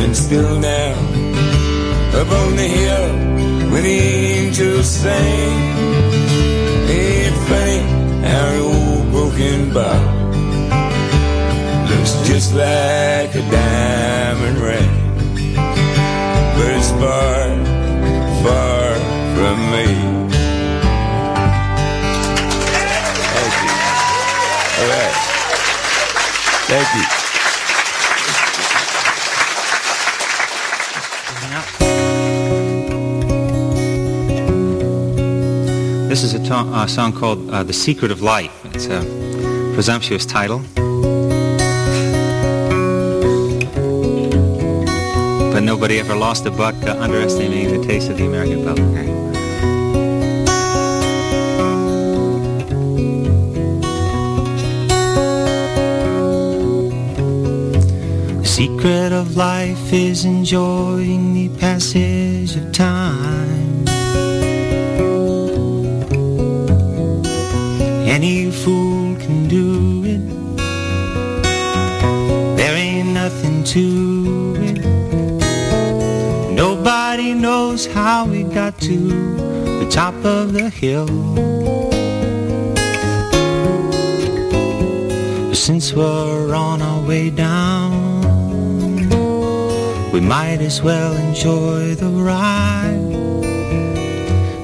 and 0.00 0.16
still 0.16 0.58
now. 0.58 0.92
Up 2.18 2.30
on 2.42 2.56
the 2.56 2.68
hill 2.78 3.08
when 3.70 3.86
angels 3.86 4.90
sing. 4.90 5.60
Ain't 6.90 7.36
funny 7.48 7.80
an 8.26 8.60
old 8.60 9.10
broken 9.12 9.70
about. 9.70 10.04
Looks 11.90 12.14
just 12.26 12.54
like 12.54 13.30
a 13.36 13.44
diamond 13.50 14.58
ring. 14.58 14.90
But 15.54 16.70
it's 16.78 16.90
far 16.90 17.63
me. 19.58 19.84
Thank 23.34 23.54
you. 23.62 23.72
All 24.80 24.88
right. 24.90 25.14
Thank 26.66 26.88
you. 26.94 27.24
This 36.08 36.22
is 36.22 36.34
a 36.34 36.88
song 36.88 37.12
called 37.12 37.50
uh, 37.50 37.64
The 37.64 37.72
Secret 37.72 38.10
of 38.10 38.22
Life. 38.22 38.52
It's 38.66 38.86
a 38.86 39.02
presumptuous 39.74 40.24
title. 40.24 40.62
But 45.52 45.62
nobody 45.62 45.98
ever 45.98 46.14
lost 46.14 46.46
a 46.46 46.50
buck 46.50 46.74
uh, 46.84 46.96
underestimating 47.00 47.80
the 47.80 47.86
taste 47.86 48.10
of 48.10 48.16
the 48.16 48.26
American 48.26 48.64
public. 48.64 49.23
Secret 58.54 59.12
of 59.12 59.36
life 59.36 59.92
is 59.92 60.24
enjoying 60.24 61.34
the 61.34 61.48
passage 61.58 62.54
of 62.54 62.70
time. 62.70 63.84
Any 68.06 68.52
fool 68.52 69.16
can 69.16 69.48
do 69.48 70.04
it. 70.04 70.22
There 72.56 72.76
ain't 72.76 73.08
nothing 73.08 73.64
to 73.74 74.54
it. 74.68 74.78
Nobody 76.52 77.34
knows 77.34 77.86
how 77.86 78.24
we 78.26 78.44
got 78.44 78.80
to 78.82 78.98
the 79.80 79.88
top 79.90 80.14
of 80.24 80.52
the 80.52 80.70
hill. 80.70 81.08
Since 85.52 85.92
we're 85.92 86.54
on 86.54 86.82
our 86.82 87.02
way 87.04 87.30
down, 87.30 87.83
we 90.14 90.20
might 90.20 90.60
as 90.60 90.80
well 90.80 91.12
enjoy 91.14 91.96
the 91.96 92.08
ride. 92.08 93.10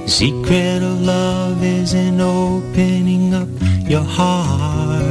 The 0.05 0.09
secret 0.09 0.81
of 0.81 1.03
love 1.03 1.65
is 1.65 1.93
in 1.93 2.21
opening 2.21 3.35
up 3.35 3.49
your 3.91 4.05
heart. 4.05 5.03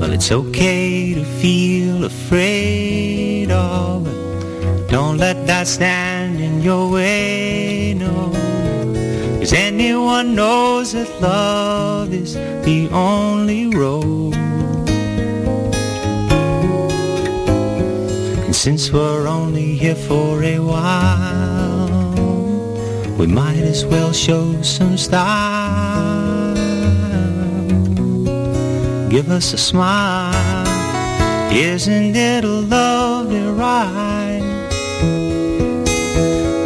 Well, 0.00 0.12
it's 0.14 0.32
okay 0.32 1.12
to 1.12 1.24
feel 1.42 2.04
afraid 2.06 3.50
of 3.50 4.06
it. 4.06 4.88
Don't 4.88 5.18
let 5.18 5.46
that 5.46 5.66
stand 5.66 6.40
in 6.40 6.62
your 6.62 6.90
way, 6.90 7.92
no. 7.92 8.32
Cause 9.40 9.52
anyone 9.52 10.34
knows 10.34 10.92
that 10.92 11.20
love 11.20 12.14
is 12.14 12.32
the 12.32 12.88
only 12.92 13.66
road. 13.66 14.25
Since 18.66 18.90
we're 18.90 19.28
only 19.28 19.76
here 19.76 19.94
for 19.94 20.42
a 20.42 20.58
while, 20.58 21.88
we 23.16 23.24
might 23.24 23.62
as 23.62 23.86
well 23.86 24.12
show 24.12 24.60
some 24.60 24.96
style. 24.96 26.52
Give 29.08 29.30
us 29.30 29.52
a 29.52 29.56
smile. 29.56 30.66
Isn't 31.52 32.16
it 32.16 32.42
a 32.42 32.48
lovely 32.48 33.46
ride? 33.64 34.42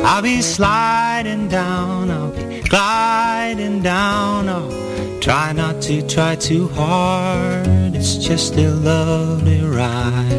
I'll 0.03 0.23
be 0.23 0.41
sliding 0.41 1.49
down, 1.49 2.11
I'll 2.11 2.31
be 2.31 2.62
gliding 2.62 3.83
down. 3.83 4.49
Oh, 4.49 5.19
try 5.20 5.53
not 5.53 5.83
to 5.83 6.01
try 6.09 6.35
too 6.37 6.69
hard. 6.69 7.95
It's 7.95 8.17
just 8.17 8.57
a 8.57 8.70
lovely 8.70 9.61
ride. 9.61 10.30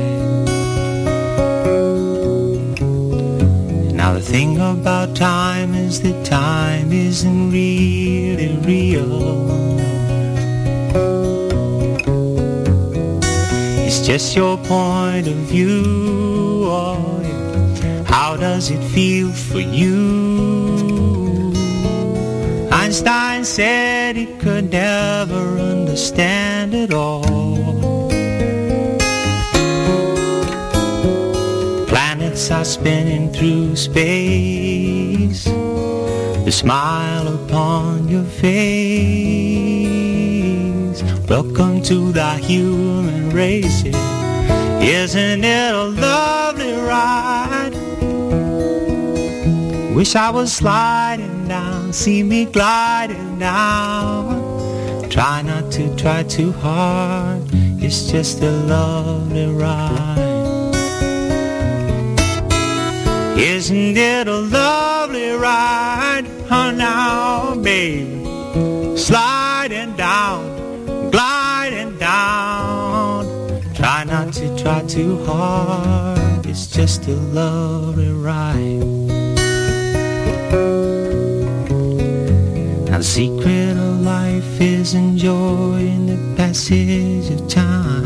Thing 4.32 4.58
about 4.60 5.14
time 5.14 5.76
is 5.76 6.02
that 6.04 6.26
time 6.26 6.94
isn't 6.94 7.52
really 7.52 8.56
real. 8.64 9.14
It's 13.86 14.08
just 14.08 14.34
your 14.34 14.56
point 14.60 15.28
of 15.28 15.36
view. 15.52 16.64
Oh. 16.66 17.22
How 18.06 18.38
does 18.38 18.72
it 18.72 18.82
feel 18.96 19.30
for 19.34 19.60
you? 19.60 21.52
Einstein 22.72 23.44
said 23.44 24.16
he 24.16 24.28
could 24.38 24.72
never 24.72 25.60
understand 25.60 26.74
it 26.74 26.94
all. 26.94 27.41
Planets 32.42 32.52
are 32.52 32.66
spinning 32.66 33.32
through 33.32 33.76
space. 33.76 35.44
The 35.44 36.52
smile 36.52 37.28
upon 37.28 38.08
your 38.08 38.24
face. 38.24 38.50
Welcome 41.30 41.84
to 41.84 42.12
the 42.12 42.34
human 42.38 43.30
race. 43.30 43.84
Isn't 43.86 45.44
it 45.44 45.76
a 45.76 45.84
lovely 45.84 46.74
ride? 46.74 47.76
Wish 49.94 50.16
I 50.16 50.32
was 50.32 50.52
sliding 50.52 51.48
down, 51.48 51.94
see 51.94 52.24
me 52.24 52.46
gliding 52.46 53.38
down. 53.38 55.10
Try 55.12 55.44
not 55.44 55.72
to 55.74 55.96
try 55.96 56.24
too 56.24 56.54
hard, 56.54 57.44
it's 57.54 58.10
just 58.10 58.42
a 58.42 58.50
lovely 58.50 59.46
ride. 59.46 60.11
Isn't 63.42 63.98
it 63.98 64.28
a 64.28 64.38
lovely 64.38 65.32
ride? 65.32 66.28
Oh, 66.52 66.70
now, 66.70 67.56
baby, 67.56 68.06
sliding 68.96 69.96
down, 69.96 71.10
gliding 71.10 71.98
down. 71.98 73.26
Try 73.74 74.04
not 74.04 74.32
to 74.34 74.56
try 74.62 74.84
too 74.84 75.26
hard, 75.26 76.46
it's 76.46 76.68
just 76.68 77.08
a 77.08 77.16
lovely 77.16 78.12
ride. 78.12 78.86
Now 82.86 83.00
the 83.00 83.04
secret 83.04 83.72
of 83.72 84.02
life 84.02 84.62
is 84.62 84.94
enjoying 84.94 86.06
the 86.06 86.36
passage 86.38 87.32
of 87.32 87.48
time. 87.48 88.01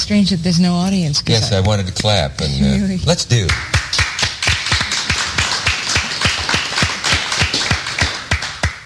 Strange 0.00 0.30
that 0.30 0.42
there's 0.42 0.60
no 0.60 0.74
audience. 0.74 1.22
Yes, 1.26 1.52
I 1.52 1.60
wanted 1.60 1.86
to 1.86 1.92
clap, 1.92 2.40
and 2.40 2.52
uh, 2.64 2.82
Really? 2.86 2.98
let's 3.06 3.24
do. 3.24 3.46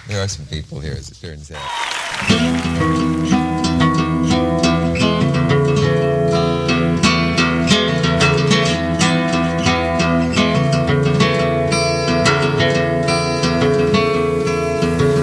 There 0.06 0.22
are 0.22 0.28
some 0.28 0.46
people 0.46 0.80
here, 0.80 0.92
as 0.92 1.10
it 1.10 1.18
turns 1.20 1.50
out. 1.50 2.74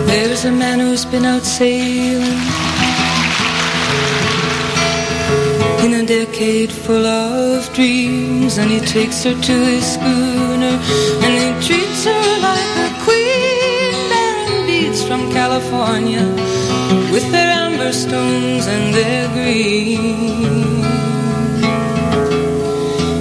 There's 0.07 0.45
a 0.45 0.51
man 0.51 0.79
who's 0.79 1.05
been 1.05 1.25
out 1.25 1.43
sailing 1.43 2.50
decade 6.11 6.69
full 6.69 7.06
of 7.06 7.73
dreams, 7.73 8.57
and 8.57 8.69
he 8.69 8.81
takes 8.81 9.23
her 9.23 9.33
to 9.49 9.56
his 9.72 9.93
schooner 9.93 10.75
and 11.23 11.33
he 11.41 11.49
treats 11.65 12.03
her 12.03 12.25
like 12.49 12.72
a 12.85 12.90
queen, 13.06 13.93
bearing 14.11 14.67
beads 14.67 15.01
from 15.07 15.22
California 15.31 16.25
with 17.14 17.25
their 17.31 17.51
amber 17.64 17.93
stones 17.93 18.67
and 18.67 18.93
their 18.93 19.25
green. 19.38 20.83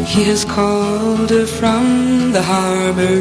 He 0.04 0.22
has 0.30 0.44
called 0.44 1.30
her 1.30 1.46
from 1.46 2.32
the 2.32 2.42
harbor. 2.42 3.20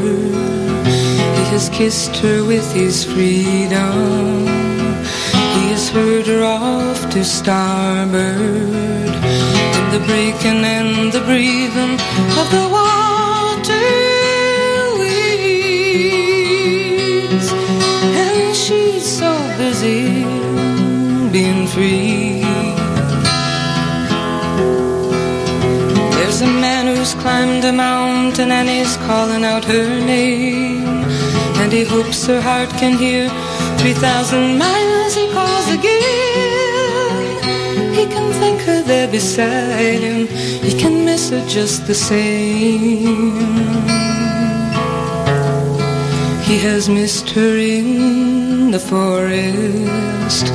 He 1.38 1.44
has 1.54 1.70
kissed 1.70 2.16
her 2.24 2.44
with 2.44 2.68
his 2.74 3.06
freedom. 3.06 4.59
Steered 5.90 6.28
her 6.28 6.44
off 6.44 7.10
to 7.10 7.26
starboard. 7.26 8.22
And 9.78 9.88
the 9.96 10.00
breaking 10.06 10.64
and 10.78 11.12
the 11.12 11.22
breathing 11.22 11.94
of 12.42 12.48
the 12.56 12.66
water 12.78 13.90
weeds. 15.00 16.28
And 18.22 18.56
she's 18.56 19.06
so 19.20 19.32
busy 19.58 20.04
being 21.36 21.66
free. 21.66 22.44
There's 26.18 26.42
a 26.42 26.52
man 26.66 26.86
who's 26.86 27.14
climbed 27.16 27.66
a 27.66 27.74
mountain 27.74 28.52
and 28.52 28.70
he's 28.70 28.96
calling 29.08 29.44
out 29.44 29.66
her 29.66 29.88
name. 30.16 30.86
And 31.62 31.74
he 31.74 31.84
hopes 31.84 32.28
her 32.28 32.42
heart 32.42 32.70
can 32.82 32.96
hear 32.96 33.28
3,000 33.80 34.60
miles 34.60 34.89
there 38.90 39.08
beside 39.08 40.02
him. 40.08 40.26
He 40.66 40.74
can 40.82 41.06
miss 41.06 41.30
her 41.30 41.46
just 41.48 41.86
the 41.86 41.94
same. 41.94 43.60
He 46.50 46.58
has 46.68 46.90
missed 46.90 47.30
her 47.38 47.56
in 47.56 48.72
the 48.72 48.80
forest 48.80 50.46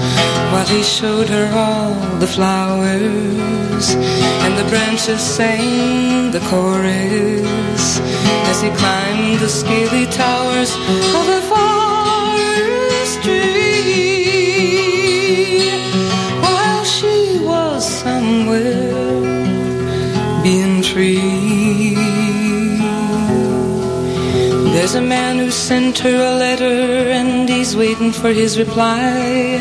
while 0.53 0.67
he 0.67 0.83
showed 0.83 1.29
her 1.29 1.49
all 1.65 1.95
the 2.19 2.27
flowers 2.27 3.87
and 4.45 4.53
the 4.59 4.67
branches 4.69 5.21
sang 5.21 6.33
the 6.33 6.43
chorus 6.51 7.85
as 8.51 8.59
he 8.63 8.71
climbed 8.83 9.39
the 9.39 9.49
scaly 9.49 10.07
towers 10.07 10.75
of 11.19 11.27
a 11.39 11.44
There's 24.85 24.97
a 24.97 25.01
man 25.01 25.39
who 25.39 25.51
sent 25.51 25.99
her 26.01 26.15
a 26.15 26.37
letter 26.37 27.09
and 27.11 27.49
he's 27.49 27.75
waiting 27.75 28.13
for 28.13 28.29
his 28.29 28.59
reply. 28.59 29.57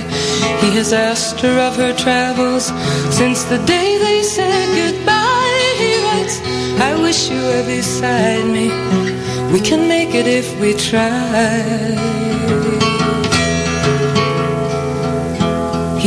He 0.59 0.69
has 0.75 0.91
asked 0.91 1.39
her 1.39 1.59
of 1.61 1.77
her 1.77 1.93
travels 1.93 2.65
since 3.09 3.45
the 3.45 3.57
day 3.59 3.97
they 3.99 4.21
said 4.21 4.67
goodbye. 4.75 5.75
He 5.77 5.95
writes, 6.03 6.41
I 6.81 7.01
wish 7.01 7.29
you 7.29 7.41
were 7.41 7.63
beside 7.65 8.45
me. 8.47 8.67
We 9.53 9.61
can 9.61 9.87
make 9.87 10.13
it 10.13 10.27
if 10.27 10.59
we 10.59 10.73
try. 10.73 12.32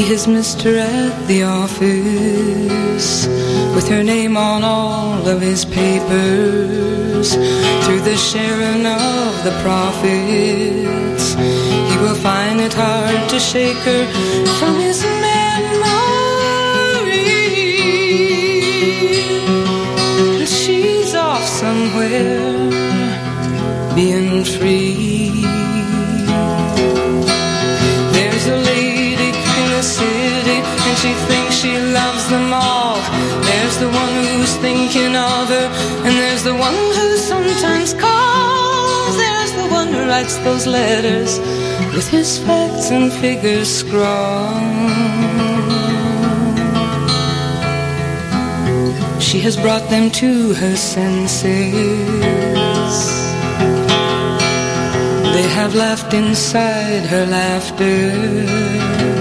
Has 0.02 0.28
missed 0.28 0.60
her 0.60 0.76
at 0.76 1.26
the 1.26 1.42
office 1.42 3.26
with 3.74 3.88
her 3.88 4.02
name 4.02 4.36
on 4.36 4.62
all 4.62 5.26
of 5.26 5.40
his 5.40 5.64
papers. 5.64 7.34
Through 7.84 8.02
the 8.02 8.16
sharing 8.16 8.84
of 8.84 9.44
the 9.44 9.52
profits, 9.62 11.34
he 11.88 11.96
will 12.02 12.14
find 12.14 12.60
it 12.60 12.74
hard 12.74 13.28
to 13.30 13.40
shake 13.40 13.82
her 13.88 14.06
from 14.58 14.74
his 14.74 15.02
memory. 15.02 15.64
She's 20.44 21.14
off 21.14 21.42
somewhere 21.42 22.70
being 23.94 24.44
free. 24.44 25.05
Who's 34.46 34.56
thinking 34.56 35.16
of 35.16 35.48
her, 35.48 35.68
and 36.06 36.16
there's 36.16 36.44
the 36.44 36.54
one 36.54 36.74
who 36.74 37.16
sometimes 37.16 37.94
calls. 37.94 39.16
There's 39.16 39.52
the 39.52 39.68
one 39.70 39.88
who 39.88 40.06
writes 40.08 40.36
those 40.38 40.66
letters 40.66 41.38
with 41.94 42.08
his 42.08 42.38
facts 42.38 42.90
and 42.90 43.12
figures 43.12 43.68
scrawled. 43.68 44.62
She 49.20 49.40
has 49.40 49.56
brought 49.56 49.88
them 49.90 50.10
to 50.22 50.54
her 50.54 50.76
senses. 50.76 51.42
They 55.34 55.48
have 55.58 55.74
laughed 55.74 56.14
inside 56.14 57.04
her 57.06 57.26
laughter. 57.26 59.15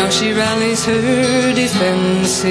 Now 0.00 0.08
she 0.08 0.32
rallies 0.32 0.82
her 0.86 1.52
defenses. 1.52 2.46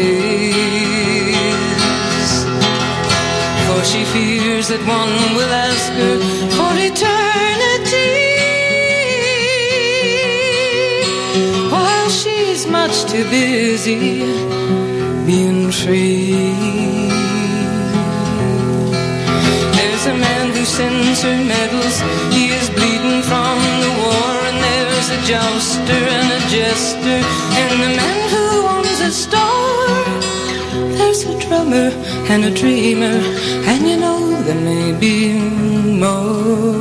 For 3.66 3.82
she 3.92 4.02
fears 4.14 4.68
that 4.68 4.84
one 4.86 5.16
will 5.36 5.54
ask 5.68 5.92
her 6.02 6.18
for 6.56 6.74
eternity. 6.90 8.14
While 11.74 12.10
she's 12.22 12.68
much 12.68 12.96
too 13.12 13.26
busy 13.32 14.22
being 15.26 15.72
free. 15.72 16.54
There's 19.78 20.06
a 20.06 20.16
man 20.28 20.52
who 20.54 20.64
sends 20.66 21.24
her 21.24 21.38
medals. 21.54 21.98
He 22.32 22.44
is 22.60 22.70
bleeding 22.70 23.24
from 23.24 23.79
a 25.12 25.20
jouster 25.26 26.02
and 26.18 26.28
a 26.38 26.42
jester, 26.50 27.20
and 27.62 27.74
the 27.84 27.92
man 28.02 28.20
who 28.34 28.46
owns 28.74 29.00
a 29.02 29.12
store. 29.12 30.06
There's 30.98 31.24
a 31.26 31.40
drummer 31.40 31.90
and 32.32 32.46
a 32.46 32.52
dreamer, 32.52 33.20
and 33.70 33.88
you 33.90 33.98
know 33.98 34.20
there 34.44 34.62
may 34.72 34.92
be 35.06 35.34
more. 36.04 36.80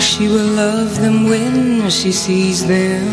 She 0.00 0.28
will 0.28 0.52
love 0.64 1.00
them 1.00 1.24
when 1.28 1.90
she 1.90 2.10
sees 2.12 2.66
them. 2.66 3.06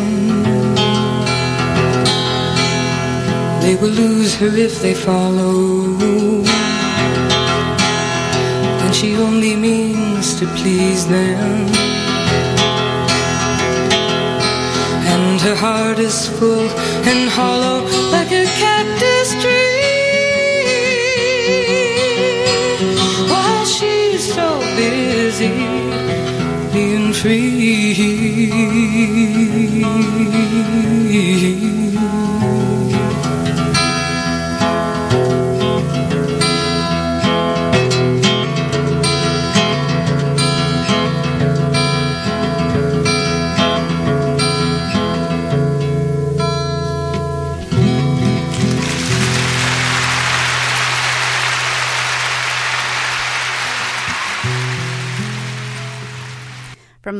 They 3.61 3.75
will 3.75 3.95
lose 4.03 4.33
her 4.35 4.53
if 4.67 4.81
they 4.81 4.93
follow. 4.93 5.93
And 8.83 8.95
she 8.95 9.15
only 9.15 9.55
means 9.55 10.39
to 10.39 10.47
please 10.57 11.07
them. 11.07 11.90
Her 15.41 15.55
heart 15.55 15.97
is 15.97 16.27
full 16.37 16.69
and 17.09 17.27
hollow 17.27 17.81
like 18.11 18.31
a 18.31 18.45
cactus 18.61 19.29
tree. 19.41 19.81
While 23.27 23.65
she's 23.65 24.33
so 24.35 24.59
busy 24.77 25.49
being 26.71 27.11
free. 27.11 28.90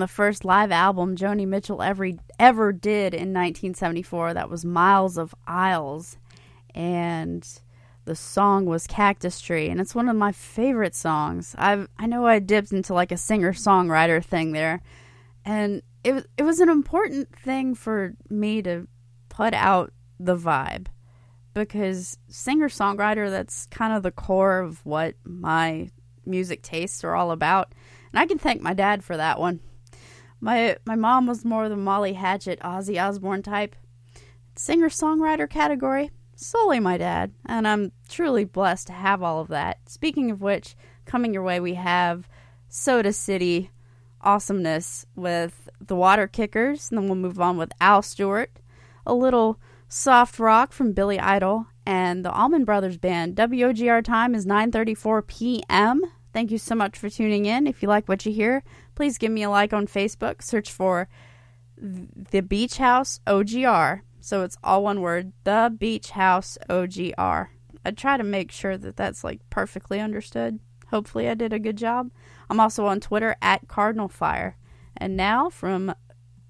The 0.02 0.08
first 0.08 0.44
live 0.44 0.72
album 0.72 1.16
Joni 1.16 1.48
Mitchell 1.48 1.84
ever 1.84 2.10
ever 2.40 2.74
did 2.74 3.14
in 3.14 3.36
1974. 3.36 4.34
That 4.34 4.50
was 4.50 4.66
Miles 4.66 5.16
of 5.16 5.36
Aisles, 5.46 6.18
and 6.74 7.48
the 8.06 8.16
song 8.16 8.66
was 8.66 8.88
Cactus 8.88 9.40
Tree, 9.40 9.70
and 9.70 9.80
it's 9.80 9.94
one 9.94 10.10
of 10.10 10.16
my 10.16 10.32
favorite 10.32 10.96
songs. 10.96 11.54
I 11.56 11.86
I 12.00 12.08
know 12.08 12.26
I 12.26 12.40
dipped 12.40 12.72
into 12.72 12.96
like 12.96 13.12
a 13.12 13.18
singer 13.18 13.54
songwriter 13.54 14.26
thing 14.26 14.54
there, 14.54 14.82
and 15.46 15.84
it 16.04 16.26
it 16.36 16.42
was 16.42 16.60
an 16.60 16.70
important 16.70 17.30
thing 17.38 17.76
for 17.76 18.16
me 18.28 18.64
to 18.64 18.88
put 19.30 19.54
out 19.54 19.94
the 20.20 20.36
vibe 20.36 20.88
because 21.54 22.18
singer 22.28 22.70
songwriter 22.70 23.30
that's 23.30 23.68
kind 23.68 23.94
of 23.94 24.02
the 24.02 24.10
core 24.10 24.62
of 24.62 24.84
what 24.84 25.14
my 25.24 25.92
music 26.26 26.64
tastes 26.64 27.04
are 27.04 27.14
all 27.14 27.30
about. 27.30 27.76
And 28.12 28.20
I 28.20 28.26
can 28.26 28.40
thank 28.40 28.64
my 28.64 28.74
dad 28.74 29.04
for 29.04 29.16
that 29.16 29.40
one. 29.40 29.60
My 30.42 30.76
my 30.86 30.96
mom 30.96 31.28
was 31.28 31.46
more 31.46 31.70
the 31.70 31.78
Molly 31.78 32.14
Hatchet, 32.14 32.60
Ozzy 32.62 33.02
Osbourne 33.02 33.44
type. 33.44 33.76
Singer 34.56 34.90
songwriter 34.90 35.50
category, 35.50 36.12
solely 36.36 36.80
my 36.80 36.98
dad, 36.98 37.32
and 37.46 37.68
I'm 37.68 37.92
truly 38.10 38.44
blessed 38.44 38.88
to 38.88 38.94
have 38.94 39.24
all 39.24 39.40
of 39.40 39.48
that. 39.50 39.78
Speaking 39.88 40.32
of 40.32 40.42
which, 40.42 40.76
coming 41.06 41.34
your 41.34 41.44
way 41.44 41.60
we 41.60 41.76
have 41.76 42.28
Soda 42.68 43.14
City 43.14 43.70
awesomeness 44.20 45.06
with 45.16 45.70
the 45.80 45.96
Water 45.96 46.28
Kickers, 46.28 46.90
and 46.90 46.98
then 46.98 47.06
we'll 47.06 47.16
move 47.16 47.40
on 47.40 47.58
with 47.58 47.72
Al 47.80 48.02
Stewart, 48.02 48.60
a 49.06 49.14
little 49.14 49.60
soft 49.88 50.40
rock 50.40 50.74
from 50.74 50.94
Billy 50.94 51.20
Idol, 51.20 51.68
and 51.86 52.26
the 52.26 52.32
Allman 52.32 52.66
Brothers 52.66 52.98
Band. 52.98 53.36
WOGR 53.36 54.04
time 54.04 54.36
is 54.36 54.46
9:34 54.46 55.28
p.m. 55.28 56.02
Thank 56.34 56.52
you 56.52 56.58
so 56.58 56.76
much 56.76 56.98
for 56.98 57.10
tuning 57.10 57.46
in. 57.46 57.68
If 57.68 57.82
you 57.82 57.90
like 57.90 58.08
what 58.08 58.26
you 58.26 58.32
hear, 58.32 58.64
please 59.02 59.18
give 59.18 59.32
me 59.32 59.42
a 59.42 59.50
like 59.50 59.74
on 59.74 59.88
Facebook. 59.88 60.44
Search 60.44 60.72
for 60.72 61.10
the 61.76 62.42
Beach 62.42 62.78
House 62.78 63.20
OGR. 63.26 64.02
So 64.20 64.44
it's 64.44 64.58
all 64.64 64.84
one 64.84 65.02
word, 65.02 65.34
the 65.44 65.76
Beach 65.76 66.12
House 66.12 66.56
OGR. 66.70 67.48
I 67.84 67.92
try 67.92 68.18
to 68.18 68.24
make 68.24 68.52
sure 68.52 68.78
that 68.78 68.96
that's 68.96 69.24
like 69.24 69.40
perfectly 69.50 70.00
understood. 70.00 70.60
Hopefully, 70.92 71.28
I 71.28 71.34
did 71.34 71.52
a 71.52 71.58
good 71.58 71.78
job. 71.78 72.12
I'm 72.48 72.60
also 72.60 72.86
on 72.86 73.00
Twitter 73.00 73.36
at 73.42 73.68
Cardinal 73.68 74.08
Fire. 74.08 74.56
And 74.96 75.18
now 75.18 75.50
from 75.50 75.96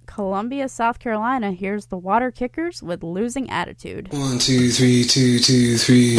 Columbia, 0.05 0.67
South 0.67 0.99
Carolina, 0.99 1.53
here's 1.53 1.85
the 1.85 1.97
Water 1.97 2.31
Kickers 2.31 2.83
with 2.83 3.01
Losing 3.01 3.49
Attitude. 3.49 4.11
One, 4.11 4.39
two, 4.39 4.71
three, 4.71 5.05
two, 5.05 5.39
two, 5.39 5.77
three. 5.77 6.17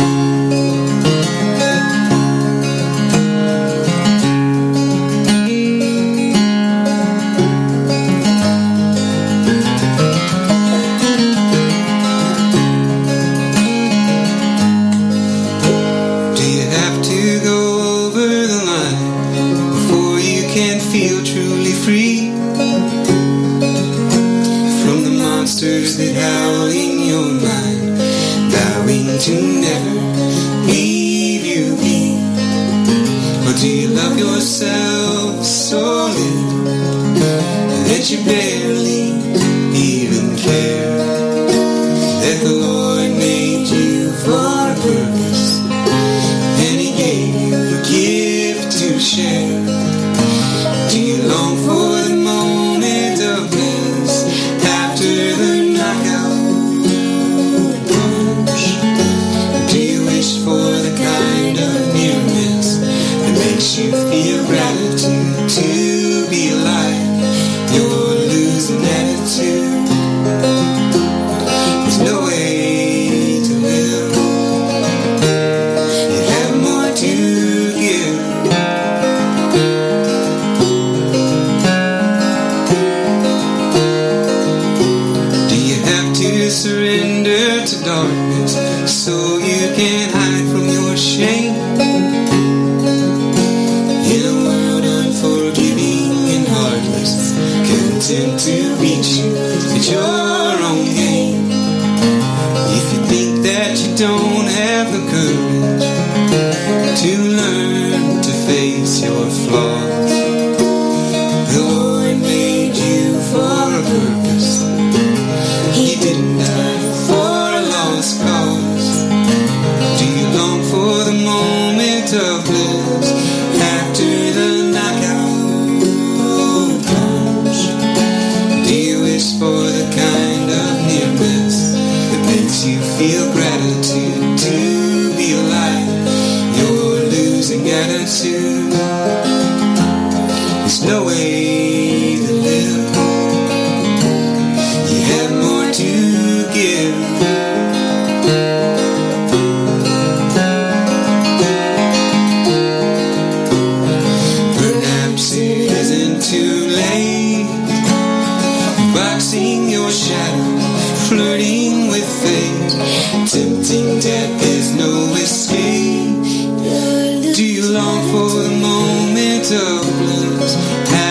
Long 167.72 168.02
for 168.10 168.28
the 168.42 168.50
moment 168.50 169.50
of 169.50 169.80
bliss 169.98 171.01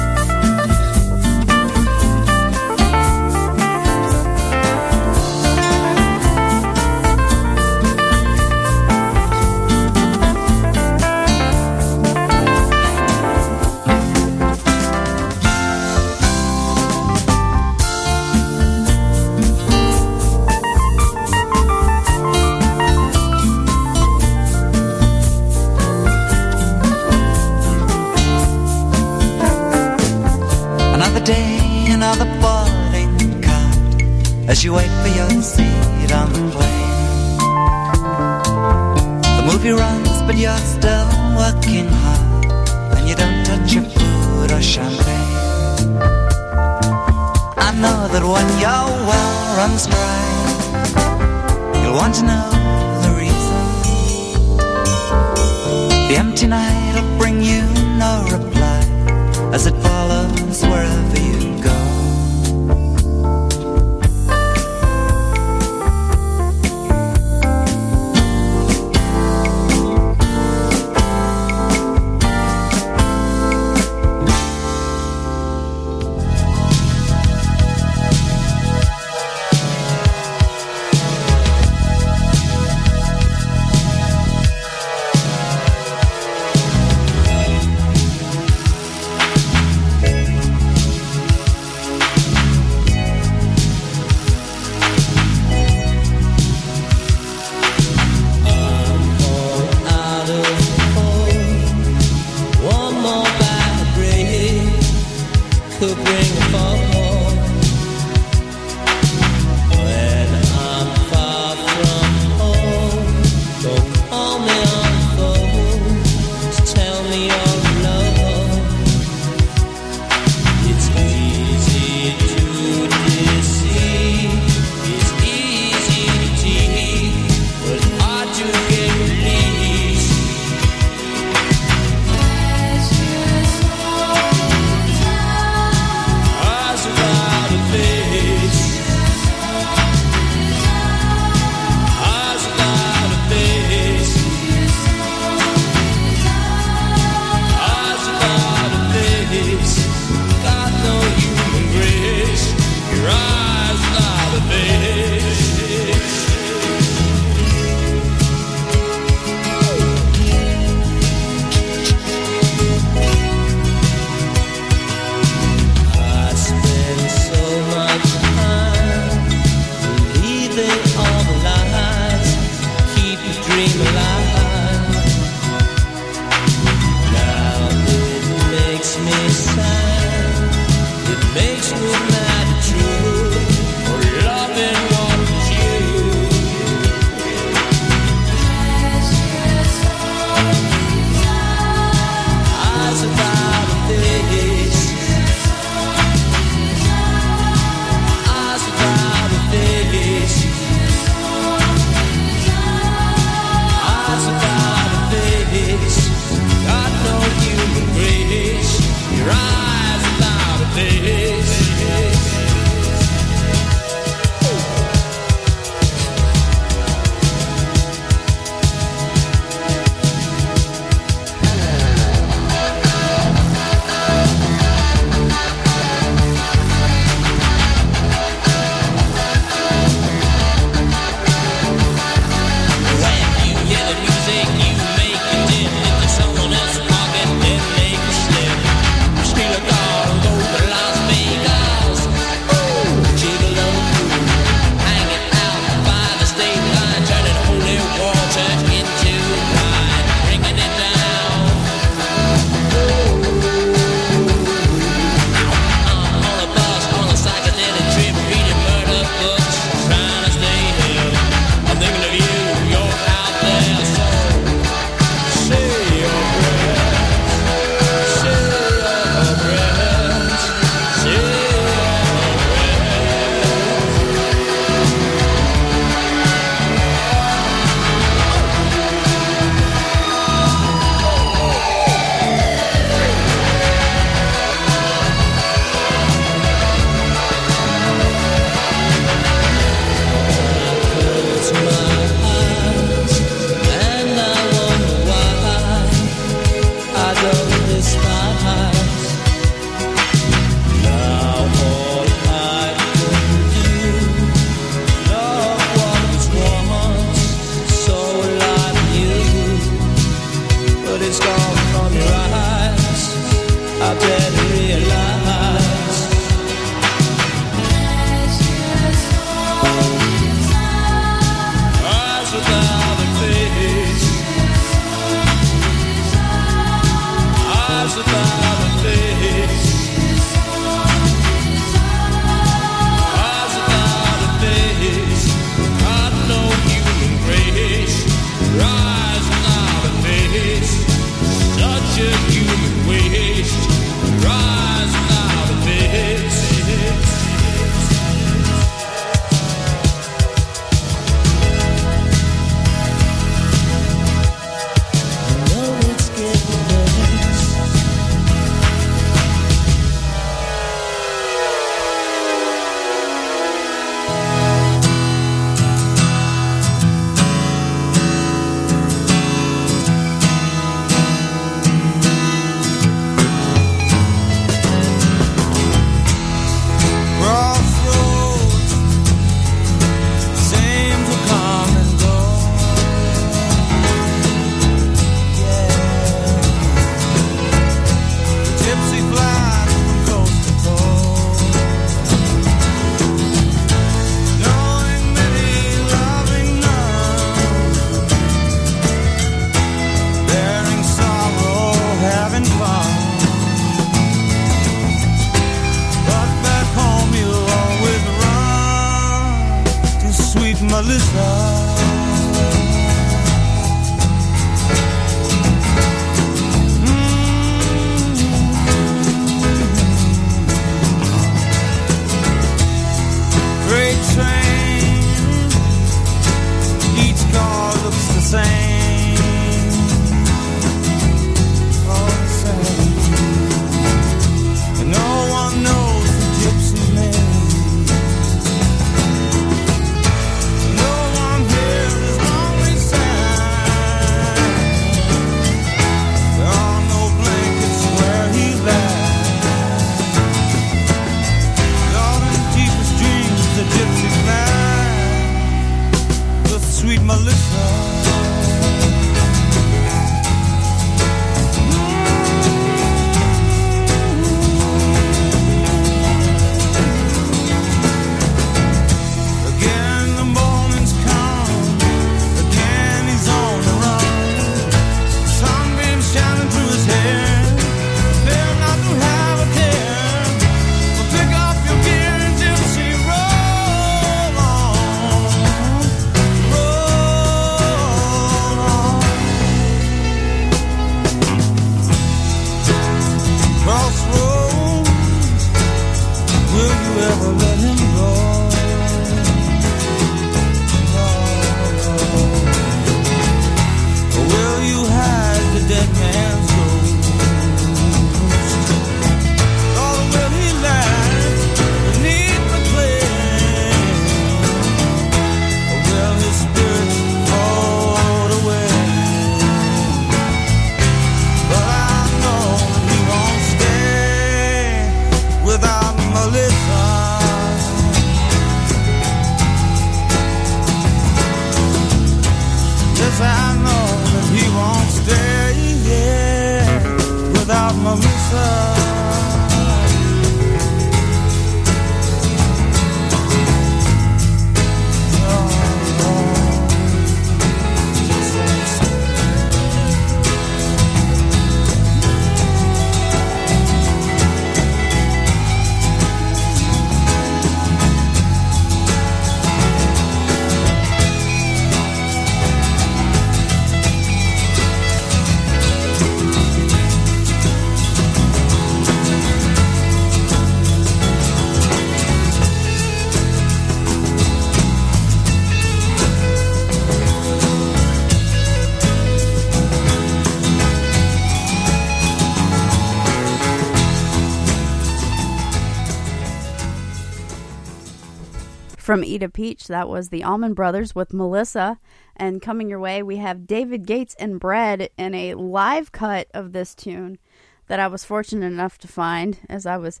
From 588.96 589.04
a 589.04 589.28
Peach, 589.28 589.66
that 589.66 589.90
was 589.90 590.08
the 590.08 590.24
Allman 590.24 590.54
Brothers 590.54 590.94
with 590.94 591.12
Melissa. 591.12 591.78
And 592.16 592.40
coming 592.40 592.70
your 592.70 592.78
way, 592.78 593.02
we 593.02 593.18
have 593.18 593.46
David 593.46 593.84
Gates 593.84 594.16
and 594.18 594.40
Bread 594.40 594.88
in 594.96 595.14
a 595.14 595.34
live 595.34 595.92
cut 595.92 596.28
of 596.32 596.54
this 596.54 596.74
tune 596.74 597.18
that 597.66 597.78
I 597.78 597.88
was 597.88 598.06
fortunate 598.06 598.46
enough 598.46 598.78
to 598.78 598.88
find 598.88 599.38
as 599.50 599.66
I 599.66 599.76
was 599.76 600.00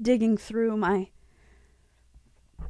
digging 0.00 0.36
through 0.36 0.76
my 0.76 1.08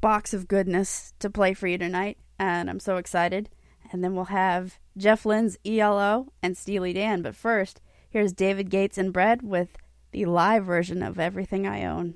box 0.00 0.32
of 0.32 0.48
goodness 0.48 1.12
to 1.18 1.28
play 1.28 1.52
for 1.52 1.66
you 1.66 1.76
tonight. 1.76 2.16
And 2.38 2.70
I'm 2.70 2.80
so 2.80 2.96
excited. 2.96 3.50
And 3.92 4.02
then 4.02 4.14
we'll 4.14 4.24
have 4.32 4.78
Jeff 4.96 5.26
Lynne's 5.26 5.58
ELO 5.62 6.32
and 6.42 6.56
Steely 6.56 6.94
Dan. 6.94 7.20
But 7.20 7.36
first, 7.36 7.82
here's 8.08 8.32
David 8.32 8.70
Gates 8.70 8.96
and 8.96 9.12
Bread 9.12 9.42
with 9.42 9.76
the 10.12 10.24
live 10.24 10.64
version 10.64 11.02
of 11.02 11.20
Everything 11.20 11.66
I 11.66 11.84
Own. 11.84 12.14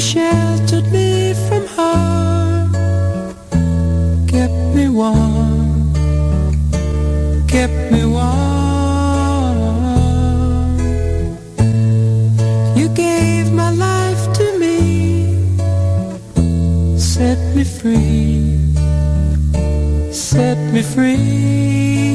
Sheltered 0.00 0.90
me 0.90 1.34
from 1.46 1.66
harm, 1.66 2.72
kept 4.26 4.74
me 4.74 4.88
warm, 4.88 5.92
kept 7.46 7.92
me 7.92 8.06
warm. 8.06 8.30
You 12.74 12.88
gave 12.94 13.52
my 13.52 13.70
life 13.72 14.32
to 14.38 14.58
me, 14.58 15.36
set 16.98 17.38
me 17.54 17.64
free, 17.64 18.56
set 20.12 20.56
me 20.72 20.82
free. 20.82 22.09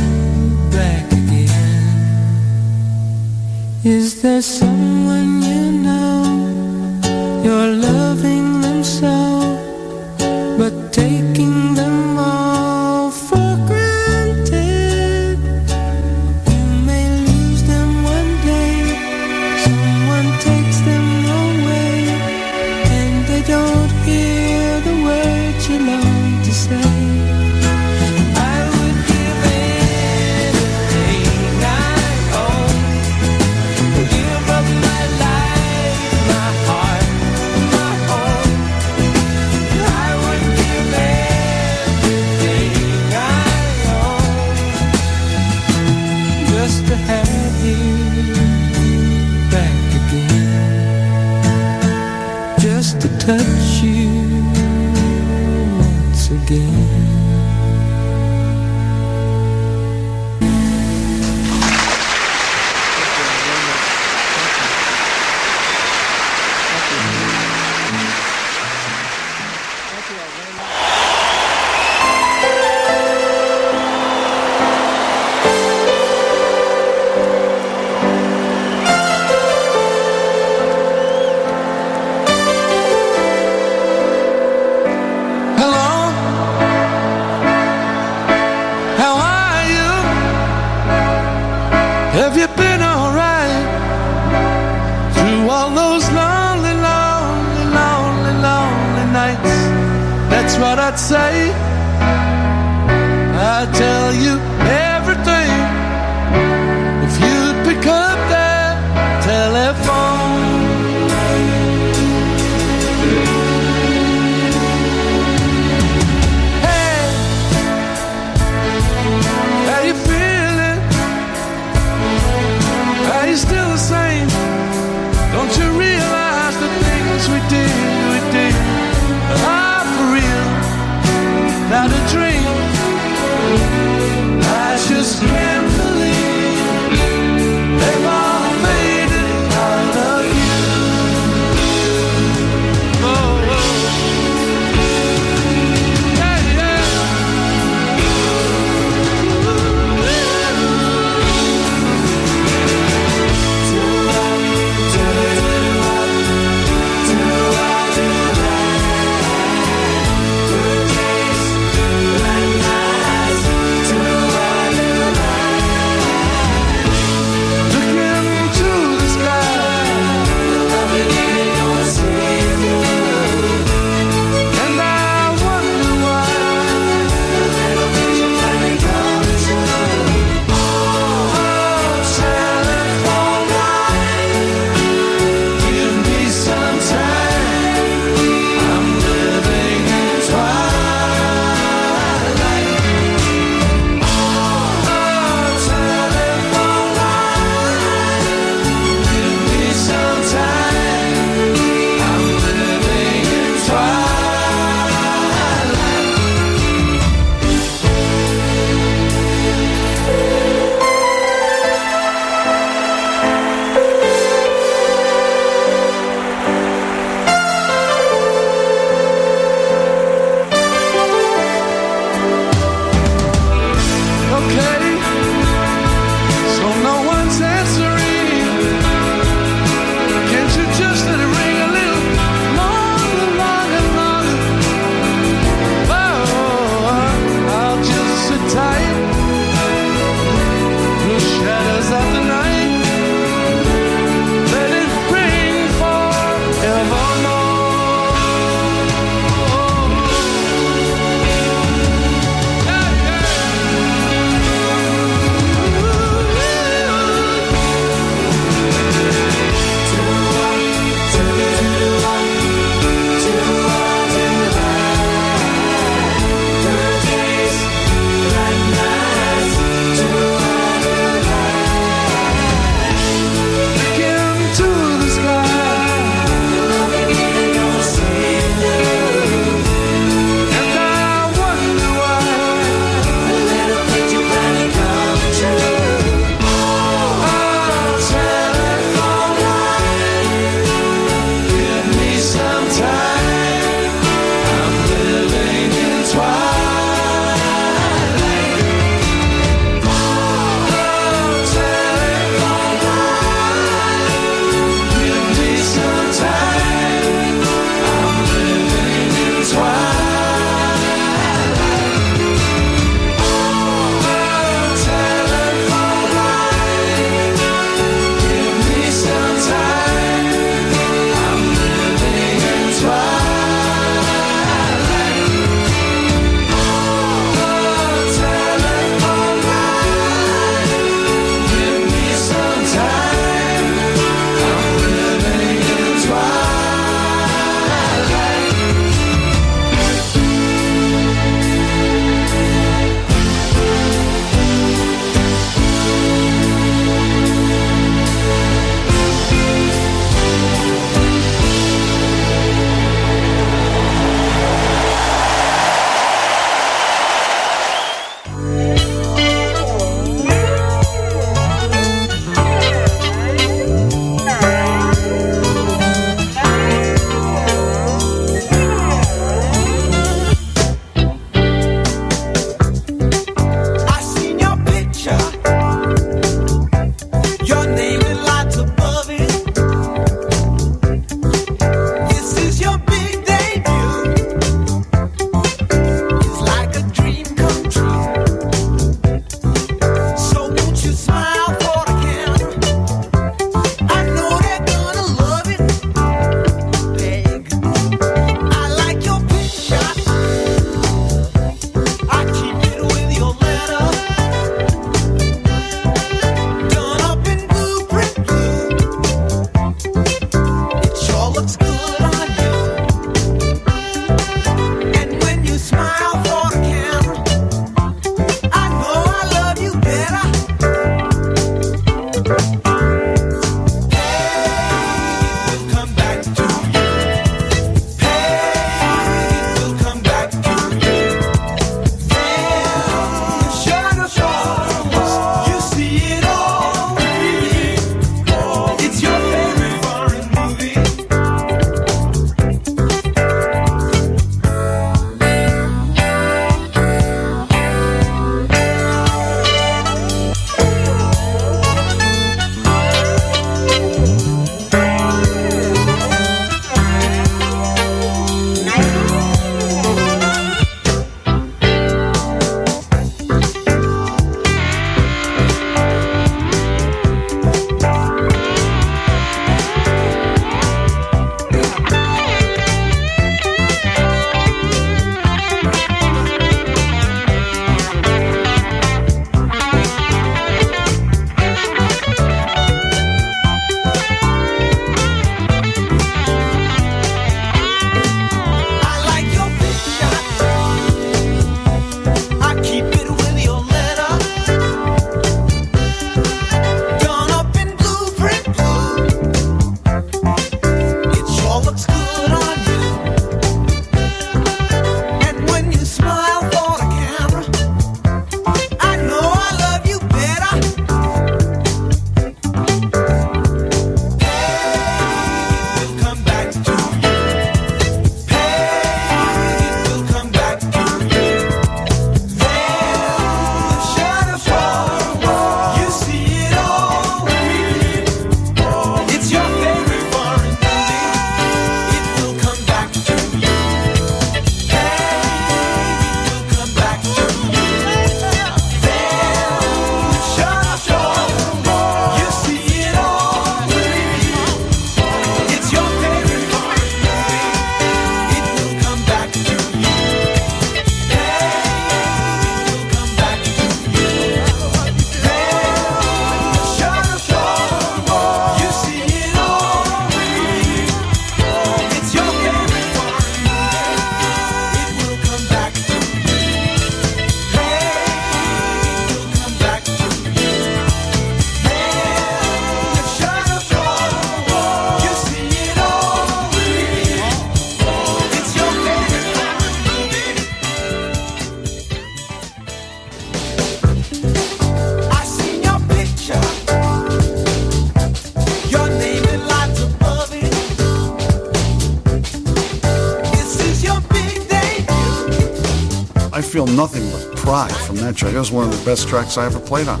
Feel 596.58 596.74
nothing 596.74 597.08
but 597.12 597.36
pride 597.36 597.70
from 597.86 597.94
that 597.94 598.16
track. 598.16 598.34
It 598.34 598.38
was 598.38 598.50
one 598.50 598.68
of 598.68 598.76
the 598.76 598.84
best 598.84 599.06
tracks 599.06 599.38
I 599.38 599.46
ever 599.46 599.60
played 599.60 599.86
on. 599.86 600.00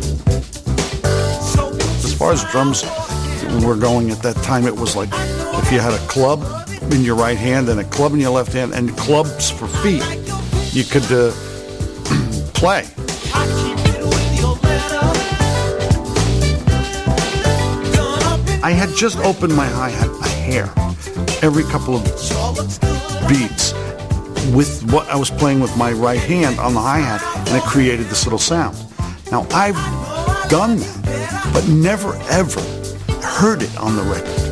As 2.02 2.12
far 2.18 2.32
as 2.32 2.42
drums 2.50 2.82
were 3.64 3.76
going 3.76 4.10
at 4.10 4.20
that 4.24 4.34
time, 4.42 4.66
it 4.66 4.74
was 4.74 4.96
like 4.96 5.08
if 5.62 5.70
you 5.70 5.78
had 5.78 5.92
a 5.92 6.04
club 6.08 6.42
in 6.90 7.04
your 7.04 7.14
right 7.14 7.38
hand 7.38 7.68
and 7.68 7.78
a 7.78 7.84
club 7.84 8.12
in 8.12 8.18
your 8.18 8.32
left 8.32 8.52
hand 8.52 8.72
and 8.74 8.90
clubs 8.96 9.48
for 9.52 9.68
feet, 9.68 10.02
you 10.72 10.82
could 10.82 11.06
uh, 11.12 11.30
play. 12.54 12.82
I 18.64 18.72
had 18.72 18.92
just 18.96 19.18
opened 19.18 19.54
my 19.54 19.68
hi-hat 19.68 20.08
a 20.08 20.28
hair 20.28 20.64
every 21.40 21.62
couple 21.70 21.94
of 21.94 22.02
beats 23.28 23.77
with 24.54 24.90
what 24.92 25.08
I 25.08 25.16
was 25.16 25.30
playing 25.30 25.60
with 25.60 25.76
my 25.76 25.92
right 25.92 26.20
hand 26.20 26.58
on 26.58 26.74
the 26.74 26.80
hi-hat 26.80 27.22
and 27.48 27.56
it 27.56 27.62
created 27.62 28.06
this 28.06 28.24
little 28.24 28.38
sound. 28.38 28.76
Now 29.30 29.46
I've 29.50 29.76
done 30.48 30.78
that, 30.78 31.50
but 31.52 31.68
never 31.68 32.14
ever 32.30 32.60
heard 33.20 33.62
it 33.62 33.76
on 33.78 33.96
the 33.96 34.02
record 34.02 34.48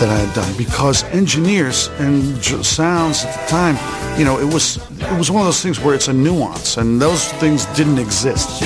that 0.00 0.08
I 0.08 0.16
had 0.16 0.34
done 0.34 0.56
because 0.56 1.04
engineers 1.04 1.88
and 1.98 2.42
sounds 2.64 3.24
at 3.24 3.32
the 3.40 3.46
time, 3.46 3.76
you 4.18 4.24
know, 4.24 4.38
it 4.38 4.52
was 4.52 4.78
it 5.00 5.18
was 5.18 5.30
one 5.30 5.42
of 5.42 5.46
those 5.46 5.62
things 5.62 5.78
where 5.78 5.94
it's 5.94 6.08
a 6.08 6.12
nuance 6.12 6.76
and 6.76 7.00
those 7.00 7.30
things 7.34 7.66
didn't 7.76 7.98
exist. 7.98 8.62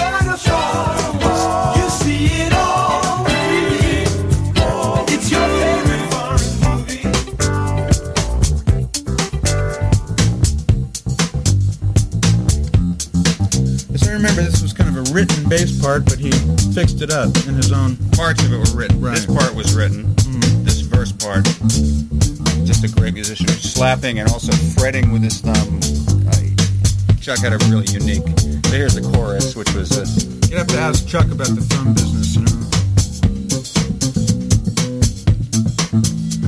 Part, 15.87 16.05
but 16.05 16.19
he 16.19 16.33
fixed 16.75 17.01
it 17.01 17.13
up 17.13 17.29
in 17.47 17.55
his 17.55 17.71
own. 17.71 17.95
Parts 18.11 18.43
of 18.43 18.53
it 18.53 18.59
were 18.59 18.77
written. 18.77 19.01
This 19.01 19.25
part 19.25 19.55
was 19.55 19.73
written. 19.73 20.17
This 20.65 20.81
verse 20.81 21.13
part. 21.13 21.45
Just 22.67 22.83
a 22.83 22.89
great 22.89 23.15
musician. 23.15 23.47
Slapping 23.47 24.19
and 24.19 24.29
also 24.29 24.51
fretting 24.75 25.13
with 25.13 25.23
his 25.23 25.41
thumb. 25.41 25.79
Uh, 26.27 26.51
Chuck 27.21 27.39
had 27.39 27.53
a 27.53 27.59
really 27.71 27.87
unique. 27.93 28.27
So 28.67 28.73
here's 28.73 28.97
the 28.97 29.03
chorus, 29.15 29.55
which 29.55 29.73
was. 29.75 29.93
Uh, 29.97 30.07
You'd 30.49 30.59
have 30.59 30.67
to 30.69 30.79
ask 30.79 31.07
Chuck 31.07 31.27
about 31.31 31.55
the 31.55 31.63
thumb 31.63 31.95
business, 31.95 32.35
you 32.35 32.43
know. 32.43 32.51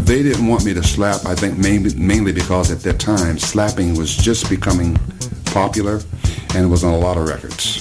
They 0.02 0.24
didn't 0.24 0.48
want 0.48 0.64
me 0.64 0.74
to 0.74 0.82
slap, 0.82 1.26
I 1.26 1.36
think 1.36 1.58
mainly, 1.58 1.94
mainly 1.94 2.32
because 2.32 2.72
at 2.72 2.80
that 2.80 2.98
time 2.98 3.38
slapping 3.38 3.96
was 3.96 4.16
just 4.16 4.50
becoming 4.50 4.98
popular 5.44 6.00
and 6.56 6.64
it 6.64 6.68
was 6.68 6.82
on 6.82 6.92
a 6.92 6.98
lot 6.98 7.16
of 7.16 7.28
records. 7.28 7.77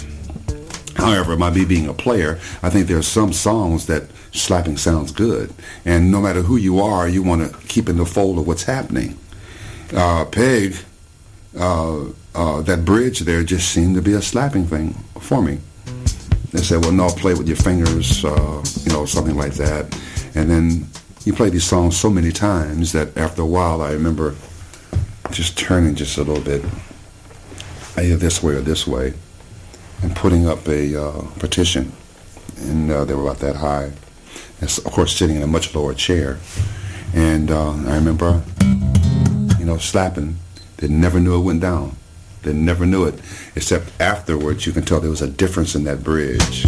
However, 1.07 1.37
by 1.37 1.51
me 1.51 1.63
being 1.63 1.87
a 1.87 1.93
player, 1.93 2.37
I 2.61 2.69
think 2.69 2.87
there 2.87 2.97
are 2.97 3.01
some 3.01 3.31
songs 3.31 3.85
that 3.85 4.09
slapping 4.33 4.75
sounds 4.75 5.13
good. 5.13 5.53
And 5.85 6.11
no 6.11 6.19
matter 6.19 6.41
who 6.41 6.57
you 6.57 6.81
are, 6.81 7.07
you 7.07 7.23
want 7.23 7.49
to 7.49 7.57
keep 7.67 7.87
in 7.87 7.95
the 7.95 8.05
fold 8.05 8.37
of 8.37 8.45
what's 8.45 8.63
happening. 8.63 9.17
Uh, 9.93 10.25
Peg, 10.25 10.75
uh, 11.57 12.07
uh, 12.35 12.61
that 12.61 12.83
bridge 12.83 13.21
there 13.21 13.41
just 13.43 13.69
seemed 13.69 13.95
to 13.95 14.01
be 14.01 14.13
a 14.13 14.21
slapping 14.21 14.65
thing 14.65 14.95
for 15.21 15.41
me. 15.41 15.59
They 16.51 16.61
said, 16.61 16.83
well, 16.83 16.91
no, 16.91 17.07
play 17.07 17.33
with 17.33 17.47
your 17.47 17.55
fingers, 17.55 18.25
uh, 18.25 18.61
you 18.83 18.91
know, 18.91 19.05
something 19.05 19.37
like 19.37 19.53
that. 19.53 19.97
And 20.35 20.49
then 20.49 20.87
you 21.23 21.31
play 21.31 21.49
these 21.49 21.63
songs 21.63 21.95
so 21.95 22.09
many 22.09 22.33
times 22.33 22.91
that 22.91 23.15
after 23.15 23.43
a 23.43 23.45
while 23.45 23.81
I 23.81 23.93
remember 23.93 24.35
just 25.31 25.57
turning 25.57 25.95
just 25.95 26.17
a 26.17 26.23
little 26.23 26.43
bit, 26.43 26.65
either 27.95 28.17
this 28.17 28.43
way 28.43 28.55
or 28.55 28.61
this 28.61 28.85
way, 28.85 29.13
putting 30.17 30.47
up 30.47 30.67
a 30.67 30.99
uh, 30.99 31.21
partition. 31.39 31.91
And 32.57 32.91
uh, 32.91 33.05
they 33.05 33.13
were 33.13 33.21
about 33.21 33.37
that 33.39 33.55
high. 33.57 33.91
And 34.59 34.77
of 34.77 34.83
course, 34.85 35.15
sitting 35.15 35.35
in 35.35 35.43
a 35.43 35.47
much 35.47 35.75
lower 35.75 35.93
chair. 35.93 36.39
And 37.13 37.51
uh, 37.51 37.73
I 37.73 37.95
remember, 37.95 38.41
you 39.59 39.65
know, 39.65 39.77
slapping. 39.77 40.37
They 40.77 40.87
never 40.87 41.19
knew 41.19 41.39
it 41.39 41.43
went 41.43 41.61
down. 41.61 41.97
They 42.41 42.53
never 42.53 42.85
knew 42.85 43.05
it, 43.05 43.19
except 43.55 43.91
afterwards 43.99 44.65
you 44.65 44.73
can 44.73 44.83
tell 44.83 44.99
there 44.99 45.09
was 45.09 45.21
a 45.21 45.27
difference 45.27 45.75
in 45.75 45.83
that 45.83 46.03
bridge. 46.03 46.65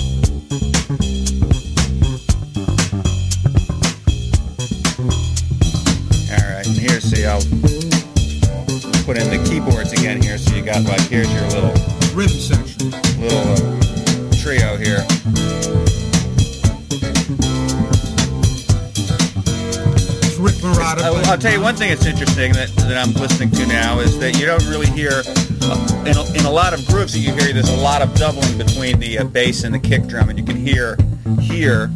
Thing 21.80 21.90
that's 21.92 22.06
interesting 22.06 22.52
that, 22.52 22.68
that 22.76 22.98
I'm 22.98 23.14
listening 23.14 23.52
to 23.52 23.66
now 23.66 24.02
is 24.02 24.20
that 24.20 24.38
you 24.38 24.46
don't 24.46 24.68
really 24.68 24.88
hear 24.88 25.24
uh, 25.62 26.04
in, 26.06 26.18
a, 26.18 26.38
in 26.38 26.46
a 26.46 26.52
lot 26.52 26.74
of 26.74 26.86
groups 26.88 27.14
that 27.14 27.20
you 27.20 27.32
hear 27.32 27.54
there's 27.54 27.70
a 27.70 27.78
lot 27.78 28.02
of 28.02 28.14
doubling 28.16 28.58
between 28.58 29.00
the 29.00 29.20
uh, 29.20 29.24
bass 29.24 29.64
and 29.64 29.74
the 29.74 29.80
kick 29.80 30.06
drum, 30.06 30.28
and 30.28 30.38
you 30.38 30.44
can 30.44 30.58
hear 30.58 30.98
here 31.40 31.88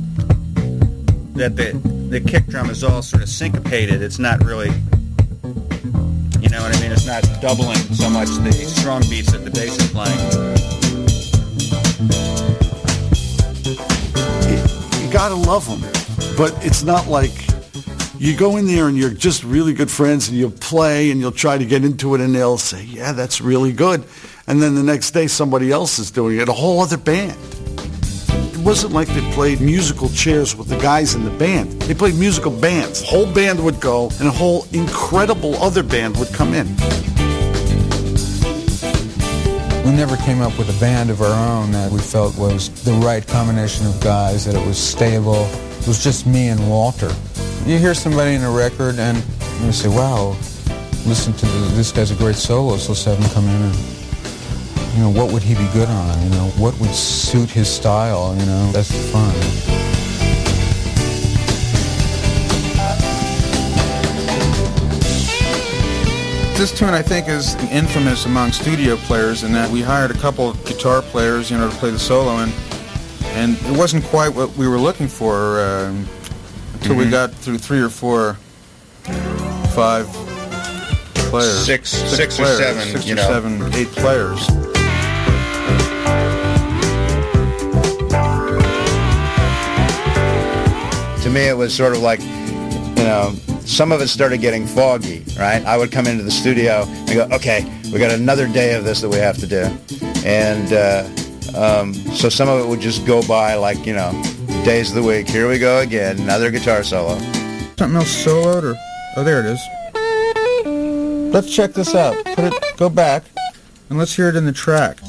that 1.35 1.57
the 1.57 1.73
the 2.09 2.21
kick 2.21 2.45
drum 2.45 2.69
is 2.69 2.81
all 2.81 3.01
sort 3.01 3.23
of 3.23 3.27
syncopated. 3.27 4.01
It's 4.01 4.19
not 4.19 4.41
really, 4.45 4.69
you 6.39 6.47
know 6.47 6.63
what 6.63 6.73
I 6.73 6.79
mean? 6.79 6.93
It's 6.93 7.05
not 7.05 7.27
doubling 7.41 7.75
so 7.75 8.09
much 8.09 8.29
the 8.29 8.53
strong 8.53 9.01
beats 9.09 9.33
that 9.33 9.43
the 9.43 9.51
bass 9.51 9.77
is 9.77 9.91
playing. 9.91 10.17
you 15.03 15.11
gotta 15.11 15.35
love 15.35 15.67
them, 15.67 15.81
but 16.37 16.55
it's 16.65 16.83
not 16.83 17.09
like 17.09 17.52
you 18.23 18.37
go 18.37 18.55
in 18.55 18.67
there 18.67 18.87
and 18.87 18.97
you're 18.97 19.09
just 19.09 19.43
really 19.43 19.73
good 19.73 19.91
friends 19.91 20.29
and 20.29 20.37
you'll 20.37 20.49
play 20.49 21.11
and 21.11 21.19
you'll 21.19 21.29
try 21.29 21.57
to 21.57 21.65
get 21.65 21.83
into 21.83 22.15
it 22.15 22.21
and 22.21 22.33
they'll 22.33 22.57
say, 22.57 22.81
yeah, 22.85 23.11
that's 23.11 23.41
really 23.41 23.73
good. 23.73 24.01
And 24.47 24.61
then 24.61 24.75
the 24.75 24.83
next 24.83 25.11
day 25.11 25.27
somebody 25.27 25.73
else 25.73 25.99
is 25.99 26.09
doing 26.09 26.37
it, 26.37 26.47
a 26.47 26.53
whole 26.53 26.79
other 26.79 26.95
band. 26.95 27.37
It 28.29 28.59
wasn't 28.59 28.93
like 28.93 29.09
they 29.09 29.19
played 29.33 29.59
musical 29.59 30.07
chairs 30.07 30.55
with 30.55 30.69
the 30.69 30.77
guys 30.77 31.15
in 31.15 31.25
the 31.25 31.31
band. 31.31 31.81
They 31.81 31.93
played 31.93 32.15
musical 32.15 32.49
bands. 32.49 33.03
Whole 33.03 33.29
band 33.33 33.61
would 33.61 33.81
go 33.81 34.09
and 34.19 34.29
a 34.29 34.31
whole 34.31 34.67
incredible 34.71 35.55
other 35.55 35.83
band 35.83 36.15
would 36.15 36.33
come 36.33 36.53
in. 36.53 36.67
We 39.83 39.91
never 39.91 40.15
came 40.15 40.39
up 40.39 40.57
with 40.57 40.73
a 40.73 40.79
band 40.79 41.09
of 41.09 41.21
our 41.21 41.49
own 41.51 41.73
that 41.73 41.91
we 41.91 41.99
felt 41.99 42.37
was 42.37 42.69
the 42.85 42.93
right 42.93 43.27
combination 43.27 43.85
of 43.85 44.01
guys, 44.01 44.45
that 44.45 44.55
it 44.55 44.65
was 44.65 44.77
stable. 44.77 45.43
It 45.81 45.87
was 45.87 46.01
just 46.01 46.25
me 46.25 46.47
and 46.47 46.69
Walter. 46.69 47.13
You 47.65 47.79
hear 47.79 47.93
somebody 47.93 48.33
in 48.33 48.43
a 48.43 48.51
record 48.51 48.99
and 48.99 49.23
you 49.61 49.71
say, 49.71 49.87
wow, 49.87 50.31
listen 51.07 51.31
to 51.31 51.45
the, 51.45 51.71
this 51.75 51.93
guy's 51.93 52.11
a 52.11 52.15
great 52.15 52.35
soloist. 52.35 52.89
Let's 52.89 53.05
have 53.05 53.17
him 53.17 53.29
come 53.31 53.47
in 53.47 53.61
and, 53.61 53.75
you 54.93 54.99
know, 54.99 55.09
what 55.09 55.31
would 55.31 55.43
he 55.43 55.55
be 55.55 55.65
good 55.71 55.87
on? 55.87 56.23
You 56.23 56.29
know, 56.31 56.47
what 56.57 56.77
would 56.81 56.93
suit 56.93 57.49
his 57.49 57.69
style? 57.69 58.35
You 58.37 58.45
know, 58.45 58.71
that's 58.73 58.91
fun. 59.13 59.33
This 66.57 66.77
tune, 66.77 66.89
I 66.89 67.01
think, 67.01 67.29
is 67.29 67.55
infamous 67.71 68.25
among 68.25 68.51
studio 68.51 68.97
players 68.97 69.43
in 69.43 69.53
that 69.53 69.71
we 69.71 69.81
hired 69.81 70.11
a 70.11 70.15
couple 70.15 70.49
of 70.49 70.65
guitar 70.65 71.01
players, 71.01 71.49
you 71.49 71.57
know, 71.57 71.69
to 71.69 71.75
play 71.77 71.91
the 71.91 71.99
solo, 71.99 72.39
and 72.39 72.51
and 73.35 73.57
it 73.65 73.77
wasn't 73.77 74.03
quite 74.03 74.29
what 74.35 74.53
we 74.57 74.67
were 74.67 74.77
looking 74.77 75.07
for 75.07 75.61
um, 75.61 76.05
until 76.83 76.97
we 76.97 77.05
Mhm. 77.05 77.11
got 77.11 77.33
through 77.35 77.57
three 77.59 77.79
or 77.79 77.87
four, 77.87 78.37
five 79.73 80.05
players, 81.29 81.65
Six- 81.65 81.89
six 81.91 82.37
or 82.37 82.45
seven, 82.45 82.91
six 82.91 83.05
you 83.05 83.13
or 83.13 83.15
know. 83.15 83.27
seven, 83.29 83.71
eight 83.73 83.89
players. 83.95 84.45
to 91.21 91.29
me 91.29 91.47
it 91.47 91.55
was 91.57 91.73
sort 91.73 91.93
of 91.93 91.99
like 92.01 92.19
you 92.21 93.05
know 93.05 93.33
some 93.65 93.91
of 93.93 94.01
it 94.01 94.07
started 94.09 94.41
getting 94.41 94.67
foggy 94.67 95.23
right 95.39 95.63
i 95.65 95.77
would 95.77 95.89
come 95.91 96.05
into 96.05 96.21
the 96.23 96.31
studio 96.31 96.83
and 96.87 97.13
go 97.13 97.23
okay 97.31 97.63
we 97.93 97.99
got 97.99 98.11
another 98.11 98.45
day 98.47 98.73
of 98.75 98.83
this 98.83 98.99
that 99.01 99.07
we 99.09 99.15
have 99.17 99.37
to 99.37 99.47
do 99.47 99.63
and 100.25 100.73
uh, 100.73 101.07
um, 101.55 101.93
so 102.13 102.27
some 102.29 102.49
of 102.49 102.59
it 102.59 102.67
would 102.67 102.79
just 102.81 103.05
go 103.05 103.25
by 103.25 103.53
like 103.55 103.85
you 103.85 103.93
know 103.93 104.11
days 104.63 104.89
of 104.89 104.95
the 104.95 105.03
week 105.03 105.27
here 105.29 105.49
we 105.49 105.59
go 105.59 105.79
again 105.79 106.17
another 106.19 106.49
guitar 106.49 106.83
solo 106.83 107.17
Something 107.77 107.97
else 107.97 108.23
soloed 108.25 108.63
or 108.63 108.75
oh 109.17 109.23
there 109.23 109.39
it 109.39 109.45
is. 109.47 111.33
Let's 111.33 111.53
check 111.53 111.73
this 111.73 111.95
out. 111.95 112.15
Put 112.23 112.45
it 112.45 112.77
go 112.77 112.89
back 112.89 113.23
and 113.89 113.97
let's 113.97 114.15
hear 114.15 114.29
it 114.29 114.35
in 114.35 114.45
the 114.45 114.51
track. 114.51 114.99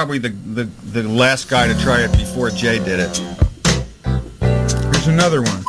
Probably 0.00 0.16
the, 0.16 0.30
the, 0.30 0.64
the 0.92 1.02
last 1.06 1.50
guy 1.50 1.68
to 1.68 1.78
try 1.78 2.00
it 2.00 2.10
before 2.12 2.48
Jay 2.48 2.78
did 2.78 3.00
it. 3.00 3.18
Here's 4.40 5.08
another 5.08 5.42
one. 5.42 5.62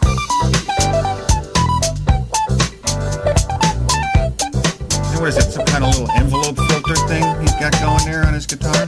What 5.20 5.28
is 5.28 5.36
it? 5.36 5.52
Some 5.52 5.66
kind 5.66 5.84
of 5.84 5.90
little 5.90 6.10
envelope 6.12 6.56
filter 6.56 6.96
thing 7.10 7.42
he's 7.42 7.52
got 7.60 7.74
going 7.82 8.06
there 8.06 8.26
on 8.26 8.34
his 8.34 8.46
guitar? 8.46 8.86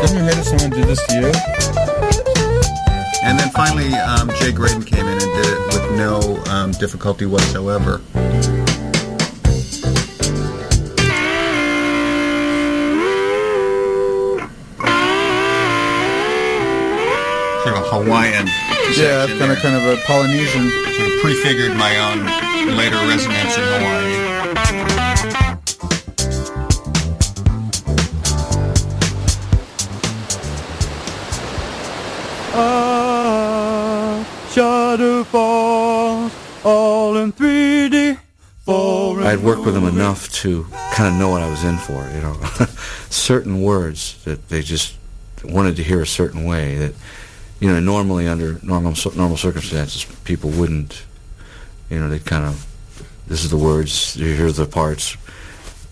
Didn't 0.00 0.22
hate 0.22 0.38
if 0.38 0.44
someone 0.44 0.70
did 0.70 0.86
this 0.86 1.04
to 1.08 1.14
you? 1.16 1.32
And 3.24 3.36
then 3.36 3.50
finally, 3.50 3.92
um, 3.94 4.30
Jay 4.38 4.52
Graydon 4.52 4.84
came 4.84 5.06
in 5.06 5.14
and 5.14 5.20
did 5.20 5.46
it 5.46 5.58
with 5.74 5.98
no 5.98 6.40
um, 6.52 6.70
difficulty 6.70 7.26
whatsoever. 7.26 8.00
Yeah, 19.00 19.26
section 19.26 19.38
kind 19.38 19.52
of 19.52 19.58
kind 19.60 19.76
of 19.76 19.86
a 19.86 19.96
Polynesian. 20.02 20.68
Sort 20.70 21.10
of 21.10 21.20
prefigured 21.22 21.74
my 21.74 21.96
own 22.00 22.18
later 22.76 22.96
residence 22.96 23.56
in 23.56 23.64
Hawaii. 23.64 25.20
Ah, 32.52 34.48
shadow 34.50 35.24
falls 35.24 36.32
all 36.62 37.16
in 37.16 37.32
3D. 37.32 38.18
I'd 38.68 39.38
worked 39.38 39.64
with 39.64 39.74
them 39.74 39.84
enough 39.84 40.30
to 40.42 40.64
kind 40.92 41.14
of 41.14 41.18
know 41.18 41.30
what 41.30 41.40
I 41.40 41.48
was 41.48 41.64
in 41.64 41.78
for, 41.78 42.06
you 42.14 42.20
know. 42.20 42.34
certain 43.08 43.62
words 43.62 44.22
that 44.24 44.48
they 44.50 44.60
just 44.60 44.94
wanted 45.42 45.76
to 45.76 45.82
hear 45.82 46.02
a 46.02 46.06
certain 46.06 46.44
way 46.44 46.76
that, 46.76 46.94
you 47.60 47.68
know, 47.68 47.78
normally 47.78 48.26
under 48.26 48.58
normal 48.62 48.94
normal 49.14 49.36
circumstances, 49.36 50.04
people 50.24 50.50
wouldn't, 50.50 51.04
you 51.90 51.98
know, 51.98 52.08
they 52.08 52.18
kind 52.18 52.44
of, 52.44 52.66
this 53.26 53.44
is 53.44 53.50
the 53.50 53.56
words, 53.56 54.16
you 54.16 54.34
hear 54.34 54.50
the 54.50 54.66
parts, 54.66 55.16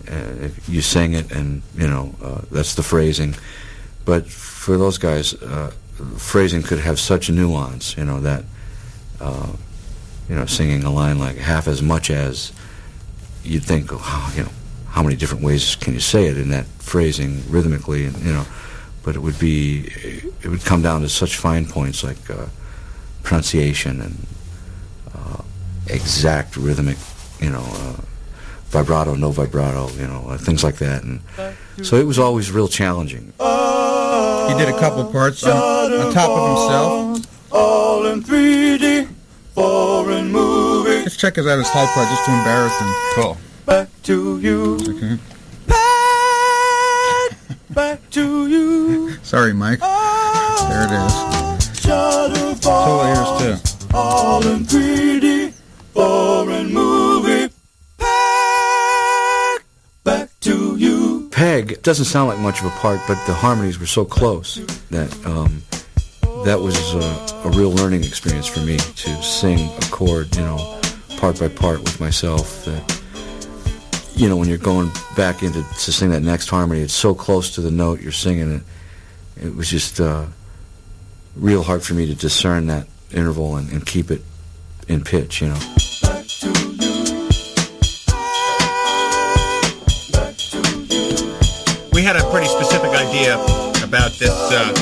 uh, 0.09 0.49
you 0.67 0.81
sing 0.81 1.13
it, 1.13 1.31
and, 1.31 1.61
you 1.75 1.87
know, 1.87 2.15
uh, 2.23 2.41
that's 2.51 2.75
the 2.75 2.83
phrasing. 2.83 3.35
But 4.03 4.27
for 4.27 4.77
those 4.77 4.97
guys, 4.97 5.35
uh, 5.35 5.71
phrasing 6.17 6.63
could 6.63 6.79
have 6.79 6.99
such 6.99 7.29
nuance, 7.29 7.95
you 7.95 8.05
know, 8.05 8.19
that, 8.21 8.43
uh, 9.21 9.51
you 10.27 10.35
know, 10.35 10.45
singing 10.45 10.83
a 10.83 10.91
line 10.91 11.19
like 11.19 11.37
half 11.37 11.67
as 11.67 11.81
much 11.81 12.09
as 12.09 12.51
you'd 13.43 13.63
think, 13.63 13.89
oh, 13.91 14.33
you 14.35 14.43
know, 14.43 14.49
how 14.87 15.03
many 15.03 15.15
different 15.15 15.43
ways 15.43 15.75
can 15.75 15.93
you 15.93 15.99
say 15.99 16.25
it 16.25 16.37
in 16.37 16.49
that 16.49 16.65
phrasing 16.65 17.43
rhythmically, 17.49 18.05
and 18.05 18.17
you 18.23 18.33
know, 18.33 18.45
but 19.09 19.15
it 19.15 19.21
would 19.21 19.39
be, 19.39 19.91
it 20.43 20.49
would 20.49 20.63
come 20.63 20.83
down 20.83 21.01
to 21.01 21.09
such 21.09 21.37
fine 21.37 21.65
points 21.65 22.03
like 22.03 22.29
uh, 22.29 22.45
pronunciation 23.23 24.01
and 24.01 24.27
uh, 25.15 25.41
exact 25.87 26.55
rhythmic, 26.55 26.95
you 27.39 27.49
know, 27.49 27.63
uh, 27.67 27.95
vibrato, 28.65 29.15
no 29.15 29.31
vibrato, 29.31 29.89
you 29.93 30.05
know, 30.05 30.29
uh, 30.29 30.37
things 30.37 30.63
like 30.63 30.75
that, 30.75 31.01
and 31.01 31.21
so 31.81 31.95
it 31.95 32.05
was 32.05 32.19
always 32.19 32.51
real 32.51 32.67
challenging. 32.67 33.33
He 33.39 34.53
did 34.59 34.69
a 34.69 34.77
couple 34.79 35.03
parts 35.11 35.43
on, 35.43 35.57
on 35.91 36.13
top 36.13 36.29
of 36.29 37.17
himself. 37.17 37.51
All 37.51 38.05
in 38.05 38.21
3D. 38.21 39.07
Foreign 39.55 40.31
movie. 40.31 41.01
Let's 41.01 41.17
check 41.17 41.39
out 41.39 41.45
his 41.57 41.67
high 41.67 41.87
part 41.95 42.07
just 42.09 42.25
to 42.25 42.31
embarrass 42.31 42.79
him. 42.79 42.93
Cool. 43.15 43.37
Back 43.65 43.89
to 44.03 44.39
you. 44.39 44.75
Okay. 44.75 45.17
Back 47.69 48.09
to 48.11 48.47
you. 48.47 48.78
Sorry, 49.29 49.53
Mike. 49.53 49.77
There 49.79 50.85
it 50.85 51.05
is. 51.05 51.81
Shadow 51.81 52.55
Solo 52.55 53.05
ears 53.05 53.61
too. 53.61 53.95
All 53.95 54.43
in 54.47 54.63
3D. 54.63 55.53
Foreign 55.93 56.73
movie. 56.73 57.53
Back. 57.99 59.63
Back 60.03 60.29
to 60.39 60.75
you. 60.77 61.29
Peg 61.31 61.79
doesn't 61.83 62.05
sound 62.05 62.29
like 62.29 62.39
much 62.39 62.59
of 62.61 62.65
a 62.65 62.75
part, 62.79 63.01
but 63.07 63.23
the 63.27 63.33
harmonies 63.33 63.79
were 63.79 63.85
so 63.85 64.03
close 64.03 64.55
that 64.89 65.15
um, 65.27 65.61
that 66.43 66.59
was 66.59 66.95
a, 66.95 67.47
a 67.47 67.51
real 67.51 67.69
learning 67.69 68.03
experience 68.03 68.47
for 68.47 68.61
me 68.61 68.77
to 68.77 69.21
sing 69.21 69.69
a 69.77 69.91
chord, 69.91 70.35
you 70.35 70.41
know, 70.41 70.81
part 71.17 71.39
by 71.39 71.49
part 71.49 71.81
with 71.81 71.99
myself. 71.99 72.65
That 72.65 73.01
you 74.15 74.27
know, 74.27 74.37
when 74.37 74.49
you're 74.49 74.57
going 74.57 74.89
back 75.15 75.43
into 75.43 75.61
to 75.61 75.91
sing 75.91 76.09
that 76.09 76.23
next 76.23 76.49
harmony, 76.49 76.81
it's 76.81 76.93
so 76.95 77.13
close 77.13 77.53
to 77.53 77.61
the 77.61 77.69
note 77.69 78.01
you're 78.01 78.11
singing 78.11 78.55
it. 78.55 78.63
It 79.41 79.55
was 79.55 79.69
just 79.69 80.01
uh, 80.01 80.25
real 81.35 81.63
hard 81.63 81.83
for 81.83 81.93
me 81.93 82.05
to 82.07 82.15
discern 82.15 82.67
that 82.67 82.87
interval 83.11 83.55
and, 83.55 83.71
and 83.71 83.85
keep 83.85 84.11
it 84.11 84.21
in 84.87 85.03
pitch, 85.03 85.41
you 85.41 85.47
know. 85.47 85.59
We 91.93 92.01
had 92.03 92.15
a 92.15 92.29
pretty 92.31 92.47
specific 92.47 92.91
idea 92.91 93.35
about 93.83 94.11
this, 94.13 94.31
uh, 94.31 94.73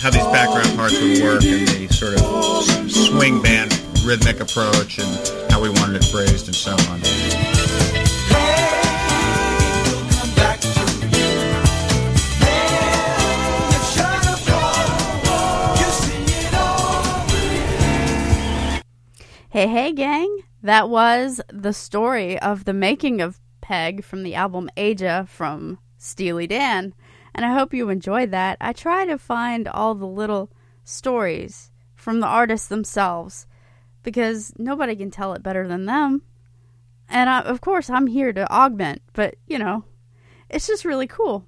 how 0.00 0.10
these 0.10 0.26
background 0.32 0.76
parts 0.76 1.00
would 1.00 1.22
work 1.22 1.44
and 1.44 1.68
the 1.68 1.88
sort 1.92 2.20
of 2.20 2.90
swing 2.90 3.40
band 3.40 3.72
rhythmic 4.04 4.40
approach 4.40 4.98
and 4.98 5.50
how 5.52 5.60
we 5.60 5.68
wanted 5.68 5.96
it 5.96 6.04
phrased 6.06 6.46
and 6.46 6.56
so 6.56 6.72
on. 6.90 7.00
Hey, 19.52 19.66
hey, 19.66 19.92
gang. 19.92 20.34
That 20.62 20.88
was 20.88 21.38
the 21.52 21.74
story 21.74 22.38
of 22.38 22.64
the 22.64 22.72
making 22.72 23.20
of 23.20 23.38
Peg 23.60 24.02
from 24.02 24.22
the 24.22 24.34
album 24.34 24.70
Aja 24.78 25.26
from 25.28 25.78
Steely 25.98 26.46
Dan. 26.46 26.94
And 27.34 27.44
I 27.44 27.52
hope 27.52 27.74
you 27.74 27.90
enjoyed 27.90 28.30
that. 28.30 28.56
I 28.62 28.72
try 28.72 29.04
to 29.04 29.18
find 29.18 29.68
all 29.68 29.94
the 29.94 30.06
little 30.06 30.50
stories 30.84 31.70
from 31.94 32.20
the 32.20 32.26
artists 32.26 32.66
themselves 32.66 33.46
because 34.02 34.54
nobody 34.56 34.96
can 34.96 35.10
tell 35.10 35.34
it 35.34 35.42
better 35.42 35.68
than 35.68 35.84
them. 35.84 36.22
And 37.10 37.28
I, 37.28 37.40
of 37.40 37.60
course, 37.60 37.90
I'm 37.90 38.06
here 38.06 38.32
to 38.32 38.50
augment, 38.50 39.02
but 39.12 39.34
you 39.46 39.58
know, 39.58 39.84
it's 40.48 40.66
just 40.66 40.86
really 40.86 41.06
cool. 41.06 41.44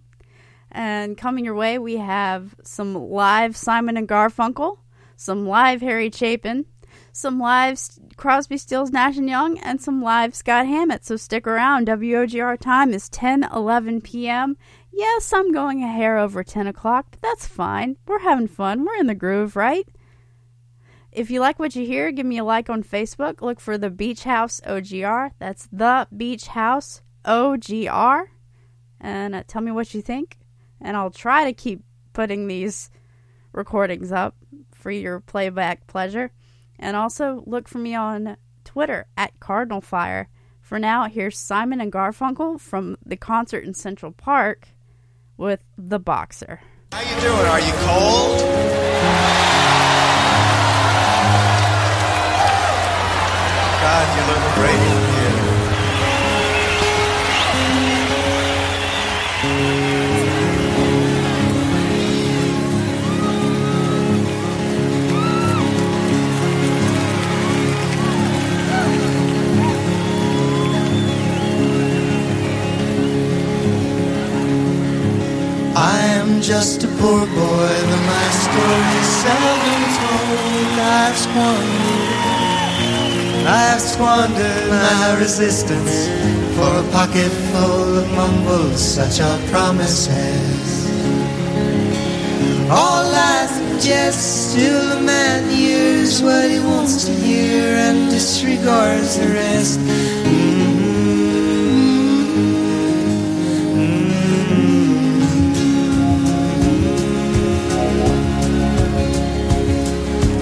And 0.71 1.17
coming 1.17 1.47
your 1.47 1.55
way, 1.55 1.79
we 1.79 1.97
have 1.97 2.55
some 2.65 2.95
live 2.95 3.57
Simon 3.57 3.97
and 3.97 4.07
Garfunkel, 4.07 4.81
some 5.17 5.47
live 5.47 5.81
Harry 5.81 6.11
Chapin, 6.11 6.67
some 7.15 7.39
live 7.39 7.81
Crosby, 8.17 8.59
Stills, 8.59 8.91
Nash 8.91 9.17
and 9.17 9.29
Young, 9.29 9.57
and 9.59 9.81
some 9.81 10.03
live 10.03 10.35
Scott 10.35 10.67
Hammett. 10.67 11.05
So 11.05 11.17
stick 11.17 11.47
around. 11.47 11.87
WOGR 11.87 12.59
time 12.59 12.93
is 12.93 13.09
10 13.09 13.45
11 13.55 14.01
p.m. 14.01 14.57
Yes, 14.93 15.33
I'm 15.33 15.53
going 15.53 15.83
a 15.83 15.87
hair 15.87 16.19
over 16.19 16.43
10 16.43 16.67
o'clock, 16.67 17.07
but 17.13 17.23
that's 17.23 17.47
fine. 17.47 17.97
We're 18.07 18.19
having 18.19 18.49
fun. 18.49 18.85
We're 18.85 18.97
in 18.97 19.07
the 19.07 19.15
groove, 19.15 19.55
right? 19.55 19.87
If 21.13 21.31
you 21.31 21.39
like 21.39 21.61
what 21.61 21.77
you 21.77 21.87
hear, 21.87 22.11
give 22.11 22.27
me 22.27 22.39
a 22.39 22.45
like 22.45 22.69
on 22.69 22.83
Facebook. 22.83 23.41
Look 23.41 23.61
for 23.61 23.79
the 23.79 23.91
Beach 23.91 24.25
House 24.25 24.61
OGR. 24.67 25.31
That's 25.39 25.69
the 25.71 26.09
Beach 26.17 26.49
House 26.49 27.03
OGR. 27.25 28.25
And 29.01 29.37
uh, 29.37 29.45
tell 29.47 29.63
me 29.63 29.71
what 29.71 29.95
you 29.95 30.03
think. 30.03 30.39
And 30.81 30.97
I'll 30.97 31.13
try 31.13 31.45
to 31.45 31.53
keep 31.53 31.85
putting 32.13 32.49
these 32.49 32.91
recordings 33.53 34.11
up 34.11 34.35
for 34.73 34.91
your 34.91 35.21
playback 35.21 35.87
pleasure. 35.87 36.33
And 36.79 36.97
also 36.97 37.43
look 37.47 37.69
for 37.69 37.79
me 37.79 37.95
on 37.95 38.37
Twitter 38.65 39.07
at 39.17 39.39
Cardinal 39.41 39.81
Fire. 39.81 40.29
For 40.61 40.79
now, 40.79 41.09
here's 41.09 41.39
Simon 41.39 41.81
and 41.81 41.93
Garfunkel 41.93 42.59
from 42.61 42.97
the 43.05 43.17
concert 43.17 43.65
in 43.65 43.75
Central 43.75 44.13
Park 44.13 44.69
with 45.37 45.63
The 45.77 45.99
Boxer. 45.99 46.61
How 46.93 47.01
you 47.01 47.21
doing? 47.21 47.47
Are 47.47 47.61
you 47.61 47.73
cold? 47.73 48.41
God, 53.81 54.07
you 54.17 54.23
look 54.33 54.55
great 54.55 55.04
I've 83.47 83.81
squandered, 83.81 84.71
my 84.71 85.17
resistance 85.19 86.07
for 86.55 86.79
a 86.79 86.85
pocket 86.93 87.29
full 87.51 87.99
of 87.99 88.09
mumbles, 88.13 88.81
such 88.81 89.21
are 89.21 89.39
promises. 89.49 90.87
All 92.71 93.03
lies 93.11 93.51
and 93.59 93.81
jests, 93.81 94.53
still 94.53 94.93
a 94.93 95.01
man 95.01 95.51
hears 95.51 96.23
what 96.23 96.49
he 96.49 96.61
wants 96.61 97.05
to 97.07 97.13
hear 97.13 97.75
and 97.79 98.09
disregards 98.11 99.19
the 99.19 99.27
rest. 99.27 99.81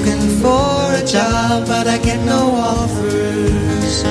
Looking 0.00 0.40
for 0.40 0.94
a 0.94 1.04
job 1.04 1.66
but 1.66 1.86
I 1.86 1.98
get 1.98 2.24
no 2.24 2.52
offers 2.52 4.02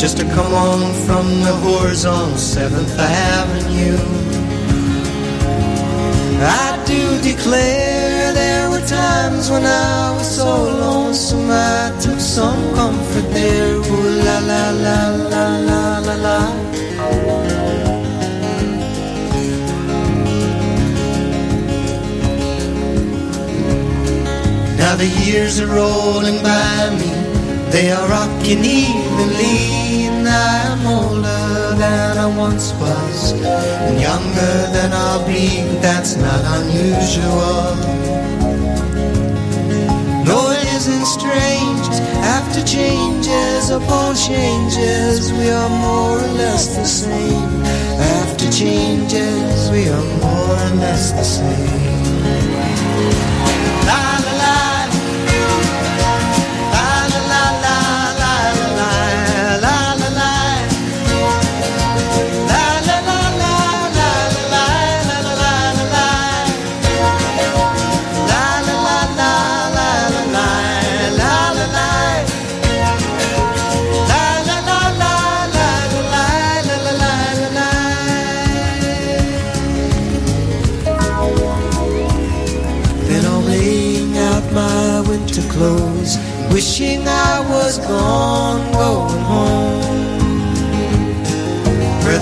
Just 0.00 0.16
to 0.18 0.24
come 0.24 0.52
on 0.52 0.92
from 1.06 1.26
the 1.42 1.54
whores 1.62 2.04
on 2.10 2.32
7th 2.34 2.98
Avenue 2.98 3.98
I 6.40 6.82
do 6.86 7.20
declare 7.22 8.32
there 8.32 8.70
were 8.70 8.86
times 8.86 9.50
when 9.50 9.64
I 9.64 10.16
was 10.16 10.36
so 10.36 10.64
lonesome 10.64 11.48
I 11.50 11.96
took 12.00 12.20
some 12.20 12.74
comfort 12.74 13.32
there. 13.32 13.76
Ooh 13.76 14.24
la 14.26 14.38
la 14.40 14.70
la 14.70 15.00
la 15.32 15.56
la 15.58 15.98
la 16.00 16.14
la. 16.16 16.63
Now 24.94 25.00
the 25.00 25.24
years 25.26 25.58
are 25.58 25.66
rolling 25.66 26.40
by 26.40 26.90
me, 26.94 27.10
they 27.72 27.90
are 27.90 28.08
rocking 28.08 28.64
evenly, 28.64 30.06
and 30.06 30.28
I 30.28 30.70
am 30.70 30.86
older 30.86 31.74
than 31.74 32.16
I 32.16 32.26
once 32.38 32.72
was, 32.74 33.32
and 33.32 34.00
younger 34.00 34.56
than 34.70 34.92
I'll 34.92 35.26
be, 35.26 35.48
that's 35.82 36.14
not 36.14 36.40
unusual. 36.58 37.74
No, 40.30 40.52
it 40.52 40.68
isn't 40.78 41.06
strange, 41.06 41.86
after 42.38 42.62
changes 42.62 43.70
upon 43.70 44.14
changes, 44.14 45.32
we 45.32 45.50
are 45.50 45.70
more 45.70 46.18
or 46.18 46.32
less 46.38 46.76
the 46.76 46.84
same. 46.84 47.64
After 48.22 48.48
changes, 48.52 49.70
we 49.72 49.88
are 49.88 50.04
more 50.22 50.54
or 50.54 50.76
less 50.76 51.10
the 51.10 51.24
same. 51.24 51.83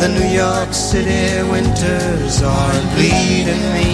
The 0.02 0.08
New 0.08 0.26
York 0.34 0.72
City 0.74 1.48
winters 1.48 2.42
are 2.42 2.80
bleeding 2.96 3.62
me, 3.72 3.90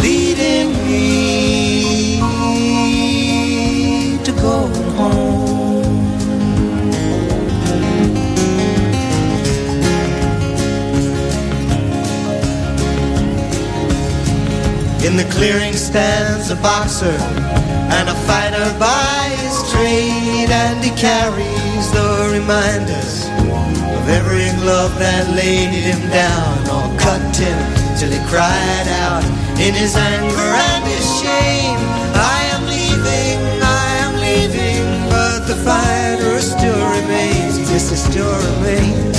leading 0.00 0.68
me 0.86 1.00
to 4.22 4.30
go 4.30 4.68
home. 4.94 5.82
In 15.04 15.16
the 15.16 15.26
clearing 15.32 15.72
stands 15.72 16.50
a 16.50 16.56
boxer 16.62 17.18
and 17.96 18.08
a 18.08 18.14
fighter 18.28 18.78
by 18.78 19.36
his 19.40 19.56
trade, 19.72 20.50
and 20.62 20.84
he 20.84 20.90
carries 20.92 21.55
the 22.36 22.42
reminders 22.42 23.24
of 23.96 24.08
every 24.08 24.50
glove 24.60 24.98
that 24.98 25.26
laid 25.34 25.72
him 25.72 26.00
down 26.10 26.58
or 26.68 26.98
cut 26.98 27.36
him 27.36 27.58
till 27.98 28.10
he 28.10 28.18
cried 28.28 28.88
out 29.00 29.24
in 29.58 29.72
his 29.72 29.96
anger 29.96 30.52
and 30.68 30.84
his 30.84 31.06
shame. 31.20 31.78
I 32.14 32.40
am 32.52 32.62
leaving, 32.66 33.38
I 33.62 33.88
am 34.04 34.14
leaving, 34.20 35.08
but 35.08 35.46
the 35.46 35.56
fighter 35.64 36.40
still 36.40 36.76
remains. 36.90 37.56
It 37.58 37.96
still 37.96 38.32
remains. 38.60 39.15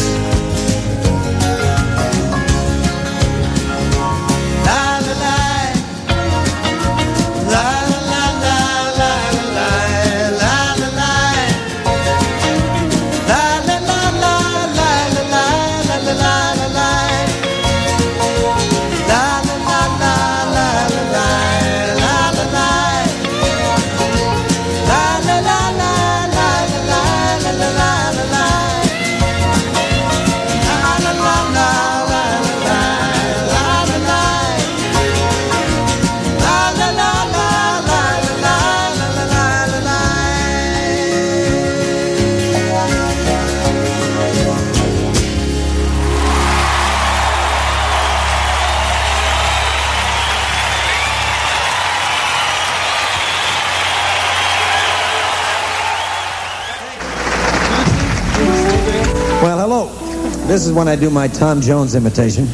When 60.78 60.88
I 60.88 60.96
do 60.96 61.10
my 61.10 61.28
Tom 61.28 61.60
Jones 61.60 61.96
imitation. 61.96 62.46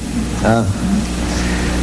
Uh, 0.45 0.63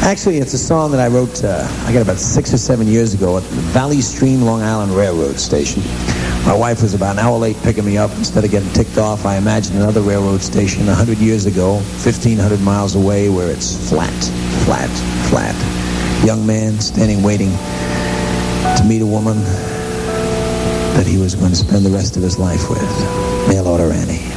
actually, 0.03 0.39
it's 0.39 0.55
a 0.55 0.59
song 0.59 0.91
that 0.93 0.99
I 0.99 1.07
wrote, 1.07 1.45
uh, 1.45 1.69
I 1.85 1.93
got 1.93 2.01
about 2.01 2.17
six 2.17 2.55
or 2.55 2.57
seven 2.57 2.87
years 2.87 3.13
ago 3.13 3.37
at 3.37 3.43
the 3.43 3.61
Valley 3.77 4.01
Stream 4.01 4.41
Long 4.41 4.63
Island 4.63 4.93
Railroad 4.93 5.39
Station. 5.39 5.83
My 6.47 6.57
wife 6.57 6.81
was 6.81 6.95
about 6.95 7.17
an 7.17 7.19
hour 7.19 7.37
late 7.37 7.59
picking 7.63 7.85
me 7.85 7.99
up. 7.99 8.11
Instead 8.13 8.47
of 8.47 8.51
getting 8.51 8.73
ticked 8.73 8.97
off, 8.97 9.27
I 9.27 9.37
imagined 9.37 9.77
another 9.77 10.01
railroad 10.01 10.41
station 10.41 10.87
100 10.87 11.19
years 11.19 11.45
ago, 11.45 11.75
1,500 11.75 12.59
miles 12.63 12.95
away, 12.95 13.29
where 13.29 13.51
it's 13.51 13.77
flat, 13.91 14.11
flat, 14.65 14.89
flat. 15.29 15.55
Young 16.25 16.47
man 16.47 16.81
standing 16.81 17.23
waiting 17.23 17.51
to 17.51 18.85
meet 18.89 19.03
a 19.03 19.07
woman 19.07 19.37
that 20.97 21.07
he 21.07 21.19
was 21.19 21.35
going 21.35 21.51
to 21.51 21.57
spend 21.57 21.85
the 21.85 21.91
rest 21.91 22.17
of 22.17 22.23
his 22.23 22.39
life 22.39 22.71
with. 22.71 22.81
Mail 23.49 23.69
order 23.69 23.93
Annie. 23.93 24.30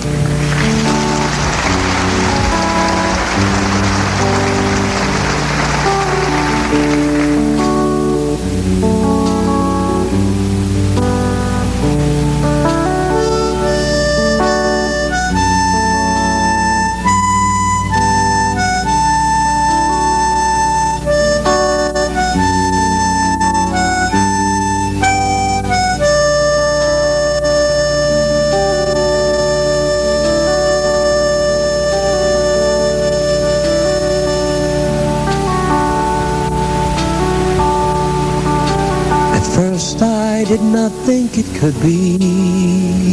Think 41.14 41.38
it 41.38 41.60
could 41.60 41.80
be 41.80 42.18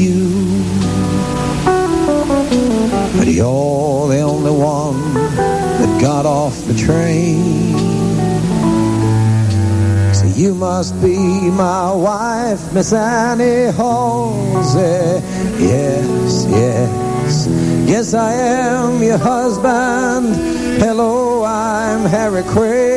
you. 0.05 0.21
But 3.19 3.29
you're 3.29 4.09
the 4.09 4.21
only 4.21 4.51
one 4.51 5.13
that 5.81 6.01
got 6.01 6.25
off 6.25 6.65
the 6.65 6.73
train. 6.73 7.77
So 10.15 10.25
you 10.35 10.55
must 10.55 10.95
be 11.03 11.19
my 11.51 11.93
wife, 11.93 12.73
Miss 12.73 12.91
Annie 12.95 13.71
Halsey. 13.79 15.21
Yes, 15.63 16.47
yes. 16.49 17.47
Yes, 17.87 18.15
I 18.15 18.33
am 18.33 19.03
your 19.03 19.19
husband. 19.19 20.37
Hello, 20.81 21.45
I'm 21.45 22.07
Harry 22.07 22.45
Crane 22.45 22.90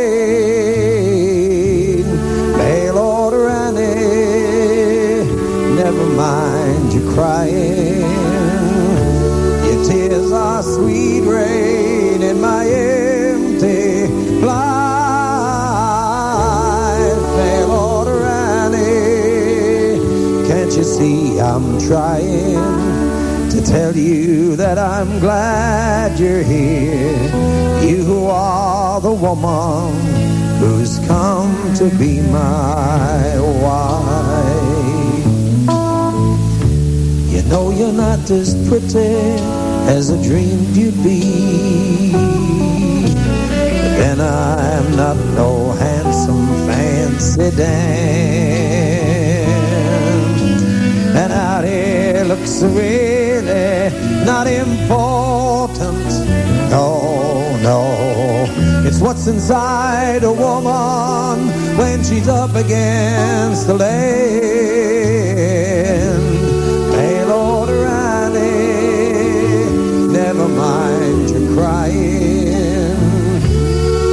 mind 6.16 6.94
you 6.94 7.12
crying. 7.14 8.02
Your 9.66 9.84
tears 9.84 10.32
are 10.32 10.64
sweet 10.64 11.22
rain 11.22 12.22
in 12.22 12.40
my 12.40 12.66
empty 12.66 14.08
life. 14.46 14.64
Mail 17.38 17.72
order 17.72 18.24
Annie, 18.24 20.00
can't 20.48 20.72
you 20.78 20.84
see 20.84 21.40
I'm 21.40 21.80
trying 21.80 23.50
to 23.50 23.62
tell 23.66 23.96
you 23.96 24.56
that 24.56 24.78
I'm 24.78 25.20
glad 25.20 26.20
you're 26.20 26.44
here? 26.44 27.18
You 27.84 28.28
are 28.28 29.02
the 29.02 29.14
woman 29.14 29.94
who's 30.60 31.00
come 31.08 31.74
to 31.76 31.90
be 31.98 32.22
my 32.22 33.40
wife. 33.62 34.33
Know 37.54 37.70
you're 37.70 37.94
not 37.94 38.32
as 38.32 38.56
pretty 38.68 39.14
as 39.86 40.10
I 40.10 40.20
dreamed 40.24 40.76
you'd 40.76 41.04
be. 41.04 42.12
Then 44.00 44.20
I'm 44.20 44.96
not 44.96 45.18
no 45.38 45.74
handsome 45.74 46.48
fancy 46.66 47.52
Dan. 47.56 47.70
And 51.16 51.32
out 51.32 51.64
here 51.64 52.24
looks 52.24 52.64
really 52.64 53.92
not 54.26 54.48
important. 54.48 56.10
No, 56.72 57.56
no. 57.62 58.48
It's 58.88 59.00
what's 59.00 59.28
inside 59.28 60.24
a 60.24 60.34
woman 60.34 61.50
when 61.78 62.04
she's 62.04 62.28
up 62.28 62.56
against 62.56 63.68
the 63.68 63.76
land. 63.76 65.33
Never 70.34 70.50
mind 70.50 71.30
your 71.30 71.54
crying. 71.56 72.98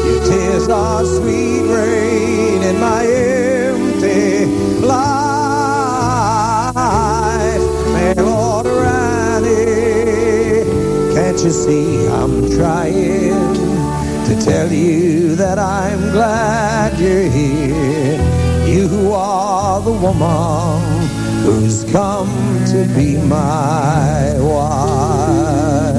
Your 0.04 0.24
tears 0.24 0.68
are 0.68 1.04
sweet 1.04 1.62
rain 1.62 2.62
in 2.62 2.78
my 2.78 3.06
empty 3.06 4.44
life. 4.84 5.04
Mail 7.94 8.28
order 8.28 8.84
Annie, 8.84 10.64
can't 11.14 11.42
you 11.42 11.50
see 11.50 12.06
I'm 12.08 12.50
trying? 12.50 13.70
to 14.26 14.36
tell 14.44 14.70
you 14.70 15.34
that 15.34 15.58
I'm 15.58 16.12
glad 16.12 16.96
you're 17.00 17.28
here. 17.28 18.20
You 18.64 19.12
are 19.12 19.80
the 19.80 19.90
woman 19.90 21.08
who's 21.42 21.82
come 21.90 22.28
to 22.66 22.86
be 22.94 23.16
my 23.16 24.38
wife. 24.38 25.89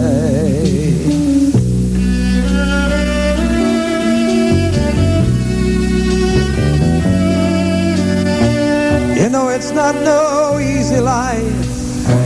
It's 9.63 9.71
not 9.73 9.93
no 9.93 10.57
easy 10.57 10.99
life 10.99 11.67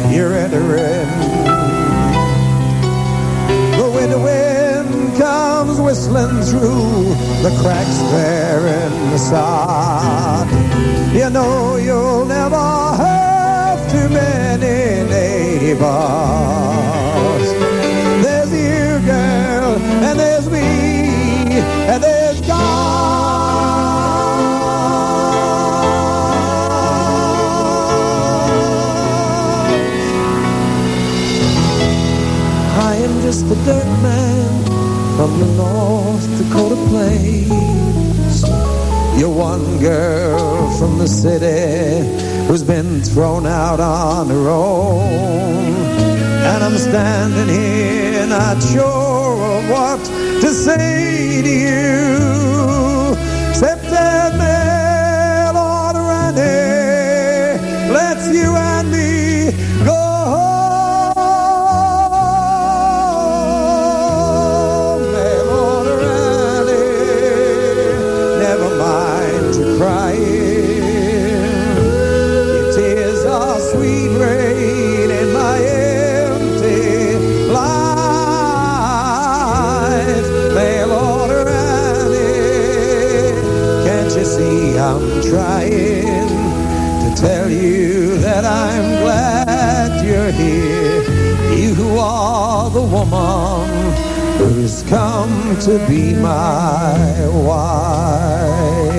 you're 0.09 0.33
entering. 0.33 1.09
But 3.77 3.91
when 3.91 4.09
the 4.09 4.19
wind 4.19 5.17
comes 5.17 5.77
whistling 5.81 6.41
through 6.43 7.13
the 7.43 7.51
cracks 7.61 7.99
there 8.15 8.65
in 8.79 8.91
the 9.11 9.17
sod, 9.17 10.47
you 11.13 11.29
know 11.29 11.75
you'll 11.75 12.23
never 12.23 12.55
have 13.03 13.79
too 13.91 14.07
many 14.07 15.03
neighbors. 15.09 15.85
There's 18.23 18.51
you, 18.53 19.05
girl, 19.05 19.75
and 20.07 20.17
there's 20.17 20.49
me, 20.49 21.59
and 21.91 22.01
there's 22.01 22.39
I 22.49 23.14
just 33.25 33.45
a 33.45 33.55
dirt 33.65 33.87
man 34.03 34.65
from 35.17 35.39
the 35.39 35.47
North 35.57 36.27
Dakota 36.37 36.75
plains. 36.89 38.43
You're 39.19 39.33
one 39.33 39.79
girl 39.79 40.69
from 40.77 40.99
the 40.99 41.07
city 41.07 42.05
who's 42.45 42.61
been 42.61 43.01
thrown 43.01 43.47
out 43.47 43.79
on 43.79 44.29
her 44.29 44.47
own. 44.47 45.73
And 46.51 46.63
I'm 46.65 46.77
standing 46.77 47.49
here 47.49 48.27
not 48.27 48.61
sure 48.61 49.57
of 49.57 49.69
what 49.71 50.05
to 50.41 50.53
say 50.53 51.41
to 51.41 51.49
you. 51.49 53.15
Except 53.49 53.81
that 53.85 54.54
glad 89.05 90.03
you're 90.03 90.31
here? 90.31 91.03
You 91.55 91.99
are 91.99 92.71
the 92.71 92.81
woman 92.81 93.93
who's 94.39 94.81
come 94.83 95.55
to 95.59 95.77
be 95.87 96.15
my 96.15 97.27
wife. 97.29 98.94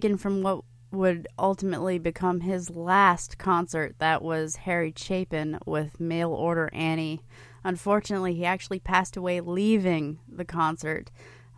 Taken 0.00 0.16
from 0.16 0.42
what 0.42 0.64
would 0.90 1.28
ultimately 1.38 1.98
become 1.98 2.40
his 2.40 2.70
last 2.70 3.36
concert. 3.36 3.94
That 3.98 4.22
was 4.22 4.56
Harry 4.56 4.94
Chapin 4.96 5.58
with 5.66 6.00
Mail 6.00 6.32
Order 6.32 6.70
Annie. 6.72 7.20
Unfortunately, 7.64 8.34
he 8.34 8.46
actually 8.46 8.78
passed 8.78 9.16
away 9.16 9.40
leaving 9.40 10.18
the 10.26 10.46
concert. 10.46 11.10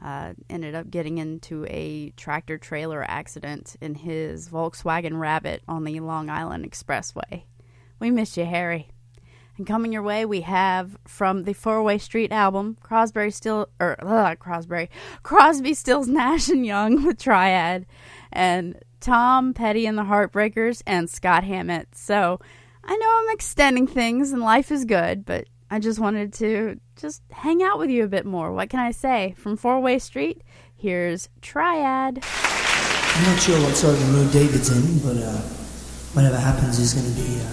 Uh, 0.05 0.33
ended 0.51 0.75
up 0.75 0.91
getting 0.91 1.19
into 1.19 1.65
a 1.67 2.11
tractor 2.17 2.59
trailer 2.59 3.05
accident 3.07 3.77
in 3.81 3.95
his 3.95 4.49
Volkswagen 4.49 5.21
Rabbit 5.21 5.63
on 5.69 5.85
the 5.85 6.01
Long 6.01 6.29
Island 6.29 6.69
Expressway. 6.69 7.45
We 8.01 8.11
miss 8.11 8.37
you, 8.37 8.45
Harry. 8.45 8.89
And 9.57 9.67
coming 9.67 9.93
your 9.93 10.03
way, 10.03 10.25
we 10.25 10.41
have 10.41 10.97
from 11.07 11.45
the 11.45 11.53
Four 11.53 11.83
Way 11.83 11.99
Street 11.99 12.33
album, 12.33 12.79
Crosby 12.81 13.31
Still 13.31 13.69
or 13.79 13.97
uh, 14.05 14.35
Crosby, 14.35 14.89
Crosby, 15.23 15.75
Stills, 15.75 16.09
Nash 16.09 16.49
and 16.49 16.67
Young 16.67 17.05
with 17.05 17.19
Triad, 17.19 17.87
and 18.33 18.79
Tom 19.01 19.55
Petty 19.55 19.87
and 19.87 19.99
the 19.99 20.05
Heartbreakers, 20.05 20.83
and 20.87 21.11
Scott 21.11 21.45
Hammett. 21.45 21.95
So 21.95 22.41
I 22.85 22.97
know 22.97 23.21
I'm 23.21 23.35
extending 23.35 23.87
things, 23.87 24.33
and 24.33 24.41
life 24.41 24.71
is 24.71 24.85
good, 24.85 25.25
but 25.25 25.47
I 25.71 25.79
just 25.79 25.99
wanted 25.99 26.33
to 26.35 26.79
just 26.97 27.23
hang 27.31 27.63
out 27.63 27.79
with 27.79 27.91
you 27.91 28.05
a 28.05 28.09
bit 28.09 28.27
more. 28.27 28.53
What 28.53 28.71
can 28.71 28.81
I 28.81 28.91
say? 28.91 29.35
From 29.39 29.57
Four 29.57 29.81
Way 29.81 29.99
Street, 29.99 30.43
here's 30.75 31.29
Triad. 31.41 32.23
I'm 33.15 33.25
not 33.25 33.41
sure 33.41 33.61
what 33.61 33.75
sort 33.75 33.95
of 33.95 34.09
mood 34.11 34.33
David's 34.33 34.71
in, 34.71 34.99
but 34.99 35.17
uh, 35.23 35.41
whatever 36.13 36.39
happens 36.39 36.79
is 36.79 36.95
going 36.95 37.07
to 37.07 37.21
be 37.21 37.41
uh, 37.41 37.49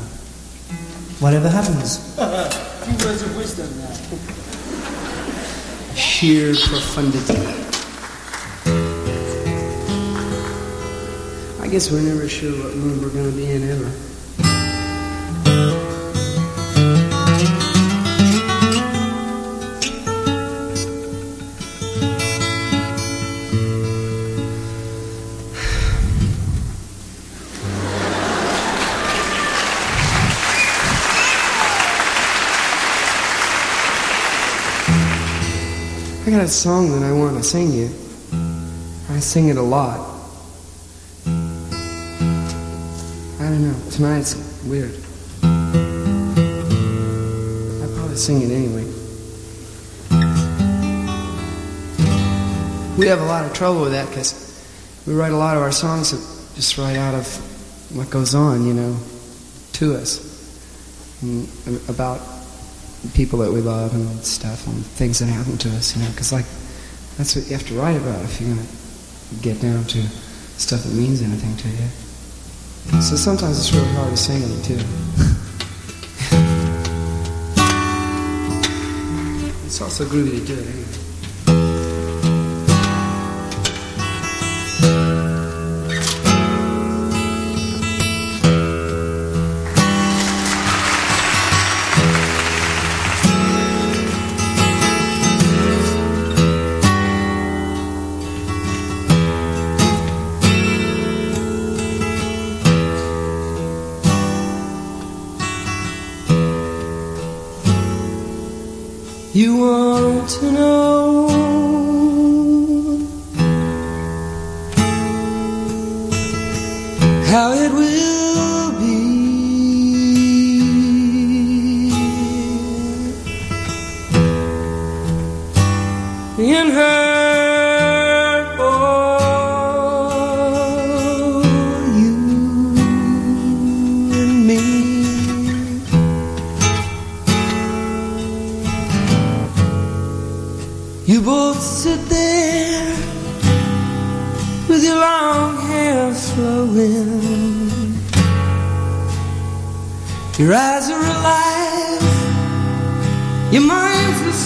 whatever 1.19 1.49
happens. 1.49 1.97
Few 2.15 3.05
words 3.05 3.21
of 3.21 3.35
wisdom 3.35 3.69
now. 3.79 3.93
Sheer 5.95 6.55
profundity. 6.55 7.78
I 11.69 11.71
guess 11.71 11.91
we're 11.91 12.01
never 12.01 12.27
sure 12.27 12.51
what 12.63 12.75
mood 12.75 12.99
we're 12.99 13.11
going 13.11 13.29
to 13.29 13.37
be 13.37 13.45
in 13.45 13.61
ever. 13.69 13.85
I 36.25 36.31
got 36.31 36.41
a 36.41 36.47
song 36.47 36.89
that 36.93 37.03
I 37.03 37.11
want 37.11 37.37
to 37.37 37.43
sing 37.43 37.71
you. 37.71 37.91
I 39.11 39.19
sing 39.19 39.49
it 39.49 39.57
a 39.57 39.61
lot. 39.61 40.08
Don't 43.49 43.63
know. 43.63 43.75
Tonight's 43.91 44.35
weird. 44.65 44.91
I 47.81 47.87
probably 47.95 48.15
sing 48.15 48.41
it 48.41 48.51
anyway. 48.51 48.85
We 52.97 53.07
have 53.07 53.21
a 53.21 53.25
lot 53.25 53.45
of 53.45 53.53
trouble 53.53 53.81
with 53.81 53.91
that 53.93 54.09
because 54.09 54.33
we 55.07 55.13
write 55.13 55.31
a 55.31 55.37
lot 55.37 55.57
of 55.57 55.63
our 55.63 55.71
songs 55.71 56.11
just 56.55 56.77
right 56.77 56.97
out 56.97 57.15
of 57.15 57.25
what 57.95 58.09
goes 58.09 58.35
on, 58.35 58.67
you 58.67 58.73
know, 58.73 58.97
to 59.73 59.95
us 59.95 60.27
and 61.21 61.47
about 61.89 62.21
people 63.13 63.39
that 63.39 63.51
we 63.51 63.61
love 63.61 63.93
and 63.95 64.23
stuff 64.23 64.67
and 64.67 64.85
things 64.85 65.19
that 65.19 65.27
happen 65.27 65.57
to 65.57 65.69
us, 65.69 65.95
you 65.95 66.03
know, 66.03 66.09
because 66.11 66.31
like 66.31 66.45
that's 67.17 67.35
what 67.35 67.45
you 67.47 67.53
have 67.53 67.65
to 67.67 67.73
write 67.73 67.95
about 67.95 68.23
if 68.25 68.39
you're 68.39 68.53
gonna 68.53 68.67
get 69.41 69.61
down 69.61 69.83
to 69.85 70.01
stuff 70.57 70.83
that 70.83 70.93
means 70.93 71.21
anything 71.21 71.55
to 71.57 71.69
you. 71.69 72.08
So 73.01 73.15
sometimes 73.15 73.57
it's 73.59 73.73
really 73.73 73.87
hard 73.93 74.11
to 74.11 74.17
sing 74.17 74.43
it 74.43 74.63
too. 74.63 74.73
it's 79.65 79.81
also 79.81 80.05
groovy 80.05 80.39
to 80.39 80.45
do 80.45 80.53
it 80.53 80.67
anyway. 80.67 80.98
You 109.59 109.88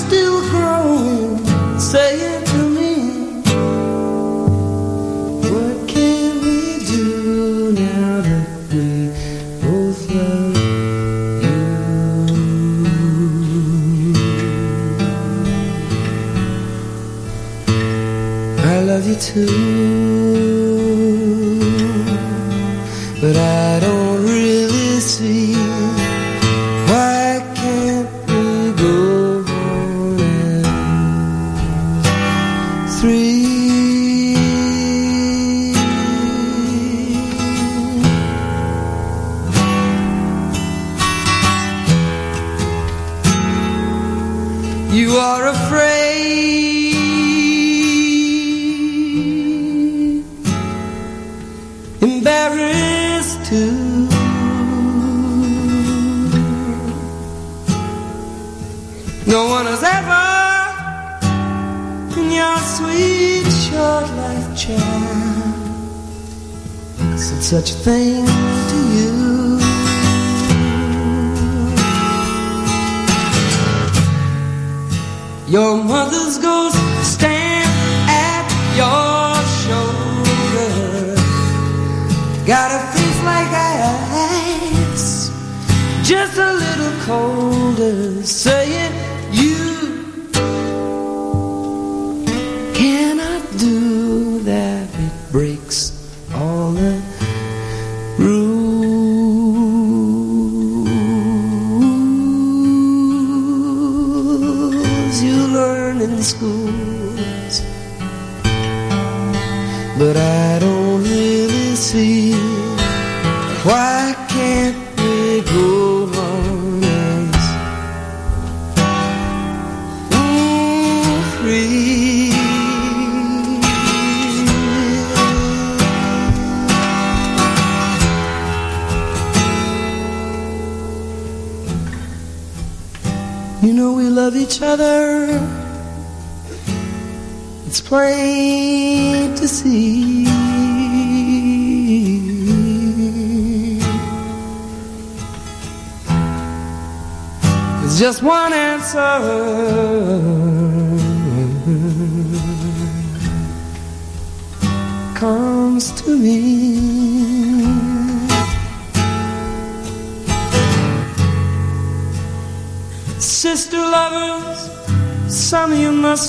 still 0.07 0.52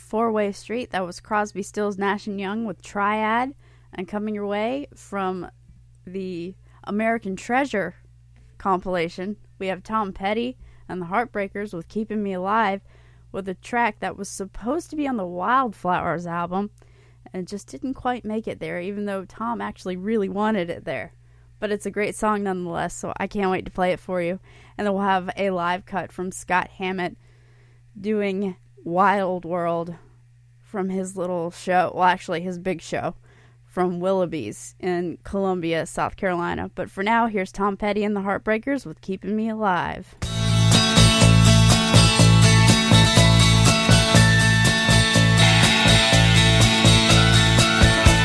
Four 0.01 0.33
Way 0.33 0.51
Street, 0.51 0.91
that 0.91 1.07
was 1.07 1.21
Crosby, 1.21 1.63
Stills, 1.63 1.99
Nash 1.99 2.27
and 2.27 2.41
Young 2.41 2.65
with 2.65 2.83
Triad. 2.83 3.55
And 3.93 4.09
coming 4.09 4.35
your 4.35 4.47
way 4.47 4.89
from 4.95 5.51
the 6.07 6.55
American 6.85 7.37
Treasure 7.37 7.95
compilation, 8.59 9.37
we 9.59 9.69
have 9.69 9.83
Tom 9.83 10.13
Petty 10.13 10.57
and 10.89 11.01
the 11.01 11.07
Heartbreakers 11.07 11.73
with 11.73 11.89
Keeping 11.89 12.23
Me 12.23 12.33
Alive 12.33 12.81
with 13.31 13.49
a 13.49 13.55
track 13.55 14.01
that 14.01 14.17
was 14.17 14.29
supposed 14.29 14.91
to 14.91 14.97
be 14.97 15.07
on 15.07 15.17
the 15.17 15.27
Wildflowers 15.27 16.27
album 16.27 16.71
and 17.33 17.47
just 17.47 17.69
didn't 17.69 17.95
quite 17.95 18.25
make 18.25 18.49
it 18.49 18.59
there, 18.59 18.81
even 18.81 19.05
though 19.05 19.25
Tom 19.25 19.61
actually 19.61 19.97
really 19.97 20.29
wanted 20.29 20.71
it 20.71 20.85
there. 20.85 21.13
But 21.61 21.71
it's 21.71 21.87
a 21.87 21.91
great 21.91 22.17
song 22.17 22.43
nonetheless, 22.43 22.95
so 22.95 23.13
I 23.19 23.27
can't 23.27 23.51
wait 23.51 23.67
to 23.67 23.71
play 23.71 23.93
it 23.93 24.01
for 24.01 24.21
you. 24.21 24.41
And 24.77 24.87
then 24.87 24.95
we'll 24.95 25.03
have 25.03 25.31
a 25.37 25.51
live 25.51 25.85
cut 25.85 26.11
from 26.11 26.33
Scott 26.33 26.69
Hammett 26.79 27.17
doing 28.01 28.57
Wild 28.85 29.45
World 29.45 29.95
from 30.63 30.89
his 30.89 31.17
little 31.17 31.51
show, 31.51 31.93
well, 31.95 32.05
actually, 32.05 32.41
his 32.41 32.59
big 32.59 32.81
show 32.81 33.15
from 33.67 34.01
Willoughby's 34.01 34.75
in 34.81 35.19
Columbia, 35.23 35.87
South 35.87 36.17
Carolina. 36.17 36.71
But 36.75 36.91
for 36.91 37.03
now, 37.03 37.27
here's 37.27 37.53
Tom 37.53 37.77
Petty 37.77 38.05
and 38.05 38.17
the 38.17 38.21
Heartbreakers 38.21 38.85
with 38.87 39.01
Keeping 39.01 39.37
Me 39.37 39.49
Alive. 39.49 40.17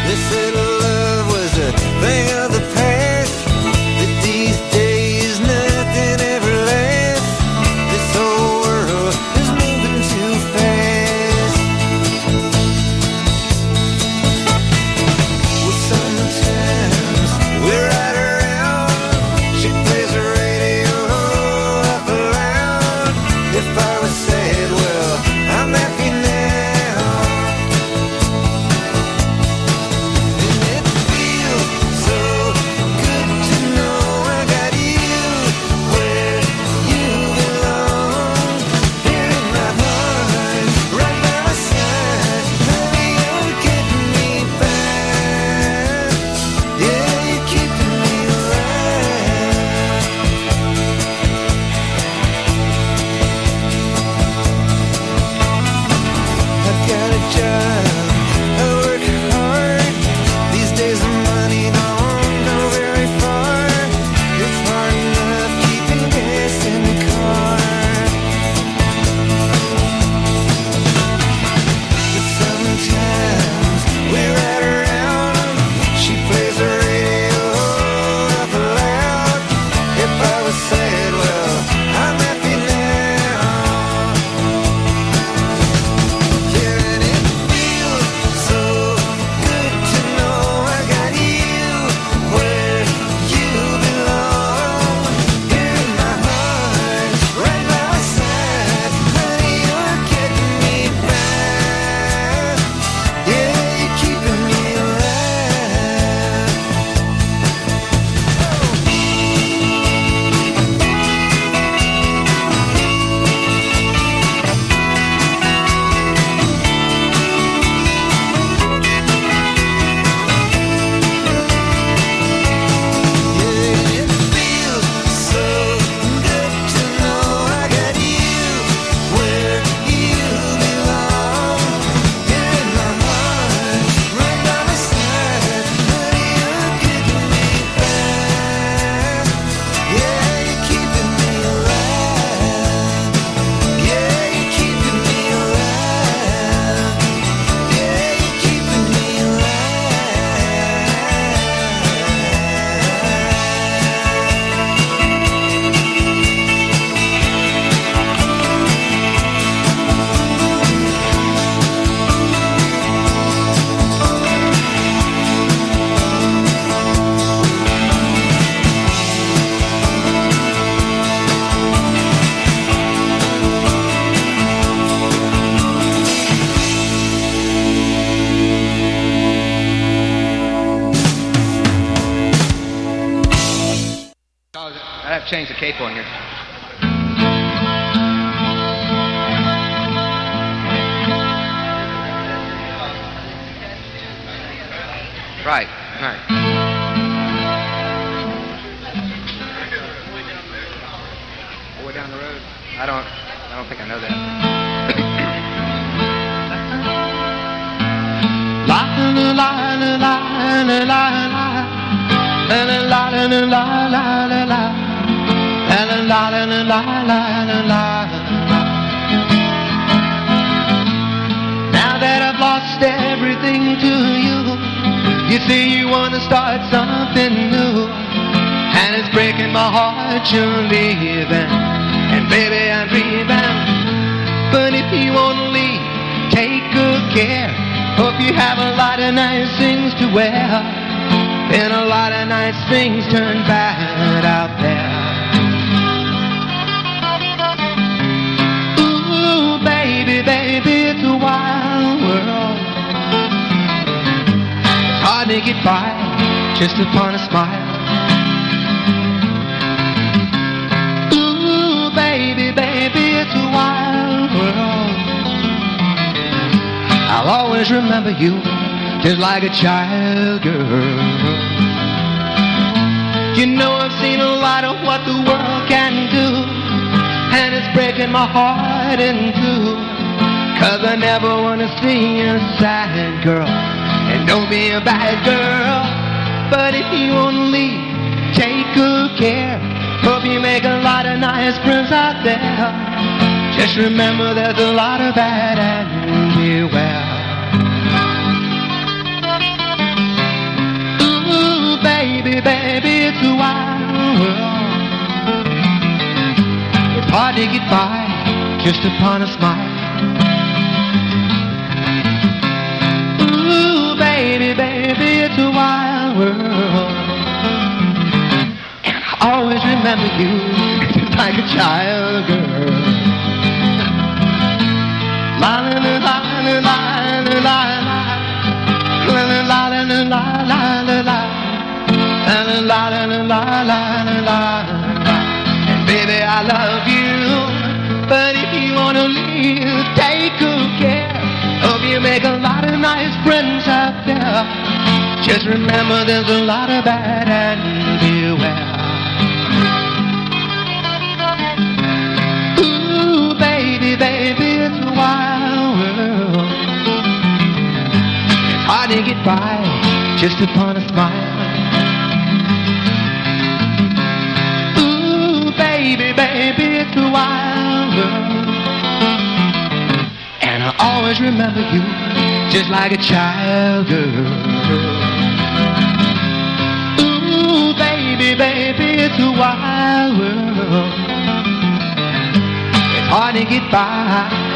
They 0.06 0.16
said 0.16 0.65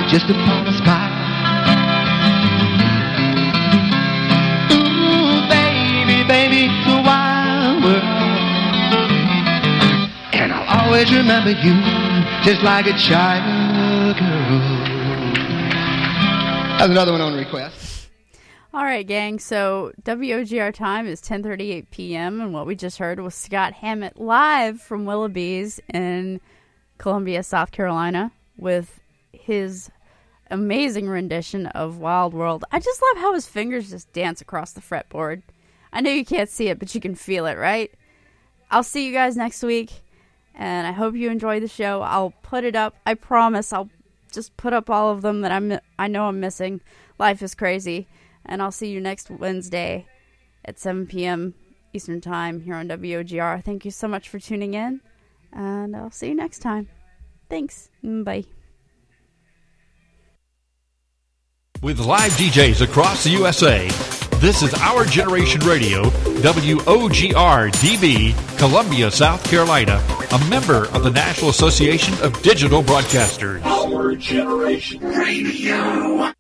just 0.10 0.26
upon 0.26 0.66
a 0.66 0.74
smile. 0.74 1.14
Ooh, 4.72 5.48
baby, 5.50 6.28
baby, 6.28 6.66
it's 6.66 6.88
a 6.88 7.02
wild 7.06 7.84
world. 7.84 8.04
And 10.34 10.52
I'll 10.52 10.86
always 10.86 11.14
remember 11.14 11.52
you 11.52 11.76
just 12.44 12.64
like 12.64 12.88
a 12.88 12.98
child 12.98 14.18
girl. 14.18 14.90
That's 16.80 16.90
another 16.90 17.12
one 17.12 17.22
on 17.22 17.36
request. 17.36 18.10
All 18.74 18.84
right, 18.84 19.06
gang. 19.06 19.38
So 19.38 19.92
WOGR 20.06 20.74
time 20.74 21.06
is 21.06 21.22
10:38 21.22 21.92
p.m. 21.92 22.42
and 22.42 22.52
what 22.52 22.66
we 22.66 22.76
just 22.76 22.98
heard 22.98 23.20
was 23.20 23.36
Scott 23.36 23.74
Hammett 23.74 24.20
live 24.20 24.82
from 24.82 25.06
Willoughby's 25.06 25.80
in 25.94 26.42
Columbia, 26.98 27.44
South 27.44 27.72
Carolina, 27.72 28.32
with 28.58 29.00
his 29.32 29.89
amazing 30.50 31.08
rendition 31.08 31.68
of 31.68 31.98
Wild 31.98 32.34
World. 32.34 32.66
I 32.72 32.80
just 32.80 33.02
love 33.02 33.18
how 33.18 33.34
his 33.34 33.48
fingers 33.48 33.90
just 33.90 34.12
dance 34.14 34.42
across 34.42 34.72
the 34.72 34.82
fretboard. 34.82 35.42
I 35.92 36.02
know 36.02 36.12
you 36.12 36.26
can't 36.26 36.50
see 36.50 36.68
it, 36.68 36.80
but 36.80 36.94
you 36.94 37.02
can 37.02 37.16
feel 37.16 37.46
it, 37.46 37.58
right? 37.58 37.92
I'll 38.72 38.84
see 38.84 39.06
you 39.06 39.14
guys 39.14 39.36
next 39.36 39.64
week, 39.64 40.02
and 40.54 40.86
I 40.86 40.92
hope 40.92 41.16
you 41.16 41.30
enjoy 41.30 41.60
the 41.60 41.68
show. 41.68 42.02
I'll 42.02 42.34
put 42.44 42.64
it 42.64 42.76
up. 42.76 42.96
I 43.06 43.16
promise. 43.16 43.74
I'll 43.74 43.90
just 44.32 44.56
put 44.58 44.74
up 44.74 44.90
all 44.90 45.10
of 45.10 45.22
them 45.22 45.42
that 45.42 45.52
I'm. 45.52 45.80
I 45.98 46.08
know 46.08 46.26
I'm 46.26 46.40
missing. 46.40 46.82
Life 47.18 47.42
is 47.42 47.56
crazy, 47.56 48.08
and 48.46 48.62
I'll 48.62 48.72
see 48.72 48.90
you 48.90 49.02
next 49.02 49.30
Wednesday 49.32 50.06
at 50.64 50.80
7 50.80 51.08
p.m. 51.08 51.56
Eastern 51.94 52.22
Time 52.22 52.62
here 52.62 52.76
on 52.76 52.88
WOGR. 52.88 53.64
Thank 53.64 53.86
you 53.86 53.92
so 53.92 54.08
much 54.08 54.30
for 54.30 54.40
tuning 54.40 54.76
in, 54.76 55.02
and 55.52 55.96
I'll 55.96 56.12
see 56.12 56.28
you 56.28 56.36
next 56.36 56.60
time. 56.60 56.90
Thanks. 57.50 57.90
Bye. 58.04 58.59
With 61.82 62.02
live 62.02 62.34
DJs 62.34 62.82
across 62.82 63.24
the 63.24 63.30
USA, 63.30 63.88
this 64.42 64.62
is 64.62 64.74
Our 64.74 65.06
Generation 65.06 65.62
Radio, 65.62 66.04
WOGR 66.42 67.72
DB, 67.72 68.58
Columbia, 68.58 69.10
South 69.10 69.42
Carolina, 69.50 70.04
a 70.32 70.50
member 70.50 70.88
of 70.88 71.06
the 71.06 71.10
National 71.10 71.52
Association 71.52 72.14
of 72.22 72.42
Digital 72.42 72.84
Broadcasters. 72.84 73.64
Our 73.64 74.14
Generation 74.16 75.00
Radio. 75.00 76.34